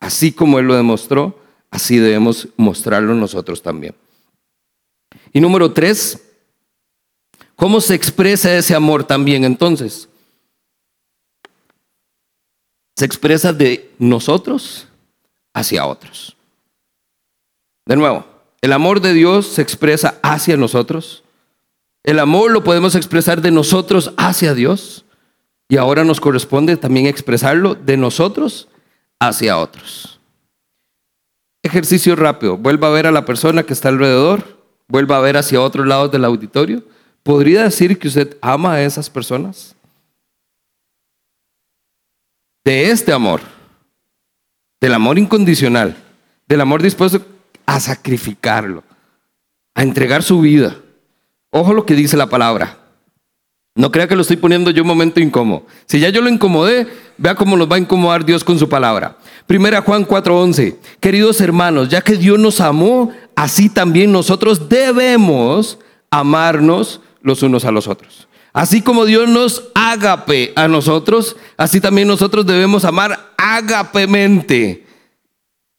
Así 0.00 0.32
como 0.32 0.58
Él 0.58 0.66
lo 0.66 0.74
demostró, 0.74 1.38
así 1.70 1.98
debemos 1.98 2.48
mostrarlo 2.56 3.14
nosotros 3.14 3.62
también. 3.62 3.94
Y 5.32 5.40
número 5.40 5.72
tres, 5.72 6.22
¿cómo 7.54 7.80
se 7.80 7.94
expresa 7.94 8.56
ese 8.56 8.74
amor 8.74 9.04
también 9.04 9.44
entonces? 9.44 10.08
Se 12.96 13.04
expresa 13.04 13.52
de 13.52 13.90
nosotros 13.98 14.88
hacia 15.54 15.86
otros. 15.86 16.36
De 17.86 17.94
nuevo, 17.94 18.24
el 18.62 18.72
amor 18.72 19.00
de 19.00 19.12
Dios 19.12 19.46
se 19.46 19.62
expresa 19.62 20.18
hacia 20.22 20.56
nosotros. 20.56 21.22
El 22.02 22.18
amor 22.18 22.50
lo 22.50 22.64
podemos 22.64 22.94
expresar 22.94 23.42
de 23.42 23.50
nosotros 23.50 24.12
hacia 24.16 24.54
Dios. 24.54 25.04
Y 25.68 25.76
ahora 25.76 26.04
nos 26.04 26.20
corresponde 26.20 26.76
también 26.76 27.06
expresarlo 27.06 27.74
de 27.74 27.96
nosotros 27.96 28.68
hacia 29.20 29.58
otros. 29.58 30.18
Ejercicio 31.62 32.16
rápido. 32.16 32.56
Vuelva 32.56 32.88
a 32.88 32.92
ver 32.92 33.06
a 33.06 33.12
la 33.12 33.24
persona 33.24 33.62
que 33.62 33.72
está 33.72 33.88
alrededor. 33.88 34.58
Vuelva 34.88 35.18
a 35.18 35.20
ver 35.20 35.36
hacia 35.36 35.60
otros 35.60 35.86
lados 35.86 36.10
del 36.10 36.24
auditorio. 36.24 36.82
¿Podría 37.22 37.64
decir 37.64 37.98
que 37.98 38.08
usted 38.08 38.36
ama 38.40 38.74
a 38.74 38.82
esas 38.82 39.10
personas? 39.10 39.75
De 42.66 42.90
este 42.90 43.12
amor, 43.12 43.42
del 44.80 44.92
amor 44.92 45.20
incondicional, 45.20 45.94
del 46.48 46.60
amor 46.60 46.82
dispuesto 46.82 47.24
a 47.64 47.78
sacrificarlo, 47.78 48.82
a 49.76 49.84
entregar 49.84 50.24
su 50.24 50.40
vida. 50.40 50.74
Ojo 51.50 51.72
lo 51.72 51.86
que 51.86 51.94
dice 51.94 52.16
la 52.16 52.28
palabra. 52.28 52.76
No 53.76 53.92
crea 53.92 54.08
que 54.08 54.16
lo 54.16 54.22
estoy 54.22 54.38
poniendo 54.38 54.72
yo 54.72 54.82
un 54.82 54.88
momento 54.88 55.20
incómodo. 55.20 55.64
Si 55.86 56.00
ya 56.00 56.08
yo 56.08 56.20
lo 56.20 56.28
incomodé, 56.28 56.88
vea 57.18 57.36
cómo 57.36 57.56
nos 57.56 57.70
va 57.70 57.76
a 57.76 57.78
incomodar 57.78 58.24
Dios 58.24 58.42
con 58.42 58.58
su 58.58 58.68
palabra. 58.68 59.16
Primera 59.46 59.80
Juan 59.80 60.04
4:11. 60.04 60.76
Queridos 60.98 61.40
hermanos, 61.40 61.88
ya 61.88 62.00
que 62.00 62.16
Dios 62.16 62.36
nos 62.36 62.60
amó, 62.60 63.12
así 63.36 63.68
también 63.68 64.10
nosotros 64.10 64.68
debemos 64.68 65.78
amarnos 66.10 67.00
los 67.22 67.44
unos 67.44 67.64
a 67.64 67.70
los 67.70 67.86
otros. 67.86 68.26
Así 68.56 68.80
como 68.80 69.04
Dios 69.04 69.28
nos 69.28 69.64
agape 69.74 70.54
a 70.56 70.66
nosotros, 70.66 71.36
así 71.58 71.78
también 71.78 72.08
nosotros 72.08 72.46
debemos 72.46 72.86
amar 72.86 73.34
agapemente 73.36 74.86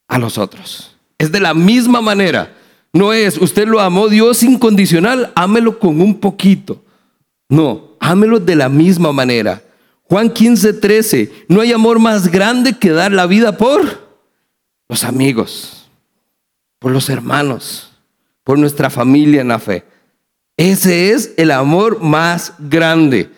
a 0.08 0.20
los 0.20 0.38
otros. 0.38 0.96
Es 1.18 1.32
de 1.32 1.40
la 1.40 1.56
misma 1.56 2.02
manera. 2.02 2.56
No 2.94 3.14
es, 3.14 3.40
usted 3.40 3.68
lo 3.68 3.80
amó 3.80 4.10
Dios 4.10 4.44
incondicional, 4.44 5.32
ámelo 5.34 5.80
con 5.80 6.00
un 6.02 6.20
poquito. 6.20 6.84
No, 7.50 7.96
ámelo 8.00 8.40
de 8.40 8.56
la 8.56 8.70
misma 8.70 9.12
manera. 9.12 9.64
Juan 10.04 10.30
15, 10.30 10.74
13, 10.74 11.46
no 11.48 11.62
hay 11.62 11.74
amor 11.74 11.98
más 11.98 12.28
grande 12.28 12.78
que 12.78 12.92
dar 12.92 13.12
la 13.12 13.26
vida 13.26 13.58
por 13.58 14.08
los 14.88 15.04
amigos, 15.04 15.90
por 16.78 16.92
los 16.92 17.10
hermanos, 17.10 17.90
por 18.44 18.60
nuestra 18.60 18.92
familia 18.92 19.42
en 19.42 19.48
la 19.48 19.58
fe. 19.58 19.84
Ese 20.58 21.12
es 21.12 21.34
el 21.38 21.52
amor 21.52 22.02
más 22.02 22.54
grande. 22.58 23.30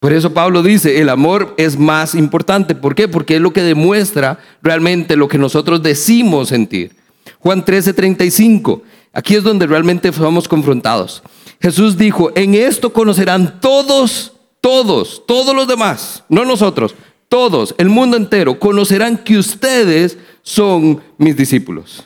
Por 0.00 0.12
eso 0.12 0.32
Pablo 0.32 0.62
dice, 0.62 1.00
el 1.00 1.08
amor 1.08 1.54
es 1.58 1.78
más 1.78 2.14
importante. 2.14 2.74
¿Por 2.74 2.94
qué? 2.94 3.06
Porque 3.06 3.36
es 3.36 3.40
lo 3.40 3.52
que 3.52 3.62
demuestra 3.62 4.38
realmente 4.62 5.16
lo 5.16 5.28
que 5.28 5.38
nosotros 5.38 5.82
decimos 5.82 6.48
sentir. 6.48 6.96
Juan 7.40 7.64
13, 7.64 7.92
35. 7.92 8.82
Aquí 9.12 9.34
es 9.34 9.42
donde 9.42 9.66
realmente 9.66 10.12
somos 10.12 10.48
confrontados. 10.48 11.22
Jesús 11.60 11.96
dijo, 11.96 12.30
en 12.34 12.54
esto 12.54 12.92
conocerán 12.92 13.60
todos, 13.60 14.32
todos, 14.60 15.22
todos 15.26 15.54
los 15.54 15.66
demás, 15.66 16.22
no 16.28 16.44
nosotros, 16.44 16.94
todos, 17.28 17.74
el 17.78 17.88
mundo 17.88 18.16
entero, 18.16 18.58
conocerán 18.58 19.18
que 19.18 19.38
ustedes 19.38 20.18
son 20.42 21.00
mis 21.18 21.36
discípulos. 21.36 22.04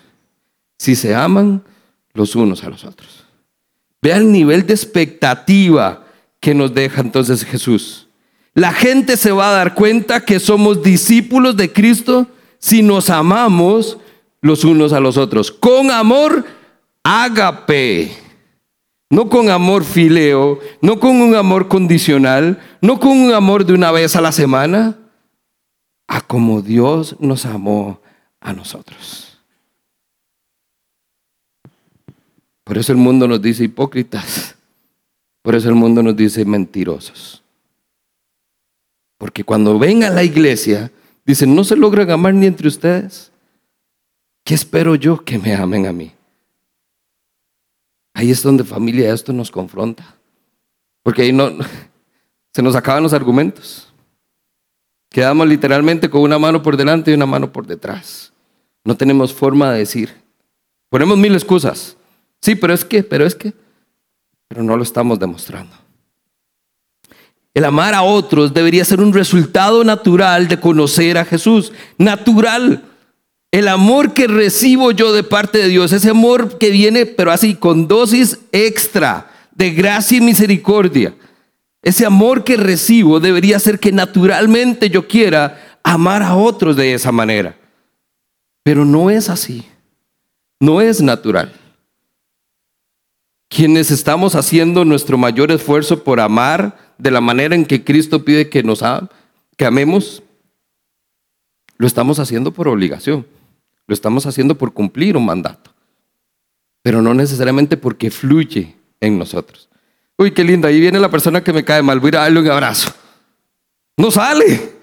Si 0.78 0.94
se 0.94 1.14
aman 1.14 1.62
los 2.14 2.34
unos 2.36 2.64
a 2.64 2.70
los 2.70 2.84
otros. 2.84 3.19
Vea 4.02 4.16
el 4.16 4.32
nivel 4.32 4.66
de 4.66 4.74
expectativa 4.74 6.04
que 6.40 6.54
nos 6.54 6.74
deja 6.74 7.00
entonces 7.00 7.44
Jesús. 7.44 8.08
La 8.54 8.72
gente 8.72 9.16
se 9.16 9.30
va 9.30 9.50
a 9.50 9.54
dar 9.54 9.74
cuenta 9.74 10.24
que 10.24 10.40
somos 10.40 10.82
discípulos 10.82 11.56
de 11.56 11.72
Cristo 11.72 12.26
si 12.58 12.82
nos 12.82 13.10
amamos 13.10 13.98
los 14.40 14.64
unos 14.64 14.92
a 14.92 15.00
los 15.00 15.16
otros. 15.16 15.52
Con 15.52 15.90
amor, 15.90 16.44
ágape 17.04 18.10
no 19.10 19.28
con 19.28 19.50
amor 19.50 19.84
fileo, 19.84 20.60
no 20.80 21.00
con 21.00 21.20
un 21.20 21.34
amor 21.34 21.66
condicional, 21.66 22.60
no 22.80 23.00
con 23.00 23.10
un 23.10 23.34
amor 23.34 23.66
de 23.66 23.74
una 23.74 23.90
vez 23.90 24.14
a 24.14 24.20
la 24.20 24.30
semana, 24.30 24.96
a 26.06 26.20
como 26.20 26.62
Dios 26.62 27.16
nos 27.18 27.44
amó 27.44 28.00
a 28.40 28.52
nosotros. 28.52 29.29
Por 32.64 32.78
eso 32.78 32.92
el 32.92 32.98
mundo 32.98 33.26
nos 33.26 33.40
dice 33.42 33.64
hipócritas, 33.64 34.54
por 35.42 35.54
eso 35.54 35.68
el 35.68 35.74
mundo 35.74 36.02
nos 36.02 36.16
dice 36.16 36.44
mentirosos. 36.44 37.42
Porque 39.18 39.44
cuando 39.44 39.78
ven 39.78 40.02
a 40.04 40.10
la 40.10 40.22
iglesia, 40.22 40.90
dicen, 41.26 41.54
no 41.54 41.64
se 41.64 41.76
logran 41.76 42.10
amar 42.10 42.32
ni 42.32 42.46
entre 42.46 42.68
ustedes. 42.68 43.30
¿Qué 44.44 44.54
espero 44.54 44.94
yo 44.94 45.24
que 45.24 45.38
me 45.38 45.54
amen 45.54 45.86
a 45.86 45.92
mí? 45.92 46.12
Ahí 48.14 48.30
es 48.30 48.42
donde 48.42 48.64
familia 48.64 49.12
esto 49.12 49.32
nos 49.32 49.50
confronta. 49.50 50.16
Porque 51.02 51.22
ahí 51.22 51.32
no, 51.32 51.50
se 52.52 52.62
nos 52.62 52.74
acaban 52.74 53.02
los 53.02 53.12
argumentos. 53.12 53.92
Quedamos 55.10 55.46
literalmente 55.48 56.08
con 56.08 56.22
una 56.22 56.38
mano 56.38 56.62
por 56.62 56.76
delante 56.76 57.10
y 57.10 57.14
una 57.14 57.26
mano 57.26 57.52
por 57.52 57.66
detrás. 57.66 58.32
No 58.84 58.96
tenemos 58.96 59.34
forma 59.34 59.72
de 59.72 59.80
decir. 59.80 60.14
Ponemos 60.88 61.18
mil 61.18 61.34
excusas. 61.34 61.96
Sí, 62.40 62.54
pero 62.54 62.72
es 62.72 62.84
que, 62.84 63.02
pero 63.02 63.26
es 63.26 63.34
que. 63.34 63.52
Pero 64.48 64.62
no 64.62 64.76
lo 64.76 64.82
estamos 64.82 65.18
demostrando. 65.18 65.76
El 67.52 67.64
amar 67.64 67.94
a 67.94 68.02
otros 68.02 68.54
debería 68.54 68.84
ser 68.84 69.00
un 69.00 69.12
resultado 69.12 69.84
natural 69.84 70.48
de 70.48 70.60
conocer 70.60 71.18
a 71.18 71.24
Jesús. 71.24 71.72
Natural. 71.98 72.84
El 73.52 73.66
amor 73.66 74.14
que 74.14 74.28
recibo 74.28 74.92
yo 74.92 75.12
de 75.12 75.24
parte 75.24 75.58
de 75.58 75.68
Dios, 75.68 75.92
ese 75.92 76.10
amor 76.10 76.56
que 76.58 76.70
viene, 76.70 77.04
pero 77.04 77.32
así, 77.32 77.56
con 77.56 77.88
dosis 77.88 78.38
extra 78.52 79.28
de 79.52 79.70
gracia 79.70 80.18
y 80.18 80.20
misericordia. 80.20 81.14
Ese 81.82 82.06
amor 82.06 82.44
que 82.44 82.56
recibo 82.56 83.18
debería 83.18 83.58
ser 83.58 83.80
que 83.80 83.90
naturalmente 83.90 84.88
yo 84.88 85.08
quiera 85.08 85.78
amar 85.82 86.22
a 86.22 86.36
otros 86.36 86.76
de 86.76 86.94
esa 86.94 87.10
manera. 87.10 87.56
Pero 88.62 88.84
no 88.84 89.10
es 89.10 89.28
así. 89.28 89.66
No 90.60 90.80
es 90.80 91.00
natural. 91.00 91.52
Quienes 93.50 93.90
estamos 93.90 94.36
haciendo 94.36 94.86
nuestro 94.86 95.18
mayor 95.18 95.50
esfuerzo 95.50 96.02
por 96.04 96.20
amar 96.20 96.94
de 96.96 97.10
la 97.10 97.20
manera 97.20 97.54
en 97.54 97.66
que 97.66 97.84
Cristo 97.84 98.24
pide 98.24 98.48
que 98.48 98.62
nos 98.62 98.82
que 99.56 99.66
amemos, 99.66 100.22
lo 101.76 101.86
estamos 101.86 102.18
haciendo 102.20 102.52
por 102.52 102.68
obligación. 102.68 103.26
Lo 103.86 103.94
estamos 103.94 104.24
haciendo 104.24 104.56
por 104.56 104.72
cumplir 104.72 105.16
un 105.16 105.26
mandato, 105.26 105.74
pero 106.80 107.02
no 107.02 107.12
necesariamente 107.12 107.76
porque 107.76 108.12
fluye 108.12 108.76
en 109.00 109.18
nosotros. 109.18 109.68
Uy, 110.16 110.30
qué 110.30 110.44
lindo, 110.44 110.68
ahí 110.68 110.78
viene 110.78 111.00
la 111.00 111.10
persona 111.10 111.42
que 111.42 111.52
me 111.52 111.64
cae 111.64 111.82
mal, 111.82 111.98
voy 111.98 112.12
a 112.14 112.20
darle 112.20 112.38
un 112.38 112.48
abrazo. 112.48 112.94
No 113.96 114.12
sale. 114.12 114.78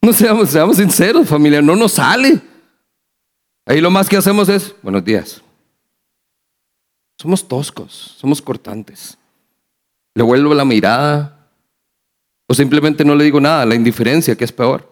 No 0.00 0.12
seamos, 0.12 0.50
seamos 0.50 0.76
sinceros, 0.76 1.26
familia, 1.26 1.60
no 1.60 1.74
nos 1.74 1.92
sale. 1.92 2.40
Ahí 3.66 3.80
lo 3.80 3.90
más 3.90 4.08
que 4.08 4.16
hacemos 4.16 4.48
es, 4.48 4.76
buenos 4.80 5.04
días. 5.04 5.42
Somos 7.18 7.46
toscos, 7.48 8.14
somos 8.18 8.42
cortantes. 8.42 9.16
Le 10.14 10.22
vuelvo 10.22 10.54
la 10.54 10.64
mirada 10.64 11.36
o 12.46 12.54
simplemente 12.54 13.04
no 13.04 13.14
le 13.14 13.24
digo 13.24 13.40
nada, 13.40 13.66
la 13.66 13.74
indiferencia, 13.74 14.36
que 14.36 14.44
es 14.44 14.52
peor. 14.52 14.88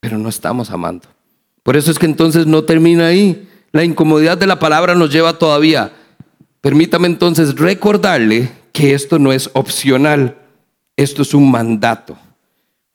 Pero 0.00 0.18
no 0.18 0.28
estamos 0.28 0.70
amando. 0.70 1.08
Por 1.62 1.76
eso 1.76 1.90
es 1.90 1.98
que 1.98 2.06
entonces 2.06 2.46
no 2.46 2.64
termina 2.64 3.06
ahí. 3.06 3.48
La 3.72 3.84
incomodidad 3.84 4.38
de 4.38 4.46
la 4.46 4.58
palabra 4.58 4.94
nos 4.94 5.12
lleva 5.12 5.38
todavía. 5.38 5.92
Permítame 6.60 7.06
entonces 7.06 7.54
recordarle 7.56 8.50
que 8.72 8.94
esto 8.94 9.18
no 9.18 9.32
es 9.32 9.50
opcional, 9.54 10.38
esto 10.96 11.22
es 11.22 11.34
un 11.34 11.50
mandato. 11.50 12.16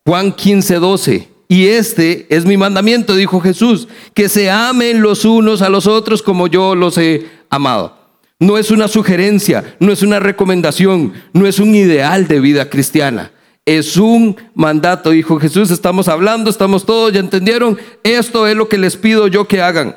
Juan 0.06 0.32
15, 0.32 0.76
12. 0.76 1.30
Y 1.48 1.68
este 1.68 2.26
es 2.36 2.46
mi 2.46 2.58
mandamiento, 2.58 3.16
dijo 3.16 3.40
Jesús, 3.40 3.88
que 4.14 4.28
se 4.28 4.50
amen 4.50 5.02
los 5.02 5.24
unos 5.24 5.62
a 5.62 5.70
los 5.70 5.86
otros 5.88 6.24
como 6.24 6.48
yo 6.48 6.74
los 6.74 6.98
he 6.98 7.30
amado. 7.54 7.96
No 8.40 8.58
es 8.58 8.72
una 8.72 8.88
sugerencia, 8.88 9.76
no 9.80 9.92
es 9.92 10.02
una 10.02 10.20
recomendación, 10.20 11.14
no 11.34 11.46
es 11.46 11.60
un 11.60 11.76
ideal 11.76 12.28
de 12.28 12.40
vida 12.40 12.70
cristiana. 12.70 13.32
Es 13.64 13.96
un 13.96 14.36
mandato, 14.56 15.12
dijo 15.12 15.40
Jesús. 15.40 15.72
Estamos 15.72 16.08
hablando, 16.08 16.50
estamos 16.50 16.86
todos, 16.86 17.14
ya 17.14 17.20
entendieron. 17.20 17.78
Esto 18.04 18.48
es 18.48 18.56
lo 18.56 18.68
que 18.68 18.78
les 18.78 18.98
pido 18.98 19.28
yo 19.28 19.48
que 19.48 19.62
hagan. 19.62 19.96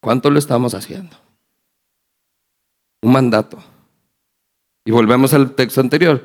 ¿Cuánto 0.00 0.30
lo 0.30 0.38
estamos 0.38 0.74
haciendo? 0.74 1.16
Un 3.02 3.12
mandato. 3.12 3.58
Y 4.84 4.90
volvemos 4.90 5.34
al 5.34 5.54
texto 5.54 5.80
anterior. 5.80 6.24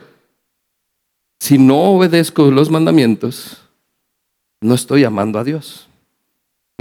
Si 1.39 1.57
no 1.57 1.77
obedezco 1.77 2.49
los 2.49 2.69
mandamientos, 2.69 3.61
no 4.61 4.73
estoy 4.73 5.03
amando 5.03 5.37
a 5.37 5.43
Dios. 5.43 5.89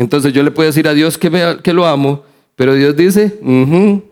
Entonces 0.02 0.32
yo 0.32 0.42
le 0.42 0.50
puedo 0.50 0.66
decir 0.66 0.88
a 0.88 0.94
Dios 0.94 1.16
que, 1.16 1.58
que 1.62 1.72
lo 1.72 1.86
amo, 1.86 2.24
pero 2.56 2.74
Dios 2.74 2.96
dice, 2.96 3.38
vean 3.40 4.02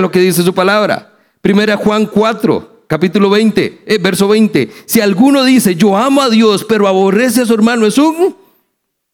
lo 0.00 0.12
que 0.12 0.20
dice 0.20 0.44
su 0.44 0.54
palabra. 0.54 1.12
Primera 1.40 1.76
Juan 1.76 2.06
4, 2.06 2.84
capítulo 2.86 3.28
20, 3.28 3.82
eh, 3.84 3.98
verso 3.98 4.28
20. 4.28 4.70
Si 4.86 5.00
alguno 5.00 5.42
dice, 5.42 5.74
yo 5.74 5.96
amo 5.96 6.22
a 6.22 6.30
Dios, 6.30 6.64
pero 6.64 6.86
aborrece 6.86 7.42
a 7.42 7.46
su 7.46 7.54
hermano, 7.54 7.84
es 7.84 7.98
un 7.98 8.36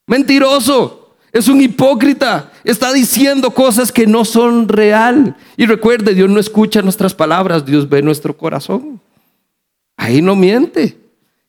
mentiroso, 0.05 1.15
es 1.31 1.47
un 1.47 1.59
hipócrita, 1.59 2.51
está 2.63 2.93
diciendo 2.93 3.49
cosas 3.49 3.91
que 3.91 4.05
no 4.05 4.25
son 4.25 4.69
real. 4.69 5.35
Y 5.57 5.65
recuerde, 5.65 6.13
Dios 6.13 6.29
no 6.29 6.39
escucha 6.39 6.83
nuestras 6.83 7.15
palabras, 7.15 7.65
Dios 7.65 7.89
ve 7.89 8.03
nuestro 8.03 8.37
corazón. 8.37 9.01
Ahí 9.97 10.21
no 10.21 10.35
miente. 10.35 11.02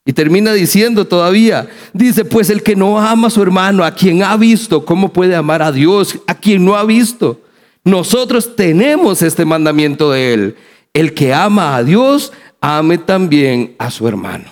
Y 0.06 0.12
termina 0.12 0.52
diciendo 0.52 1.06
todavía, 1.06 1.68
dice, 1.94 2.24
pues 2.24 2.50
el 2.50 2.62
que 2.62 2.76
no 2.76 3.00
ama 3.00 3.28
a 3.28 3.30
su 3.30 3.42
hermano, 3.42 3.84
a 3.84 3.92
quien 3.92 4.22
ha 4.22 4.36
visto, 4.36 4.84
¿cómo 4.84 5.12
puede 5.12 5.34
amar 5.34 5.62
a 5.62 5.72
Dios? 5.72 6.18
A 6.26 6.34
quien 6.34 6.64
no 6.64 6.76
ha 6.76 6.84
visto. 6.84 7.40
Nosotros 7.84 8.54
tenemos 8.54 9.22
este 9.22 9.44
mandamiento 9.44 10.10
de 10.10 10.34
él. 10.34 10.56
El 10.92 11.14
que 11.14 11.32
ama 11.32 11.76
a 11.76 11.82
Dios, 11.82 12.32
ame 12.60 12.98
también 12.98 13.74
a 13.78 13.90
su 13.90 14.06
hermano. 14.06 14.44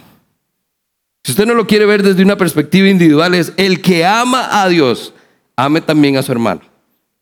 Si 1.25 1.33
usted 1.33 1.47
no 1.47 1.55
lo 1.55 1.67
quiere 1.67 1.87
ver 1.87 2.03
desde 2.03 2.23
una 2.23 2.37
perspectiva 2.37 2.89
individual, 2.89 3.35
es 3.35 3.53
el 3.57 3.81
que 3.81 4.05
ama 4.05 4.63
a 4.63 4.69
Dios, 4.69 5.15
ame 5.55 5.81
también 5.81 6.17
a 6.17 6.23
su 6.23 6.33
hermano. 6.33 6.63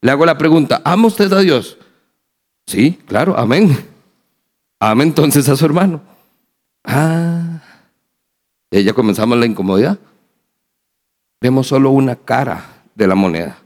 Le 0.01 0.11
hago 0.11 0.25
la 0.25 0.39
pregunta, 0.39 0.81
¿ama 0.85 1.09
usted 1.09 1.31
a 1.33 1.41
Dios? 1.41 1.77
Sí, 2.67 2.99
claro, 3.07 3.37
amén. 3.37 3.77
Ame 4.79 5.05
entonces 5.05 5.49
a 5.49 5.57
su 5.57 5.65
hermano. 5.67 6.01
Ah, 6.83 7.61
y 8.71 8.83
ya 8.85 8.93
comenzamos 8.93 9.37
la 9.39 9.47
incomodidad. 9.47 9.99
Vemos 11.41 11.67
solo 11.67 11.91
una 11.91 12.17
cara 12.17 12.85
de 12.95 13.07
la 13.07 13.15
moneda. 13.15 13.59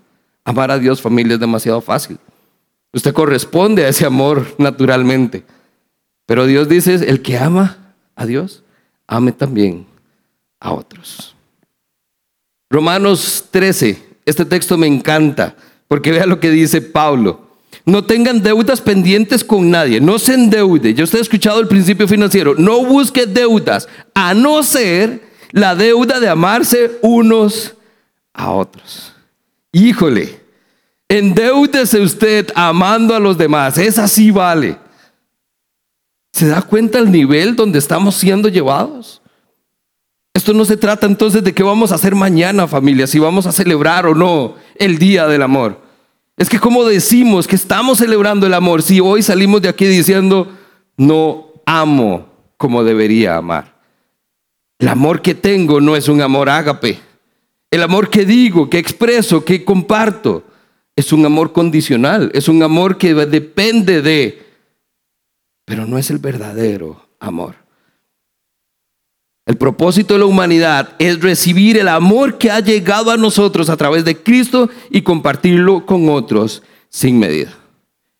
Amar 0.45 0.71
a 0.71 0.79
Dios, 0.79 1.03
familia, 1.03 1.35
es 1.35 1.41
demasiado 1.41 1.81
fácil. 1.81 2.19
Usted 2.93 3.13
corresponde 3.13 3.85
a 3.85 3.89
ese 3.89 4.07
amor 4.07 4.55
naturalmente. 4.59 5.45
Pero 6.27 6.47
Dios 6.47 6.69
dice, 6.69 6.95
el 6.95 7.23
que 7.23 7.37
ama 7.37 7.95
a 8.15 8.25
Dios, 8.25 8.63
ame 9.07 9.33
también 9.33 9.87
a 10.61 10.73
otros. 10.73 11.35
Romanos 12.71 13.49
13, 13.51 14.03
este 14.25 14.45
texto 14.45 14.79
me 14.79 14.87
encanta, 14.87 15.57
porque 15.87 16.13
vea 16.13 16.27
lo 16.27 16.41
que 16.41 16.51
dice 16.51 16.81
Pablo. 16.81 17.44
No 17.87 18.05
tengan 18.05 18.43
deudas 18.43 18.81
pendientes 18.81 19.45
con 19.45 19.71
nadie, 19.71 20.01
no 20.01 20.19
se 20.19 20.35
endeude. 20.35 20.95
Yo 20.95 21.05
usted 21.05 21.19
ha 21.19 21.23
escuchado 21.23 21.61
el 21.61 21.69
principio 21.69 22.09
financiero, 22.09 22.55
no 22.57 22.85
busque 22.85 23.27
deudas, 23.27 23.89
a 24.15 24.33
no 24.33 24.63
ser 24.63 25.23
la 25.53 25.75
deuda 25.75 26.19
de 26.19 26.29
amarse 26.29 26.99
unos 27.03 27.75
a 28.33 28.51
otros. 28.51 29.13
Híjole, 29.71 30.41
endeúdese 31.09 32.01
usted 32.01 32.51
amando 32.55 33.15
a 33.15 33.21
los 33.21 33.37
demás, 33.37 33.77
esa 33.77 34.09
sí 34.09 34.31
vale. 34.31 34.79
¿Se 36.33 36.49
da 36.49 36.63
cuenta 36.63 36.99
el 36.99 37.13
nivel 37.13 37.55
donde 37.55 37.79
estamos 37.79 38.17
siendo 38.17 38.49
llevados? 38.49 39.21
Esto 40.33 40.53
no 40.53 40.65
se 40.65 40.77
trata 40.77 41.07
entonces 41.07 41.45
de 41.45 41.55
qué 41.55 41.63
vamos 41.63 41.93
a 41.93 41.95
hacer 41.95 42.15
mañana, 42.15 42.67
familia, 42.67 43.07
si 43.07 43.21
vamos 43.21 43.47
a 43.47 43.53
celebrar 43.53 44.07
o 44.07 44.15
no 44.15 44.57
el 44.77 44.99
Día 44.99 45.29
del 45.29 45.43
Amor. 45.43 45.84
Es 46.37 46.49
que 46.49 46.59
como 46.59 46.85
decimos 46.85 47.47
que 47.47 47.57
estamos 47.57 47.99
celebrando 47.99 48.47
el 48.47 48.55
amor 48.55 48.83
si 48.83 49.01
hoy 49.01 49.23
salimos 49.23 49.63
de 49.63 49.69
aquí 49.69 49.87
diciendo, 49.87 50.53
no 50.97 51.47
amo 51.65 52.27
como 52.57 52.83
debería 52.83 53.37
amar? 53.37 53.75
El 54.79 54.89
amor 54.89 55.23
que 55.23 55.35
tengo 55.35 55.81
no 55.81 55.97
es 55.97 56.09
un 56.09 56.21
amor 56.21 56.49
ágape. 56.49 56.99
El 57.71 57.83
amor 57.83 58.11
que 58.11 58.25
digo, 58.25 58.69
que 58.69 58.79
expreso, 58.79 59.45
que 59.45 59.65
comparto, 59.65 60.45
es 60.97 61.13
un 61.13 61.25
amor 61.27 61.53
condicional, 61.53 62.31
es 62.35 62.49
un 62.49 62.63
amor 62.63 62.99
que 62.99 63.15
depende 63.15 64.01
de, 64.01 64.47
pero 65.65 65.87
no 65.87 65.99
es 65.99 66.11
el 66.11 66.19
verdadero 66.19 67.09
amor. 67.19 67.64
El 69.47 69.59
propósito 69.59 70.15
de 70.15 70.21
la 70.21 70.27
humanidad 70.27 70.95
es 70.99 71.21
recibir 71.21 71.77
el 71.77 71.89
amor 71.89 72.39
que 72.39 72.51
ha 72.51 72.61
llegado 72.61 73.11
a 73.11 73.19
nosotros 73.19 73.69
a 73.69 73.77
través 73.77 74.05
de 74.05 74.17
Cristo 74.17 74.71
y 74.91 75.03
compartirlo 75.03 75.85
con 75.85 76.09
otros 76.09 76.63
sin 76.89 77.19
medida. 77.19 77.53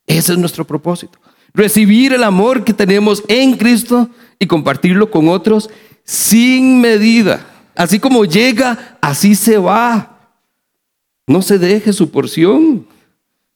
Ese 0.07 0.33
es 0.33 0.39
nuestro 0.39 0.67
propósito. 0.67 1.19
Recibir 1.55 2.13
el 2.13 2.25
amor 2.25 2.65
que 2.65 2.75
tenemos 2.75 3.23
en 3.29 3.57
Cristo 3.57 4.11
y 4.39 4.47
compartirlo 4.47 5.11
con 5.11 5.29
otros 5.29 5.71
sin 6.05 6.81
medida. 6.81 7.47
Así 7.75 7.99
como 7.99 8.27
llega, 8.27 8.99
así 9.01 9.35
se 9.35 9.57
va. 9.57 10.31
No 11.27 11.41
se 11.41 11.59
deje 11.59 11.95
su 11.95 12.11
porción. 12.11 12.87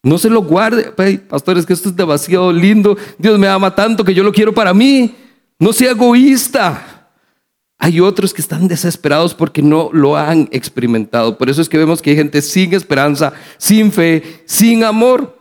No 0.03 0.17
se 0.17 0.31
lo 0.31 0.43
guarde. 0.43 0.93
pastores, 1.29 1.67
que 1.67 1.75
esto 1.75 1.91
es 1.91 1.97
demasiado 1.97 2.51
lindo. 2.51 2.97
Dios 3.19 3.39
me 3.39 3.49
ama 3.49 3.75
tanto 3.75 4.05
que 4.05 4.15
yo 4.15 4.23
lo 4.23 4.33
quiero 4.33 4.55
para 4.55 4.73
mí. 4.73 5.15
No 5.59 5.73
sea 5.73 5.91
egoísta. 5.91 6.88
Hay 7.79 8.01
otros 8.01 8.35
que 8.35 8.43
están 8.43 8.67
desesperados 8.67 9.35
porque 9.35 9.63
no 9.63 9.91
lo 9.93 10.17
han 10.17 10.49
experimentado. 10.51 11.39
Por 11.39 11.49
eso 11.49 11.63
es 11.63 11.69
que 11.69 11.79
vemos 11.79 12.03
que 12.03 12.11
hay 12.11 12.17
gente 12.17 12.43
sin 12.43 12.75
esperanza, 12.75 13.33
sin 13.57 13.93
fe, 13.93 14.43
sin 14.47 14.83
amor. 14.83 15.39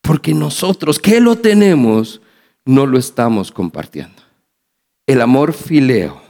Porque 0.00 0.32
nosotros 0.32 0.98
que 0.98 1.20
lo 1.20 1.36
tenemos, 1.36 2.22
no 2.64 2.86
lo 2.86 2.98
estamos 2.98 3.52
compartiendo. 3.52 4.22
El 5.06 5.20
amor 5.20 5.52
fileo 5.52 6.22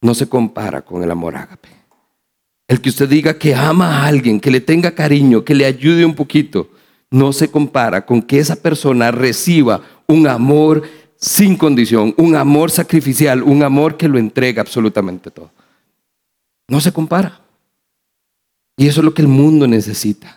no 0.00 0.14
se 0.14 0.28
compara 0.28 0.82
con 0.82 1.02
el 1.02 1.10
amor 1.10 1.36
ágape. 1.36 1.68
El 2.66 2.80
que 2.80 2.88
usted 2.88 3.08
diga 3.08 3.38
que 3.38 3.54
ama 3.54 3.98
a 3.98 4.06
alguien, 4.06 4.40
que 4.40 4.50
le 4.50 4.60
tenga 4.60 4.94
cariño, 4.94 5.44
que 5.44 5.54
le 5.54 5.66
ayude 5.66 6.06
un 6.06 6.14
poquito, 6.14 6.70
no 7.10 7.32
se 7.32 7.50
compara 7.50 8.06
con 8.06 8.22
que 8.22 8.38
esa 8.38 8.56
persona 8.56 9.10
reciba 9.10 9.82
un 10.06 10.26
amor 10.26 10.82
sin 11.16 11.56
condición, 11.56 12.14
un 12.16 12.36
amor 12.36 12.70
sacrificial, 12.70 13.42
un 13.42 13.62
amor 13.62 13.96
que 13.96 14.08
lo 14.08 14.18
entrega 14.18 14.60
absolutamente 14.60 15.30
todo. 15.30 15.50
No 16.68 16.80
se 16.80 16.92
compara. 16.92 17.40
Y 18.76 18.88
eso 18.88 19.00
es 19.00 19.04
lo 19.04 19.14
que 19.14 19.22
el 19.22 19.28
mundo 19.28 19.66
necesita. 19.66 20.34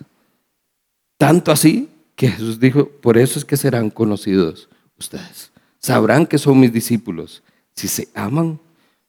Tanto 1.18 1.52
así 1.52 1.90
que 2.16 2.30
Jesús 2.30 2.60
dijo, 2.60 2.88
por 2.88 3.18
eso 3.18 3.40
es 3.40 3.46
que 3.46 3.58
serán 3.58 3.90
conocidos 3.90 4.70
ustedes. 4.98 5.52
Sabrán 5.80 6.26
que 6.26 6.38
son 6.38 6.60
mis 6.60 6.72
discípulos 6.72 7.44
si 7.74 7.88
se 7.88 8.10
aman 8.14 8.60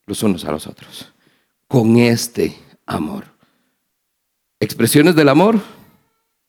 los 0.06 0.22
unos 0.22 0.44
a 0.44 0.52
los 0.52 0.66
otros. 0.66 1.12
Con 1.66 1.96
este 1.98 2.56
amor. 2.86 3.24
Expresiones 4.60 5.14
del 5.14 5.28
amor, 5.28 5.60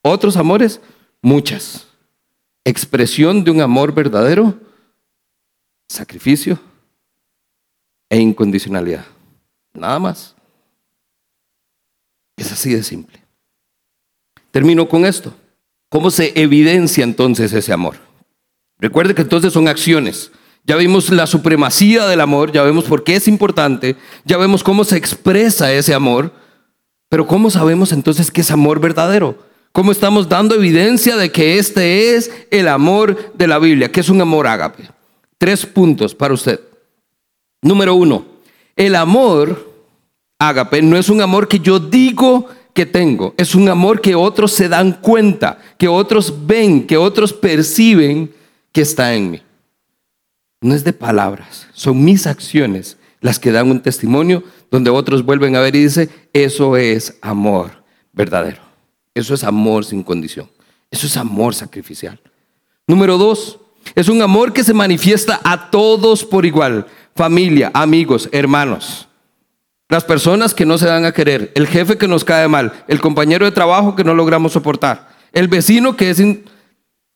otros 0.01 0.37
amores, 0.37 0.81
muchas. 1.21 1.87
Expresión 2.63 3.43
de 3.43 3.51
un 3.51 3.61
amor 3.61 3.93
verdadero, 3.93 4.57
sacrificio 5.89 6.59
e 8.09 8.17
incondicionalidad. 8.19 9.05
Nada 9.73 9.99
más. 9.99 10.35
Es 12.37 12.51
así 12.51 12.73
de 12.73 12.83
simple. 12.83 13.21
Termino 14.51 14.87
con 14.87 15.05
esto. 15.05 15.33
¿Cómo 15.89 16.11
se 16.11 16.39
evidencia 16.39 17.03
entonces 17.03 17.51
ese 17.51 17.73
amor? 17.73 17.97
Recuerde 18.77 19.13
que 19.13 19.23
entonces 19.23 19.51
son 19.51 19.67
acciones. 19.67 20.31
Ya 20.63 20.75
vimos 20.75 21.09
la 21.09 21.25
supremacía 21.25 22.05
del 22.07 22.21
amor, 22.21 22.51
ya 22.51 22.63
vemos 22.63 22.85
por 22.85 23.03
qué 23.03 23.15
es 23.15 23.27
importante, 23.27 23.95
ya 24.23 24.37
vemos 24.37 24.63
cómo 24.63 24.83
se 24.83 24.97
expresa 24.97 25.73
ese 25.73 25.93
amor, 25.93 26.31
pero 27.09 27.25
¿cómo 27.25 27.49
sabemos 27.49 27.91
entonces 27.91 28.29
que 28.29 28.41
es 28.41 28.51
amor 28.51 28.79
verdadero? 28.79 29.39
¿Cómo 29.71 29.91
estamos 29.91 30.29
dando 30.29 30.55
evidencia 30.55 31.15
de 31.15 31.31
que 31.31 31.57
este 31.57 32.15
es 32.15 32.31
el 32.51 32.67
amor 32.67 33.33
de 33.33 33.47
la 33.47 33.57
Biblia, 33.57 33.91
que 33.91 33.99
es 33.99 34.09
un 34.09 34.21
amor 34.21 34.45
ágape? 34.45 34.89
Tres 35.39 35.65
puntos 35.65 36.13
para 36.13 36.35
usted. 36.35 36.59
Número 37.63 37.95
uno, 37.95 38.25
el 38.75 38.93
amor, 38.95 39.73
ágape, 40.37 40.83
no 40.83 40.95
es 40.95 41.09
un 41.09 41.21
amor 41.21 41.47
que 41.47 41.59
yo 41.59 41.79
digo 41.79 42.47
que 42.73 42.85
tengo, 42.85 43.33
es 43.35 43.55
un 43.55 43.67
amor 43.67 43.99
que 43.99 44.13
otros 44.13 44.51
se 44.51 44.69
dan 44.69 44.93
cuenta, 45.01 45.59
que 45.79 45.87
otros 45.87 46.45
ven, 46.45 46.85
que 46.85 46.97
otros 46.97 47.33
perciben 47.33 48.31
que 48.71 48.81
está 48.81 49.15
en 49.15 49.31
mí. 49.31 49.41
no 50.61 50.75
es 50.75 50.83
de 50.83 50.93
palabras, 50.93 51.67
son 51.73 52.03
mis 52.03 52.27
acciones 52.27 52.97
las 53.21 53.39
que 53.39 53.51
dan 53.51 53.71
un 53.71 53.81
testimonio 53.81 54.43
donde 54.71 54.89
otros 54.89 55.25
vuelven 55.25 55.55
a 55.55 55.61
ver 55.61 55.75
y 55.75 55.83
dicen, 55.83 56.09
eso 56.31 56.77
es 56.77 57.17
amor 57.21 57.83
verdadero. 58.13 58.61
Eso 59.13 59.33
es 59.33 59.43
amor 59.43 59.83
sin 59.85 60.03
condición. 60.03 60.49
Eso 60.91 61.07
es 61.07 61.17
amor 61.17 61.53
sacrificial. 61.53 62.19
Número 62.87 63.17
dos, 63.17 63.59
es 63.95 64.09
un 64.09 64.21
amor 64.21 64.53
que 64.53 64.63
se 64.63 64.73
manifiesta 64.73 65.39
a 65.43 65.69
todos 65.69 66.23
por 66.23 66.45
igual. 66.45 66.87
Familia, 67.15 67.71
amigos, 67.73 68.29
hermanos. 68.31 69.07
Las 69.89 70.03
personas 70.03 70.53
que 70.53 70.65
no 70.65 70.77
se 70.77 70.85
dan 70.85 71.05
a 71.05 71.11
querer, 71.11 71.51
el 71.55 71.67
jefe 71.67 71.97
que 71.97 72.07
nos 72.07 72.23
cae 72.23 72.47
mal, 72.47 72.71
el 72.87 73.01
compañero 73.01 73.45
de 73.45 73.51
trabajo 73.51 73.95
que 73.95 74.03
no 74.03 74.13
logramos 74.13 74.53
soportar, 74.53 75.09
el 75.31 75.47
vecino 75.47 75.95
que 75.95 76.09
es... 76.09 76.23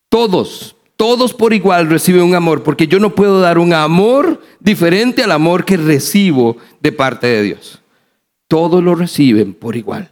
Todos, 0.09 0.75
todos 0.95 1.33
por 1.33 1.53
igual 1.53 1.89
reciben 1.89 2.21
un 2.21 2.35
amor, 2.35 2.61
porque 2.61 2.87
yo 2.87 2.99
no 2.99 3.15
puedo 3.15 3.41
dar 3.41 3.57
un 3.57 3.73
amor 3.73 4.41
diferente 4.59 5.23
al 5.23 5.31
amor 5.31 5.65
que 5.65 5.75
recibo 5.75 6.57
de 6.81 6.91
parte 6.91 7.25
de 7.25 7.41
Dios. 7.41 7.81
Todos 8.47 8.83
lo 8.83 8.93
reciben 8.93 9.53
por 9.53 9.75
igual. 9.75 10.11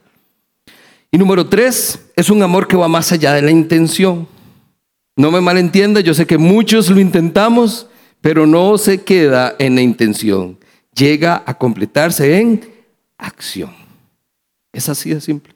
Y 1.12 1.18
número 1.18 1.45
tres, 1.47 1.99
es 2.16 2.30
un 2.30 2.41
amor 2.41 2.68
que 2.68 2.78
va 2.78 2.88
más 2.88 3.12
allá 3.12 3.34
de 3.34 3.41
la 3.41 3.51
intención. 3.51 4.28
No 5.16 5.32
me 5.32 5.41
malentienda, 5.41 6.01
yo 6.01 6.14
sé 6.14 6.26
que 6.26 6.38
muchos 6.38 6.89
lo 6.89 6.99
intentamos, 6.99 7.88
pero 8.22 8.47
no 8.47 8.78
se 8.78 9.03
queda 9.03 9.55
en 9.59 9.76
la 9.76 9.82
intención. 9.82 10.57
Llega 10.93 11.43
a 11.45 11.57
completarse 11.57 12.39
en 12.39 12.70
acción. 13.18 13.74
Es 14.72 14.89
así 14.89 15.14
de 15.14 15.22
simple. 15.22 15.55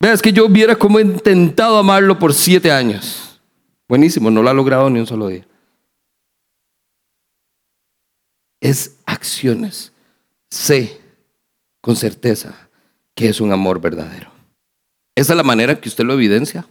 Vea, 0.00 0.12
es 0.12 0.22
que 0.22 0.32
yo 0.32 0.48
viera 0.48 0.76
cómo 0.76 0.98
he 0.98 1.02
intentado 1.02 1.76
amarlo 1.76 2.18
por 2.18 2.32
siete 2.32 2.70
años. 2.70 3.40
Buenísimo, 3.88 4.30
no 4.30 4.42
lo 4.42 4.48
ha 4.48 4.54
logrado 4.54 4.88
ni 4.88 5.00
un 5.00 5.06
solo 5.06 5.28
día. 5.28 5.46
Es 8.60 8.96
acciones. 9.04 9.92
Sé 10.50 11.00
con 11.80 11.96
certeza 11.96 12.68
que 13.14 13.28
es 13.28 13.40
un 13.40 13.52
amor 13.52 13.80
verdadero. 13.80 14.30
Esa 15.14 15.32
es 15.32 15.36
la 15.36 15.42
manera 15.42 15.80
que 15.80 15.88
usted 15.88 16.04
lo 16.04 16.14
evidencia. 16.14 16.66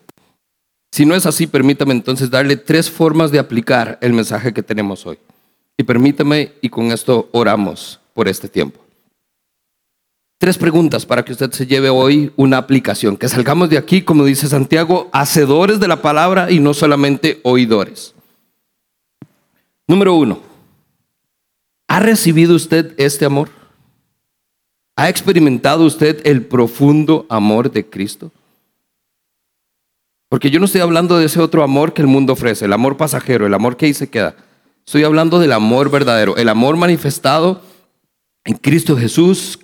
Si 0.91 1.05
no 1.05 1.15
es 1.15 1.25
así, 1.25 1.47
permítame 1.47 1.93
entonces 1.93 2.29
darle 2.29 2.57
tres 2.57 2.89
formas 2.89 3.31
de 3.31 3.39
aplicar 3.39 3.97
el 4.01 4.13
mensaje 4.13 4.53
que 4.53 4.63
tenemos 4.63 5.05
hoy. 5.05 5.19
Y 5.77 5.83
permítame, 5.83 6.53
y 6.61 6.69
con 6.69 6.91
esto 6.91 7.29
oramos 7.31 7.99
por 8.13 8.27
este 8.27 8.49
tiempo. 8.49 8.79
Tres 10.39 10.57
preguntas 10.57 11.05
para 11.05 11.23
que 11.23 11.33
usted 11.33 11.51
se 11.51 11.67
lleve 11.67 11.89
hoy 11.89 12.31
una 12.37 12.57
aplicación, 12.57 13.17
que 13.17 13.27
salgamos 13.27 13.69
de 13.69 13.77
aquí, 13.77 14.01
como 14.01 14.23
dice 14.23 14.47
Santiago, 14.47 15.09
hacedores 15.11 15.79
de 15.79 15.87
la 15.87 16.01
palabra 16.01 16.49
y 16.49 16.59
no 16.59 16.73
solamente 16.73 17.41
oidores. 17.43 18.15
Número 19.87 20.15
uno, 20.15 20.39
¿ha 21.87 21.99
recibido 21.99 22.55
usted 22.55 22.93
este 22.97 23.25
amor? 23.25 23.49
¿Ha 24.95 25.09
experimentado 25.09 25.85
usted 25.85 26.21
el 26.25 26.45
profundo 26.45 27.25
amor 27.29 27.71
de 27.71 27.89
Cristo? 27.89 28.31
Porque 30.29 30.51
yo 30.51 30.59
no 30.59 30.65
estoy 30.65 30.81
hablando 30.81 31.17
de 31.17 31.25
ese 31.25 31.41
otro 31.41 31.63
amor 31.63 31.93
que 31.93 32.03
el 32.03 32.07
mundo 32.07 32.33
ofrece, 32.33 32.65
el 32.65 32.73
amor 32.73 32.97
pasajero, 32.97 33.47
el 33.47 33.53
amor 33.53 33.77
que 33.77 33.87
ahí 33.87 33.95
se 33.95 34.09
queda. 34.09 34.35
Estoy 34.85 35.03
hablando 35.03 35.39
del 35.39 35.51
amor 35.51 35.89
verdadero, 35.89 36.37
el 36.37 36.49
amor 36.49 36.77
manifestado 36.77 37.61
en 38.45 38.55
Cristo 38.55 38.95
Jesús, 38.95 39.59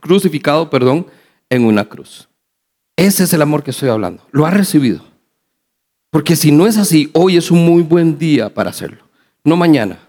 crucificado, 0.00 0.70
perdón, 0.70 1.06
en 1.48 1.64
una 1.64 1.84
cruz. 1.84 2.28
Ese 2.96 3.24
es 3.24 3.32
el 3.32 3.42
amor 3.42 3.62
que 3.62 3.70
estoy 3.70 3.88
hablando. 3.88 4.26
Lo 4.32 4.44
ha 4.44 4.50
recibido. 4.50 5.04
Porque 6.10 6.34
si 6.34 6.50
no 6.50 6.66
es 6.66 6.78
así, 6.78 7.10
hoy 7.12 7.36
es 7.36 7.50
un 7.50 7.64
muy 7.64 7.82
buen 7.82 8.18
día 8.18 8.52
para 8.52 8.70
hacerlo. 8.70 9.04
No 9.44 9.56
mañana. 9.56 10.00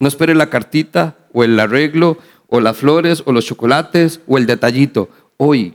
No 0.00 0.08
espere 0.08 0.34
la 0.34 0.50
cartita 0.50 1.16
o 1.32 1.44
el 1.44 1.58
arreglo 1.60 2.18
o 2.48 2.60
las 2.60 2.76
flores 2.76 3.22
o 3.26 3.32
los 3.32 3.44
chocolates 3.44 4.20
o 4.26 4.38
el 4.38 4.46
detallito. 4.46 5.08
Hoy 5.36 5.74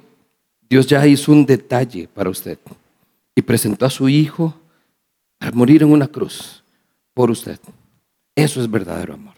Dios 0.70 0.88
ya 0.88 1.06
hizo 1.08 1.32
un 1.32 1.46
detalle 1.46 2.10
para 2.14 2.30
usted 2.30 2.58
y 3.40 3.42
presentó 3.42 3.86
a 3.86 3.90
su 3.90 4.10
Hijo 4.10 4.54
a 5.40 5.50
morir 5.52 5.82
en 5.82 5.92
una 5.92 6.08
cruz 6.08 6.62
por 7.14 7.32
usted. 7.32 7.58
Eso 8.36 8.62
es 8.62 8.70
verdadero 8.70 9.14
amor. 9.14 9.36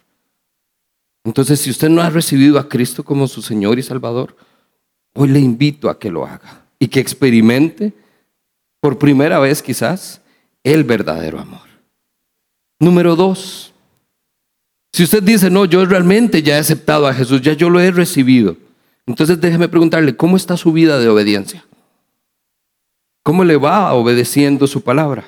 Entonces, 1.24 1.62
si 1.62 1.70
usted 1.70 1.88
no 1.88 2.02
ha 2.02 2.10
recibido 2.10 2.58
a 2.58 2.68
Cristo 2.68 3.04
como 3.04 3.28
su 3.28 3.44
Señor 3.44 3.78
y 3.78 3.84
Salvador, 3.84 4.36
hoy 5.14 5.30
le 5.30 5.40
invito 5.40 5.88
a 5.88 6.00
que 6.00 6.10
lo 6.10 6.26
haga 6.26 6.66
y 6.80 6.88
que 6.88 7.00
experimente 7.00 7.94
por 8.80 8.98
primera 8.98 9.38
vez 9.38 9.62
quizás 9.62 10.22
el 10.64 10.84
verdadero 10.84 11.40
amor. 11.40 11.70
Número 12.80 13.16
dos, 13.16 13.72
si 14.92 15.04
usted 15.04 15.22
dice, 15.22 15.52
no, 15.52 15.66
yo 15.66 15.86
realmente 15.86 16.42
ya 16.42 16.58
he 16.58 16.60
aceptado 16.60 17.06
a 17.06 17.14
Jesús, 17.14 17.42
ya 17.42 17.54
yo 17.54 17.70
lo 17.70 17.80
he 17.80 17.92
recibido, 17.92 18.58
entonces 19.06 19.40
déjeme 19.40 19.70
preguntarle, 19.70 20.16
¿cómo 20.16 20.38
está 20.38 20.58
su 20.58 20.72
vida 20.74 20.98
de 20.98 21.08
obediencia? 21.08 21.64
¿Cómo 23.24 23.44
le 23.44 23.58
va 23.58 23.94
obedeciendo 23.94 24.66
su 24.68 24.82
palabra? 24.82 25.26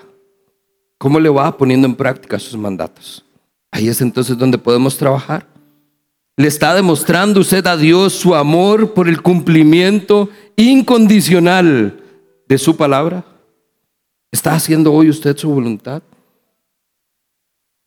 ¿Cómo 0.98 1.20
le 1.20 1.30
va 1.30 1.56
poniendo 1.58 1.88
en 1.88 1.96
práctica 1.96 2.40
sus 2.40 2.58
mandatos? 2.58 3.24
Ahí 3.72 3.88
es 3.88 4.02
entonces 4.02 4.38
donde 4.38 4.58
podemos 4.58 4.98
trabajar. 4.98 5.46
¿Le 6.36 6.48
está 6.48 6.74
demostrando 6.74 7.42
usted 7.42 7.66
a 7.68 7.78
Dios 7.78 8.14
su 8.14 8.34
amor 8.34 8.94
por 8.94 9.08
el 9.08 9.22
cumplimiento 9.22 10.30
incondicional 10.56 12.02
de 12.48 12.58
su 12.58 12.76
palabra? 12.76 13.24
¿Está 14.32 14.56
haciendo 14.56 14.92
hoy 14.92 15.10
usted 15.10 15.38
su 15.38 15.50
voluntad? 15.50 16.02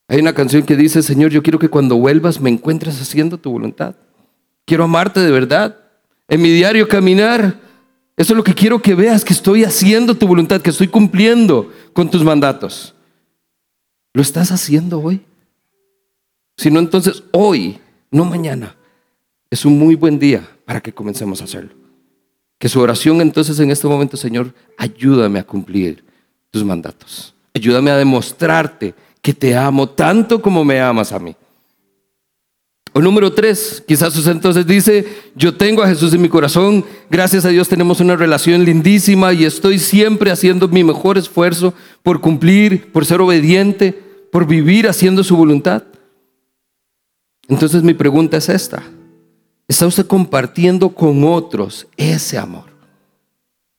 Hay 0.09 0.21
una 0.21 0.33
canción 0.33 0.63
que 0.63 0.77
dice, 0.77 1.03
Señor, 1.03 1.33
yo 1.33 1.43
quiero 1.43 1.59
que 1.59 1.69
cuando 1.69 1.97
vuelvas 1.97 2.41
me 2.41 2.51
encuentres 2.51 3.01
haciendo 3.01 3.39
tu 3.39 3.51
voluntad. 3.51 3.97
Quiero 4.65 4.85
amarte 4.85 5.19
de 5.19 5.33
verdad. 5.33 5.77
En 6.29 6.43
mi 6.43 6.51
diario 6.51 6.87
caminar, 6.87 7.59
eso 8.17 8.33
es 8.33 8.37
lo 8.37 8.45
que 8.45 8.55
quiero 8.55 8.81
que 8.81 8.95
veas, 8.95 9.25
que 9.25 9.35
estoy 9.35 9.65
haciendo 9.65 10.15
tu 10.15 10.27
voluntad, 10.27 10.63
que 10.63 10.71
estoy 10.71 10.89
cumpliendo 10.89 11.71
con 11.93 12.11
tus 12.11 12.25
mandatos. 12.25 12.95
¿Lo 14.15 14.23
estás 14.23 14.51
haciendo 14.51 15.01
hoy? 15.01 15.21
Si 16.57 16.71
no, 16.71 16.79
entonces 16.79 17.23
hoy, 17.33 17.79
no 18.11 18.25
mañana, 18.25 18.75
es 19.51 19.67
un 19.67 19.79
muy 19.79 19.95
buen 19.95 20.19
día 20.19 20.49
para 20.65 20.81
que 20.81 20.93
comencemos 20.93 21.41
a 21.41 21.45
hacerlo. 21.45 21.75
Que 22.59 22.71
su 22.71 22.81
oración 22.81 23.21
entonces 23.21 23.61
en 23.61 23.71
este 23.71 23.87
momento, 23.87 24.17
Señor, 24.17 24.55
ayúdame 24.79 25.39
a 25.39 25.45
cumplir 25.45 26.03
tus 26.51 26.65
mandatos. 26.65 27.35
Ayúdame 27.55 27.91
a 27.91 27.99
demostrarte 27.99 28.95
que 29.21 29.35
te 29.35 29.55
amo 29.55 29.91
tanto 29.91 30.41
como 30.41 30.65
me 30.65 30.81
amas 30.81 31.13
a 31.13 31.19
mí. 31.19 31.37
O 32.97 33.01
número 33.03 33.31
tres, 33.31 33.85
quizás 33.87 34.17
usted 34.17 34.33
entonces 34.33 34.67
dice, 34.67 35.05
yo 35.35 35.55
tengo 35.55 35.83
a 35.83 35.87
Jesús 35.87 36.15
en 36.15 36.23
mi 36.23 36.31
corazón, 36.31 36.83
gracias 37.11 37.45
a 37.45 37.51
Dios 37.51 37.69
tenemos 37.69 38.01
una 38.01 38.17
relación 38.17 38.65
lindísima 38.65 39.35
y 39.35 39.45
estoy 39.45 39.79
siempre 39.79 40.31
haciendo 40.31 40.67
mi 40.67 40.83
mejor 40.83 41.19
esfuerzo 41.19 41.75
por 42.03 42.23
cumplir, 42.23 42.91
por 42.93 43.05
ser 43.05 43.21
obediente, 43.21 43.93
por 44.33 44.47
vivir 44.47 44.89
haciendo 44.89 45.23
su 45.23 45.37
voluntad. 45.37 45.83
Entonces 47.49 47.83
mi 47.83 47.93
pregunta 47.93 48.39
es 48.39 48.49
esta, 48.49 48.83
¿está 49.69 49.87
usted 49.87 50.07
compartiendo 50.07 50.89
con 50.89 51.23
otros 51.25 51.87
ese 51.99 52.39
amor? 52.39 52.65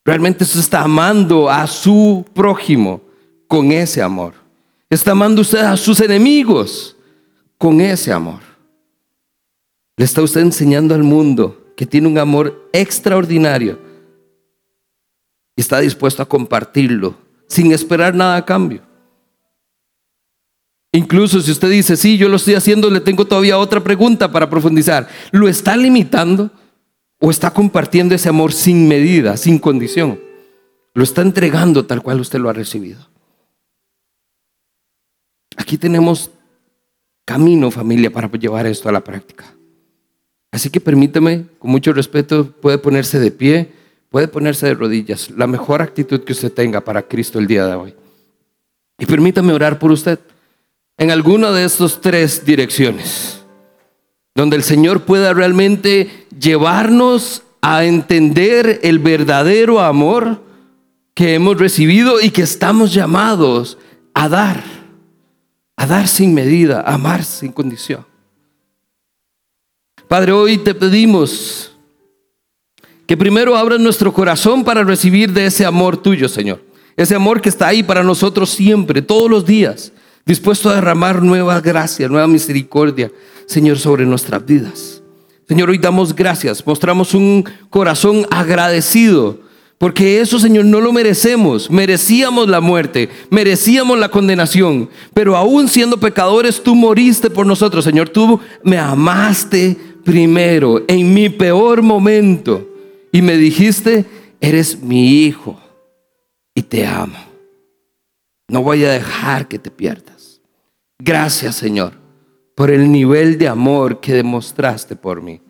¿Realmente 0.04 0.44
usted 0.44 0.60
está 0.60 0.82
amando 0.82 1.50
a 1.50 1.66
su 1.66 2.24
prójimo 2.34 3.00
con 3.48 3.72
ese 3.72 4.00
amor? 4.00 4.34
¿Está 4.88 5.10
amando 5.10 5.40
usted 5.40 5.58
a 5.58 5.76
sus 5.76 6.00
enemigos 6.00 6.94
con 7.58 7.80
ese 7.80 8.12
amor? 8.12 8.47
Le 9.98 10.04
está 10.04 10.22
usted 10.22 10.40
enseñando 10.42 10.94
al 10.94 11.02
mundo 11.02 11.72
que 11.76 11.84
tiene 11.84 12.06
un 12.06 12.18
amor 12.18 12.70
extraordinario 12.72 13.80
y 15.56 15.60
está 15.60 15.80
dispuesto 15.80 16.22
a 16.22 16.28
compartirlo 16.28 17.16
sin 17.48 17.72
esperar 17.72 18.14
nada 18.14 18.36
a 18.36 18.44
cambio. 18.44 18.80
Incluso 20.92 21.40
si 21.40 21.50
usted 21.50 21.68
dice, 21.68 21.96
sí, 21.96 22.16
yo 22.16 22.28
lo 22.28 22.36
estoy 22.36 22.54
haciendo, 22.54 22.90
le 22.90 23.00
tengo 23.00 23.26
todavía 23.26 23.58
otra 23.58 23.82
pregunta 23.82 24.30
para 24.30 24.48
profundizar. 24.48 25.08
¿Lo 25.32 25.48
está 25.48 25.76
limitando 25.76 26.50
o 27.18 27.30
está 27.30 27.50
compartiendo 27.50 28.14
ese 28.14 28.28
amor 28.28 28.52
sin 28.52 28.86
medida, 28.86 29.36
sin 29.36 29.58
condición? 29.58 30.20
Lo 30.94 31.02
está 31.02 31.22
entregando 31.22 31.86
tal 31.86 32.02
cual 32.02 32.20
usted 32.20 32.38
lo 32.38 32.48
ha 32.48 32.52
recibido. 32.52 33.08
Aquí 35.56 35.76
tenemos 35.76 36.30
camino, 37.24 37.72
familia, 37.72 38.12
para 38.12 38.30
llevar 38.30 38.66
esto 38.66 38.88
a 38.88 38.92
la 38.92 39.02
práctica. 39.02 39.57
Así 40.50 40.70
que 40.70 40.80
permítame, 40.80 41.46
con 41.58 41.70
mucho 41.70 41.92
respeto, 41.92 42.50
puede 42.50 42.78
ponerse 42.78 43.18
de 43.18 43.30
pie, 43.30 43.72
puede 44.10 44.28
ponerse 44.28 44.66
de 44.66 44.74
rodillas, 44.74 45.30
la 45.36 45.46
mejor 45.46 45.82
actitud 45.82 46.24
que 46.24 46.32
usted 46.32 46.52
tenga 46.52 46.80
para 46.80 47.02
Cristo 47.02 47.38
el 47.38 47.46
día 47.46 47.66
de 47.66 47.74
hoy. 47.74 47.94
Y 48.98 49.06
permítame 49.06 49.52
orar 49.52 49.78
por 49.78 49.92
usted 49.92 50.18
en 50.96 51.10
alguna 51.10 51.52
de 51.52 51.64
estas 51.64 52.00
tres 52.00 52.44
direcciones, 52.44 53.44
donde 54.34 54.56
el 54.56 54.62
Señor 54.62 55.02
pueda 55.02 55.32
realmente 55.32 56.26
llevarnos 56.38 57.42
a 57.60 57.84
entender 57.84 58.80
el 58.82 58.98
verdadero 58.98 59.80
amor 59.80 60.42
que 61.14 61.34
hemos 61.34 61.58
recibido 61.58 62.20
y 62.20 62.30
que 62.30 62.42
estamos 62.42 62.94
llamados 62.94 63.78
a 64.14 64.28
dar. 64.28 64.78
a 65.76 65.86
dar 65.86 66.08
sin 66.08 66.34
medida, 66.34 66.80
a 66.80 66.94
amar 66.94 67.22
sin 67.22 67.52
condición. 67.52 68.04
Padre, 70.08 70.32
hoy 70.32 70.56
te 70.56 70.74
pedimos 70.74 71.70
que 73.06 73.14
primero 73.14 73.54
abras 73.54 73.78
nuestro 73.78 74.10
corazón 74.10 74.64
para 74.64 74.82
recibir 74.82 75.34
de 75.34 75.44
ese 75.44 75.66
amor 75.66 75.98
tuyo, 75.98 76.30
Señor. 76.30 76.62
Ese 76.96 77.14
amor 77.14 77.42
que 77.42 77.50
está 77.50 77.68
ahí 77.68 77.82
para 77.82 78.02
nosotros 78.02 78.48
siempre, 78.48 79.02
todos 79.02 79.30
los 79.30 79.44
días, 79.44 79.92
dispuesto 80.24 80.70
a 80.70 80.76
derramar 80.76 81.22
nueva 81.22 81.60
gracia, 81.60 82.08
nueva 82.08 82.26
misericordia, 82.26 83.12
Señor, 83.44 83.78
sobre 83.78 84.06
nuestras 84.06 84.44
vidas. 84.46 85.02
Señor, 85.46 85.68
hoy 85.68 85.76
damos 85.76 86.16
gracias, 86.16 86.66
mostramos 86.66 87.12
un 87.12 87.44
corazón 87.68 88.26
agradecido 88.30 89.40
porque 89.78 90.20
eso, 90.20 90.40
Señor, 90.40 90.64
no 90.64 90.80
lo 90.80 90.92
merecemos. 90.92 91.70
Merecíamos 91.70 92.48
la 92.48 92.60
muerte, 92.60 93.08
merecíamos 93.30 93.96
la 93.96 94.08
condenación. 94.08 94.90
Pero 95.14 95.36
aún 95.36 95.68
siendo 95.68 96.00
pecadores, 96.00 96.60
tú 96.60 96.74
moriste 96.74 97.30
por 97.30 97.46
nosotros, 97.46 97.84
Señor. 97.84 98.08
Tú 98.08 98.40
me 98.64 98.76
amaste 98.76 99.76
primero, 100.08 100.86
en 100.88 101.12
mi 101.12 101.28
peor 101.28 101.82
momento. 101.82 102.66
Y 103.12 103.20
me 103.20 103.36
dijiste, 103.36 104.06
eres 104.40 104.80
mi 104.80 105.26
hijo 105.26 105.60
y 106.54 106.62
te 106.62 106.86
amo. 106.86 107.18
No 108.48 108.62
voy 108.62 108.86
a 108.86 108.92
dejar 108.92 109.48
que 109.48 109.58
te 109.58 109.70
pierdas. 109.70 110.40
Gracias, 110.98 111.56
Señor, 111.56 111.92
por 112.54 112.70
el 112.70 112.90
nivel 112.90 113.36
de 113.36 113.48
amor 113.48 114.00
que 114.00 114.14
demostraste 114.14 114.96
por 114.96 115.20
mí. 115.20 115.42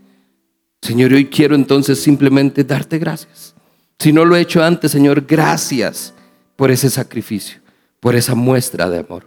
Señor, 0.83 1.13
hoy 1.13 1.27
quiero 1.27 1.55
entonces 1.55 2.01
simplemente 2.01 2.65
darte 2.65 2.99
gracias. 2.99 3.55
Si 4.01 4.13
no 4.13 4.25
lo 4.25 4.35
he 4.35 4.41
hecho 4.41 4.65
antes, 4.65 4.91
Señor, 4.91 5.25
gracias 5.25 6.15
por 6.57 6.73
ese 6.73 6.91
sacrificio, 6.91 7.61
por 8.01 8.17
esa 8.17 8.35
muestra 8.35 8.91
de 8.91 8.99
amor. 8.99 9.25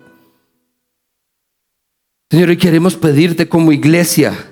Señor, 2.30 2.50
hoy 2.50 2.58
queremos 2.58 2.98
pedirte 2.98 3.48
como 3.48 3.72
iglesia 3.72 4.51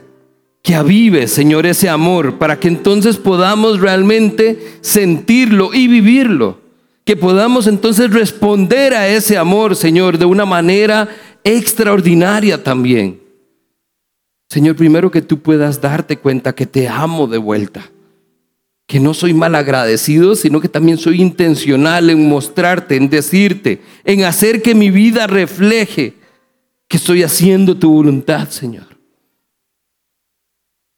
que 0.62 0.76
avive, 0.76 1.28
Señor, 1.28 1.66
ese 1.66 1.90
amor 1.90 2.38
para 2.38 2.60
que 2.60 2.68
entonces 2.68 3.18
podamos 3.18 3.80
realmente 3.80 4.78
sentirlo 4.82 5.74
y 5.74 5.88
vivirlo. 5.88 6.60
Que 7.06 7.16
podamos 7.16 7.66
entonces 7.66 8.12
responder 8.12 8.94
a 8.94 9.08
ese 9.08 9.38
amor, 9.38 9.76
Señor, 9.76 10.18
de 10.18 10.26
una 10.26 10.46
manera 10.46 11.10
extraordinaria 11.44 12.64
también. 12.64 13.20
Señor, 14.50 14.76
primero 14.76 15.10
que 15.10 15.22
tú 15.22 15.40
puedas 15.40 15.82
darte 15.82 16.18
cuenta 16.18 16.54
que 16.54 16.66
te 16.66 16.88
amo 16.88 17.28
de 17.28 17.38
vuelta 17.38 17.90
que 18.90 19.00
no 19.00 19.14
soy 19.14 19.36
mal 19.36 19.54
agradecido, 19.54 20.36
sino 20.36 20.60
que 20.60 20.68
también 20.68 20.98
soy 20.98 21.22
intencional 21.22 22.10
en 22.10 22.28
mostrarte, 22.28 22.96
en 22.96 23.08
decirte, 23.08 23.84
en 24.04 24.24
hacer 24.24 24.64
que 24.64 24.74
mi 24.74 24.90
vida 24.90 25.28
refleje 25.28 26.16
que 26.88 26.98
estoy 26.98 27.22
haciendo 27.22 27.78
tu 27.78 27.94
voluntad, 27.94 28.50
Señor. 28.50 28.89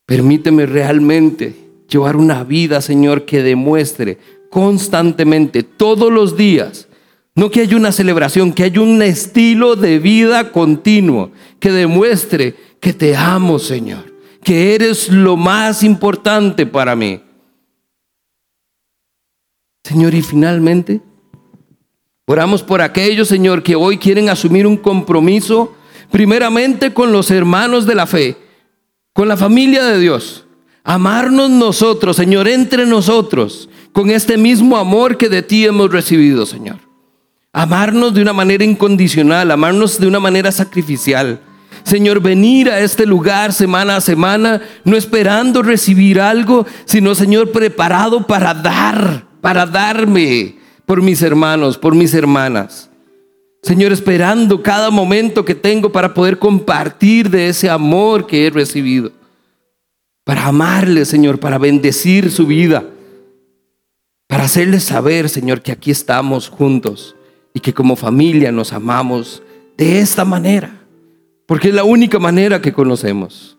Permíteme 0.06 0.66
realmente 0.66 1.56
llevar 1.88 2.16
una 2.16 2.44
vida, 2.44 2.82
Señor, 2.82 3.26
que 3.26 3.44
demuestre 3.44 4.18
constantemente, 4.50 5.64
todos 5.64 6.12
los 6.12 6.36
días, 6.36 6.88
no 7.36 7.50
que 7.50 7.62
haya 7.62 7.78
una 7.78 7.94
celebración, 7.94 8.52
que 8.52 8.64
haya 8.64 8.82
un 8.82 9.02
estilo 9.02 9.76
de 9.76 10.00
vida 10.00 10.52
continuo, 10.52 11.32
que 11.60 11.72
demuestre 11.72 12.56
que 12.82 12.92
te 12.92 13.16
amo, 13.16 13.60
Señor, 13.60 14.14
que 14.44 14.76
eres 14.76 15.10
lo 15.10 15.38
más 15.38 15.84
importante 15.84 16.66
para 16.66 16.96
mí. 16.96 17.22
Señor, 19.84 20.14
y 20.14 20.22
finalmente, 20.22 21.02
oramos 22.28 22.62
por 22.62 22.82
aquellos, 22.82 23.30
Señor, 23.30 23.64
que 23.64 23.76
hoy 23.76 23.98
quieren 23.98 24.30
asumir 24.30 24.68
un 24.68 24.78
compromiso, 24.78 25.74
primeramente 26.12 26.94
con 26.94 27.14
los 27.14 27.32
hermanos 27.32 27.86
de 27.86 27.96
la 27.96 28.06
fe, 28.06 28.38
con 29.14 29.28
la 29.28 29.38
familia 29.38 29.84
de 29.84 30.00
Dios. 30.00 30.46
Amarnos 30.84 31.50
nosotros, 31.50 32.16
Señor, 32.16 32.48
entre 32.48 32.86
nosotros, 32.86 33.70
con 33.92 34.10
este 34.10 34.38
mismo 34.38 34.78
amor 34.78 35.18
que 35.18 35.30
de 35.30 35.42
ti 35.42 35.66
hemos 35.66 35.92
recibido, 35.92 36.46
Señor. 36.46 36.78
Amarnos 37.54 38.14
de 38.14 38.22
una 38.22 38.34
manera 38.34 38.64
incondicional, 38.64 39.52
amarnos 39.52 40.00
de 40.00 40.08
una 40.08 40.20
manera 40.20 40.52
sacrificial. 40.52 41.40
Señor, 41.84 42.22
venir 42.22 42.70
a 42.70 42.80
este 42.80 43.06
lugar 43.06 43.54
semana 43.54 43.98
a 43.98 44.02
semana, 44.02 44.62
no 44.84 44.96
esperando 44.96 45.62
recibir 45.62 46.22
algo, 46.22 46.66
sino, 46.86 47.14
Señor, 47.16 47.52
preparado 47.52 48.26
para 48.26 48.54
dar 48.54 49.32
para 49.42 49.66
darme 49.66 50.56
por 50.86 51.02
mis 51.02 51.22
hermanos, 51.22 51.78
por 51.78 51.96
mis 51.96 52.14
hermanas. 52.14 52.91
Señor, 53.64 53.92
esperando 53.92 54.64
cada 54.64 54.90
momento 54.90 55.46
que 55.46 55.54
tengo 55.54 55.92
para 55.92 56.14
poder 56.14 56.40
compartir 56.40 57.30
de 57.30 57.48
ese 57.48 57.70
amor 57.70 58.26
que 58.26 58.48
he 58.48 58.50
recibido. 58.50 59.12
Para 60.24 60.48
amarle, 60.48 61.06
Señor, 61.06 61.40
para 61.40 61.60
bendecir 61.60 62.32
su 62.32 62.48
vida. 62.48 62.84
Para 64.28 64.46
hacerle 64.46 64.80
saber, 64.80 65.30
Señor, 65.30 65.62
que 65.62 65.72
aquí 65.72 65.92
estamos 65.92 66.50
juntos 66.50 67.16
y 67.54 67.60
que 67.60 67.74
como 67.74 67.96
familia 67.96 68.52
nos 68.52 68.74
amamos 68.74 69.44
de 69.78 70.00
esta 70.00 70.26
manera. 70.26 70.80
Porque 71.46 71.68
es 71.68 71.76
la 71.76 71.84
única 71.84 72.18
manera 72.18 72.62
que 72.62 72.74
conocemos. 72.74 73.58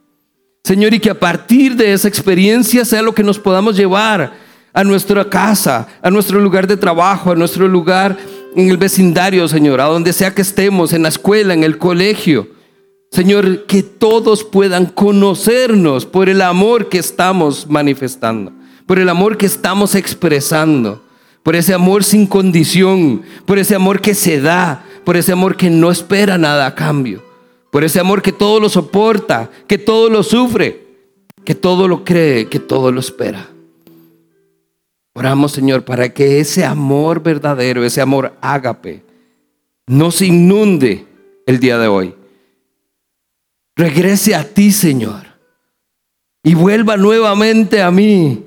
Señor, 0.65 0.95
y 0.95 1.01
que 1.01 1.11
a 1.11 1.19
partir 1.19 1.77
de 1.77 1.93
esa 1.93 2.09
experiencia 2.09 2.85
sea 2.85 3.03
lo 3.03 3.15
que 3.15 3.23
nos 3.23 3.39
podamos 3.39 3.77
llevar 3.77 4.33
a 4.73 4.85
nuestra 4.85 5.29
casa, 5.29 5.87
a 6.01 6.11
nuestro 6.11 6.41
lugar 6.41 6.67
de 6.67 6.77
trabajo, 6.77 7.31
a 7.31 7.37
nuestro 7.37 7.69
lugar 7.69 8.17
en 8.55 8.71
el 8.71 8.77
vecindario, 8.77 9.49
Señor, 9.49 9.81
a 9.81 9.85
donde 9.85 10.13
sea 10.13 10.35
que 10.35 10.43
estemos, 10.43 10.93
en 10.93 11.03
la 11.03 11.09
escuela, 11.09 11.55
en 11.55 11.65
el 11.65 11.79
colegio. 11.79 12.49
Señor, 13.11 13.67
que 13.67 13.83
todos 13.83 14.43
puedan 14.43 14.87
conocernos 14.87 16.07
por 16.07 16.29
el 16.29 16.41
amor 16.41 16.89
que 16.89 16.99
estamos 16.99 17.69
manifestando, 17.69 18.53
por 18.87 18.99
el 18.99 19.09
amor 19.09 19.37
que 19.37 19.47
estamos 19.47 19.95
expresando, 19.95 21.03
por 21.43 21.55
ese 21.55 21.75
amor 21.75 22.05
sin 22.05 22.27
condición, 22.27 23.23
por 23.45 23.59
ese 23.59 23.75
amor 23.75 24.01
que 24.01 24.15
se 24.15 24.41
da, 24.41 24.85
por 25.05 25.17
ese 25.17 25.33
amor 25.33 25.57
que 25.57 25.69
no 25.69 25.91
espera 25.91 26.39
nada 26.39 26.67
a 26.67 26.75
cambio, 26.75 27.23
por 27.71 27.85
ese 27.85 28.01
amor 28.01 28.23
que 28.23 28.33
todo 28.33 28.61
lo 28.61 28.69
soporta, 28.69 29.51
que 29.67 29.77
todo 29.77 30.09
lo 30.09 30.23
sufre, 30.23 30.87
que 31.45 31.55
todo 31.55 31.89
lo 31.89 32.05
cree, 32.05 32.47
que 32.47 32.61
todo 32.61 32.91
lo 32.93 33.01
espera. 33.01 33.52
Oramos, 35.15 35.53
Señor, 35.53 35.85
para 35.85 36.13
que 36.13 36.41
ese 36.41 36.65
amor 36.65 37.23
verdadero, 37.23 37.85
ese 37.85 38.01
amor 38.01 38.35
ágape, 38.41 39.03
no 39.87 40.11
se 40.11 40.27
inunde 40.27 41.07
el 41.47 41.61
día 41.61 41.79
de 41.79 41.87
hoy. 41.87 42.15
Regrese 43.77 44.35
a 44.35 44.45
ti, 44.45 44.73
Señor, 44.73 45.27
y 46.43 46.55
vuelva 46.55 46.97
nuevamente 46.97 47.83
a 47.83 47.91
mí. 47.91 48.45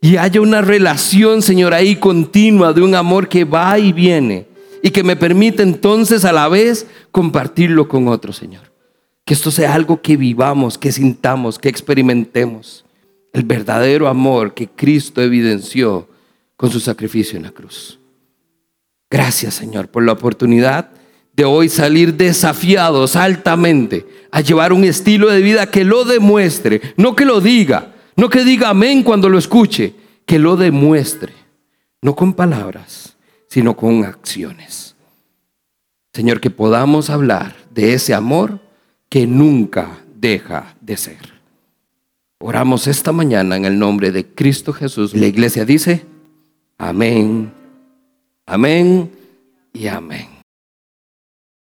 Y 0.00 0.16
haya 0.16 0.40
una 0.40 0.60
relación, 0.60 1.40
Señor, 1.42 1.72
ahí 1.72 1.96
continua 1.96 2.72
de 2.72 2.82
un 2.82 2.94
amor 2.94 3.28
que 3.28 3.44
va 3.44 3.78
y 3.78 3.92
viene 3.92 4.46
y 4.82 4.90
que 4.90 5.02
me 5.02 5.16
permite 5.16 5.62
entonces 5.62 6.26
a 6.26 6.32
la 6.32 6.46
vez 6.48 6.86
compartirlo 7.10 7.88
con 7.88 8.06
otros, 8.08 8.36
Señor. 8.36 8.70
Que 9.24 9.32
esto 9.32 9.50
sea 9.50 9.74
algo 9.74 10.02
que 10.02 10.18
vivamos, 10.18 10.76
que 10.76 10.92
sintamos, 10.92 11.58
que 11.58 11.70
experimentemos 11.70 12.83
el 13.34 13.42
verdadero 13.42 14.08
amor 14.08 14.54
que 14.54 14.68
Cristo 14.68 15.20
evidenció 15.20 16.08
con 16.56 16.70
su 16.70 16.80
sacrificio 16.80 17.36
en 17.36 17.42
la 17.42 17.50
cruz. 17.50 17.98
Gracias 19.10 19.54
Señor 19.54 19.88
por 19.88 20.04
la 20.04 20.12
oportunidad 20.12 20.90
de 21.34 21.44
hoy 21.44 21.68
salir 21.68 22.14
desafiados 22.14 23.16
altamente 23.16 24.06
a 24.30 24.40
llevar 24.40 24.72
un 24.72 24.84
estilo 24.84 25.30
de 25.30 25.42
vida 25.42 25.66
que 25.66 25.84
lo 25.84 26.04
demuestre, 26.04 26.80
no 26.96 27.16
que 27.16 27.24
lo 27.24 27.40
diga, 27.40 27.92
no 28.16 28.30
que 28.30 28.44
diga 28.44 28.70
amén 28.70 29.02
cuando 29.02 29.28
lo 29.28 29.36
escuche, 29.36 29.94
que 30.24 30.38
lo 30.38 30.56
demuestre, 30.56 31.32
no 32.02 32.14
con 32.14 32.34
palabras, 32.34 33.16
sino 33.48 33.76
con 33.76 34.04
acciones. 34.04 34.94
Señor, 36.12 36.40
que 36.40 36.50
podamos 36.50 37.10
hablar 37.10 37.56
de 37.70 37.94
ese 37.94 38.14
amor 38.14 38.60
que 39.08 39.26
nunca 39.26 40.04
deja 40.14 40.76
de 40.80 40.96
ser. 40.96 41.33
Oramos 42.46 42.86
esta 42.88 43.10
mañana 43.10 43.56
en 43.56 43.64
el 43.64 43.78
nombre 43.78 44.12
de 44.12 44.26
Cristo 44.26 44.74
Jesús. 44.74 45.14
La 45.14 45.24
iglesia 45.24 45.64
dice, 45.64 46.04
amén, 46.76 47.50
amén 48.44 49.10
y 49.72 49.86
amén. 49.86 50.33